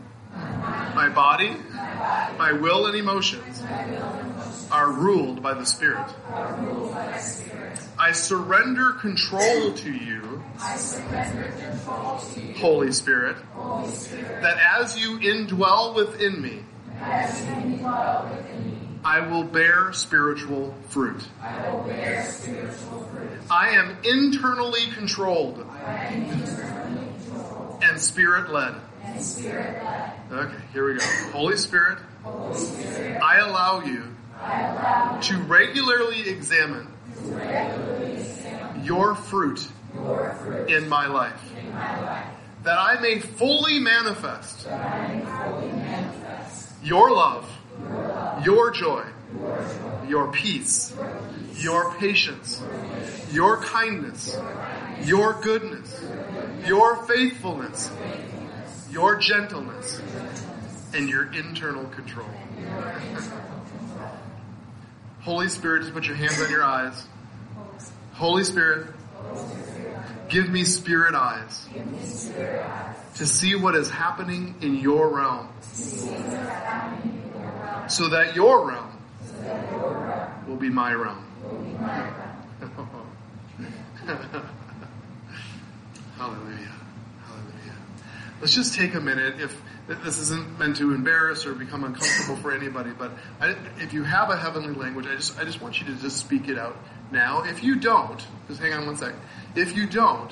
my 0.94 1.08
body, 1.08 1.56
my 2.38 2.52
will 2.52 2.86
and 2.86 2.96
emotions 2.96 3.62
are 4.70 4.90
ruled 4.90 5.42
by 5.42 5.54
the 5.54 5.64
Spirit. 5.64 6.06
I 7.98 8.12
surrender 8.12 8.92
control 8.92 9.72
to 9.72 9.92
you, 9.92 10.42
Holy 12.56 12.92
Spirit, 12.92 13.36
that 13.54 14.58
as 14.78 14.98
you 14.98 15.18
indwell 15.18 15.94
within 15.94 16.40
me. 16.40 16.64
I 19.04 19.20
will 19.30 19.44
bear 19.44 19.92
spiritual 19.92 20.74
fruit. 20.88 21.22
I 23.50 23.70
am 23.70 23.96
internally 24.04 24.86
controlled 24.94 25.64
and 27.82 28.00
spirit 28.00 28.50
led. 28.50 28.74
And 29.14 29.22
spirit 29.22 29.82
led. 29.82 30.12
Okay, 30.30 30.62
here 30.72 30.92
we 30.92 30.98
go. 30.98 31.04
Holy 31.32 31.56
Spirit, 31.56 31.98
Holy 32.22 32.54
Spirit, 32.54 33.20
I 33.22 33.38
allow 33.38 33.80
you 33.82 34.04
I 34.40 34.60
allow 34.62 35.20
to 35.20 35.36
regularly 35.38 36.28
examine 36.28 36.86
to 37.16 37.20
regularly 37.34 38.12
examine 38.12 38.84
your 38.84 39.14
fruit 39.14 39.66
your 39.94 40.34
fruit 40.42 40.70
in 40.70 40.88
my 40.88 41.06
life, 41.06 41.40
in 41.58 41.72
my 41.72 42.00
life, 42.02 42.26
that 42.64 42.78
I 42.78 43.00
may 43.00 43.18
fully 43.18 43.78
manifest 43.78 44.64
that 44.64 44.80
I 44.80 45.14
may 45.14 45.24
fully 45.24 45.72
manifest 45.72 46.72
your 46.82 47.10
love, 47.10 47.50
your 47.80 47.90
love, 48.08 48.44
your 48.46 48.70
joy, 48.70 49.04
your 49.34 49.56
joy, 49.58 50.08
your 50.08 50.32
peace, 50.32 50.94
your 50.96 51.10
peace, 51.54 51.64
your 51.64 51.92
patience, 51.94 52.60
your 52.60 52.70
patience, 52.70 53.34
your 53.34 53.56
kindness, 53.62 54.34
your 54.34 54.42
kindness, 54.44 55.08
your 55.08 55.40
goodness, 55.42 56.04
your 56.66 56.96
faithfulness, 57.06 57.88
faithfulness, 57.88 58.27
your 58.90 59.16
gentleness, 59.16 60.00
and 60.94 61.08
your 61.08 61.32
internal 61.32 61.84
control. 61.86 62.28
Holy 65.20 65.48
Spirit, 65.48 65.82
just 65.82 65.94
put 65.94 66.06
your 66.06 66.16
hands 66.16 66.40
on 66.40 66.50
your 66.50 66.64
eyes. 66.64 67.06
Holy 68.14 68.44
Spirit, 68.44 68.88
give 70.28 70.48
me 70.48 70.64
spirit 70.64 71.14
eyes 71.14 71.68
to 73.16 73.26
see 73.26 73.54
what 73.54 73.74
is 73.74 73.90
happening 73.90 74.54
in 74.62 74.76
your 74.76 75.08
realm 75.08 75.48
so 77.88 78.08
that 78.08 78.34
your 78.34 78.68
realm 78.68 78.98
will 80.46 80.56
be 80.56 80.70
my 80.70 80.92
realm. 80.92 81.24
Hallelujah. 86.16 86.77
Let's 88.40 88.54
just 88.54 88.74
take 88.74 88.94
a 88.94 89.00
minute. 89.00 89.40
If 89.40 89.60
this 89.88 90.18
isn't 90.18 90.58
meant 90.58 90.76
to 90.76 90.94
embarrass 90.94 91.46
or 91.46 91.54
become 91.54 91.82
uncomfortable 91.82 92.36
for 92.36 92.52
anybody, 92.52 92.90
but 92.90 93.12
I, 93.40 93.56
if 93.78 93.92
you 93.92 94.04
have 94.04 94.30
a 94.30 94.36
heavenly 94.36 94.74
language, 94.74 95.06
I 95.06 95.16
just 95.16 95.38
I 95.38 95.44
just 95.44 95.60
want 95.60 95.80
you 95.80 95.86
to 95.86 95.94
just 96.00 96.18
speak 96.18 96.48
it 96.48 96.58
out 96.58 96.76
now. 97.10 97.42
If 97.44 97.64
you 97.64 97.76
don't, 97.76 98.24
just 98.46 98.60
hang 98.60 98.72
on 98.74 98.86
one 98.86 98.96
second. 98.96 99.20
If 99.56 99.76
you 99.76 99.86
don't, 99.86 100.30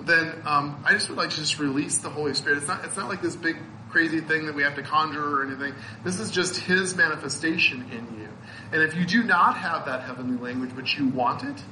then 0.00 0.42
um, 0.46 0.82
I 0.84 0.92
just 0.92 1.08
would 1.10 1.18
like 1.18 1.30
to 1.30 1.36
just 1.36 1.58
release 1.58 1.98
the 1.98 2.10
Holy 2.10 2.34
Spirit. 2.34 2.58
It's 2.58 2.68
not 2.68 2.84
it's 2.84 2.96
not 2.96 3.08
like 3.08 3.22
this 3.22 3.36
big 3.36 3.56
crazy 3.90 4.20
thing 4.20 4.46
that 4.46 4.54
we 4.54 4.62
have 4.62 4.74
to 4.74 4.82
conjure 4.82 5.22
or 5.22 5.46
anything. 5.46 5.74
This 6.04 6.20
is 6.20 6.30
just 6.30 6.56
His 6.56 6.96
manifestation 6.96 7.82
in 7.90 8.20
you. 8.20 8.28
And 8.72 8.82
if 8.82 8.96
you 8.96 9.06
do 9.06 9.22
not 9.22 9.56
have 9.56 9.86
that 9.86 10.02
heavenly 10.02 10.36
language, 10.36 10.70
but 10.74 10.96
you 10.96 11.08
want 11.08 11.44
it, 11.44 11.62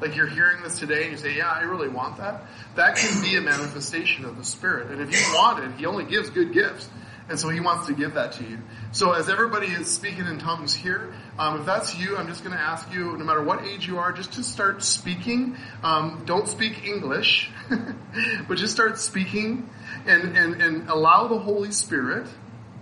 like 0.00 0.16
you're 0.16 0.26
hearing 0.28 0.62
this 0.62 0.78
today 0.78 1.04
and 1.04 1.12
you 1.12 1.18
say, 1.18 1.36
yeah, 1.36 1.50
I 1.50 1.62
really 1.62 1.88
want 1.88 2.18
that, 2.18 2.42
that 2.76 2.96
can 2.96 3.22
be 3.22 3.36
a 3.36 3.40
manifestation 3.40 4.24
of 4.24 4.36
the 4.36 4.44
Spirit. 4.44 4.90
And 4.90 5.00
if 5.00 5.10
you 5.12 5.34
want 5.34 5.64
it, 5.64 5.78
He 5.78 5.86
only 5.86 6.04
gives 6.04 6.30
good 6.30 6.52
gifts. 6.52 6.88
And 7.28 7.38
so 7.38 7.48
He 7.48 7.60
wants 7.60 7.88
to 7.88 7.94
give 7.94 8.14
that 8.14 8.32
to 8.32 8.44
you. 8.44 8.58
So 8.92 9.12
as 9.12 9.28
everybody 9.28 9.66
is 9.66 9.90
speaking 9.90 10.26
in 10.26 10.38
tongues 10.38 10.74
here, 10.74 11.12
um, 11.38 11.60
if 11.60 11.66
that's 11.66 11.98
you, 11.98 12.16
I'm 12.16 12.26
just 12.28 12.42
going 12.42 12.56
to 12.56 12.62
ask 12.62 12.90
you, 12.92 13.16
no 13.16 13.24
matter 13.24 13.42
what 13.42 13.64
age 13.64 13.86
you 13.86 13.98
are, 13.98 14.12
just 14.12 14.32
to 14.34 14.42
start 14.42 14.82
speaking. 14.82 15.56
Um, 15.82 16.22
don't 16.24 16.48
speak 16.48 16.84
English, 16.84 17.50
but 18.48 18.56
just 18.56 18.72
start 18.72 18.98
speaking 18.98 19.68
and, 20.06 20.36
and, 20.36 20.62
and 20.62 20.88
allow 20.88 21.28
the 21.28 21.38
Holy 21.38 21.72
Spirit 21.72 22.26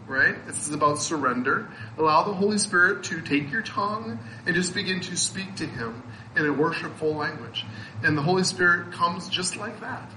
right? 0.06 0.46
This 0.46 0.68
is 0.68 0.74
about 0.74 0.98
surrender. 0.98 1.68
Allow 1.98 2.24
the 2.24 2.32
Holy 2.32 2.58
Spirit 2.58 3.04
to 3.04 3.20
take 3.20 3.50
your 3.50 3.62
tongue 3.62 4.18
and 4.46 4.54
just 4.54 4.74
begin 4.74 5.00
to 5.00 5.16
speak 5.16 5.56
to 5.56 5.66
Him 5.66 6.02
in 6.36 6.46
a 6.46 6.52
worshipful 6.52 7.14
language. 7.14 7.64
And 8.02 8.16
the 8.16 8.22
Holy 8.22 8.44
Spirit 8.44 8.92
comes 8.92 9.28
just 9.28 9.56
like 9.56 9.80
that. 9.80 10.10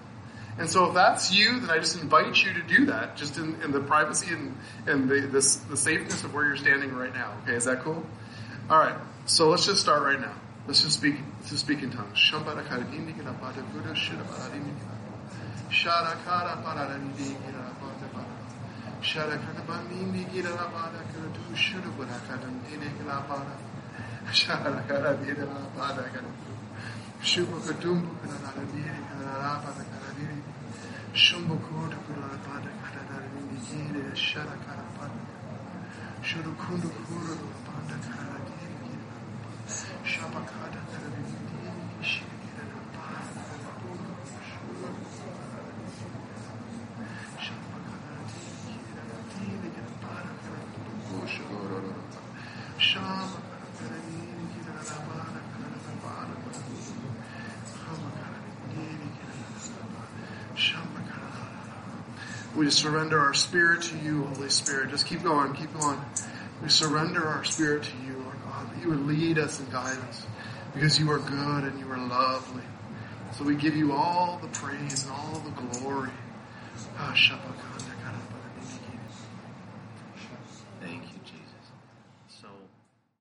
And 0.57 0.69
so 0.69 0.85
if 0.87 0.93
that's 0.93 1.33
you, 1.33 1.61
then 1.61 1.69
I 1.69 1.77
just 1.77 2.01
invite 2.01 2.43
you 2.43 2.53
to 2.53 2.61
do 2.61 2.87
that, 2.87 3.15
just 3.15 3.37
in, 3.37 3.61
in 3.61 3.71
the 3.71 3.79
privacy 3.79 4.33
and, 4.33 4.57
and 4.85 5.09
the, 5.09 5.21
this, 5.21 5.55
the 5.55 5.77
safeness 5.77 6.23
of 6.25 6.33
where 6.33 6.45
you're 6.45 6.57
standing 6.57 6.93
right 6.93 7.13
now. 7.13 7.33
Okay, 7.43 7.55
is 7.55 7.63
that 7.63 7.81
cool? 7.81 8.05
All 8.69 8.77
right, 8.77 8.97
so 9.25 9.49
let's 9.49 9.65
just 9.65 9.81
start 9.81 10.03
right 10.03 10.19
now. 10.19 10.35
Let's 10.67 10.81
just 10.81 10.97
speak, 10.97 11.15
let's 11.37 11.49
just 11.49 11.63
speak 11.63 11.81
in 11.81 11.91
tongues. 11.91 12.19
Shabakada, 24.31 25.13
diri 25.23 25.41
la 25.41 25.59
pada 25.75 26.03
kara. 26.13 26.29
Shubhu 27.19 27.59
kutumbu 27.65 28.13
kara 28.21 28.37
nara 28.45 28.63
diri 28.71 29.01
kara 29.09 29.41
la 29.41 29.57
pada 29.57 29.83
kara 29.89 30.13
diri. 30.17 30.41
Shumbu 31.13 31.57
kudu 31.57 31.97
kara 32.05 32.29
la 32.29 32.37
pada 32.45 32.69
kara 32.81 33.01
nara 33.09 33.27
diri 33.33 33.57
diri 33.65 34.15
shara 34.15 34.55
kara 34.65 34.85
pada. 34.97 35.19
Shuru 36.21 36.53
kundu 36.61 36.89
kuru 37.05 37.33
la 37.41 37.57
pada 37.65 37.97
kara 38.05 38.37
diri 38.45 38.75
kara. 38.85 40.05
Shapa 40.05 40.41
kara 40.45 40.77
nara 40.77 41.09
diri 41.09 41.33
diri 41.49 42.03
shira. 42.03 42.28
We 62.69 62.73
surrender 62.73 63.19
our 63.19 63.33
spirit 63.33 63.81
to 63.81 63.97
you, 63.97 64.25
Holy 64.25 64.51
Spirit. 64.51 64.91
Just 64.91 65.07
keep 65.07 65.23
going, 65.23 65.53
keep 65.53 65.73
going. 65.79 65.99
We 66.61 66.69
surrender 66.69 67.25
our 67.25 67.43
spirit 67.43 67.81
to 67.81 67.91
you, 68.05 68.13
Lord 68.19 68.35
God, 68.45 68.71
that 68.71 68.83
you 68.83 68.89
would 68.89 69.07
lead 69.07 69.39
us 69.39 69.59
and 69.59 69.71
guide 69.71 69.97
us 70.07 70.27
because 70.75 70.99
you 70.99 71.09
are 71.09 71.17
good 71.17 71.63
and 71.63 71.79
you 71.79 71.91
are 71.91 71.97
lovely. 71.97 72.61
So 73.35 73.43
we 73.43 73.55
give 73.55 73.75
you 73.75 73.93
all 73.93 74.37
the 74.39 74.49
praise 74.49 75.03
and 75.03 75.11
all 75.13 75.41
the 75.43 75.79
glory. 75.79 76.11
Ah, 76.99 77.11
Shabbat. 77.15 77.68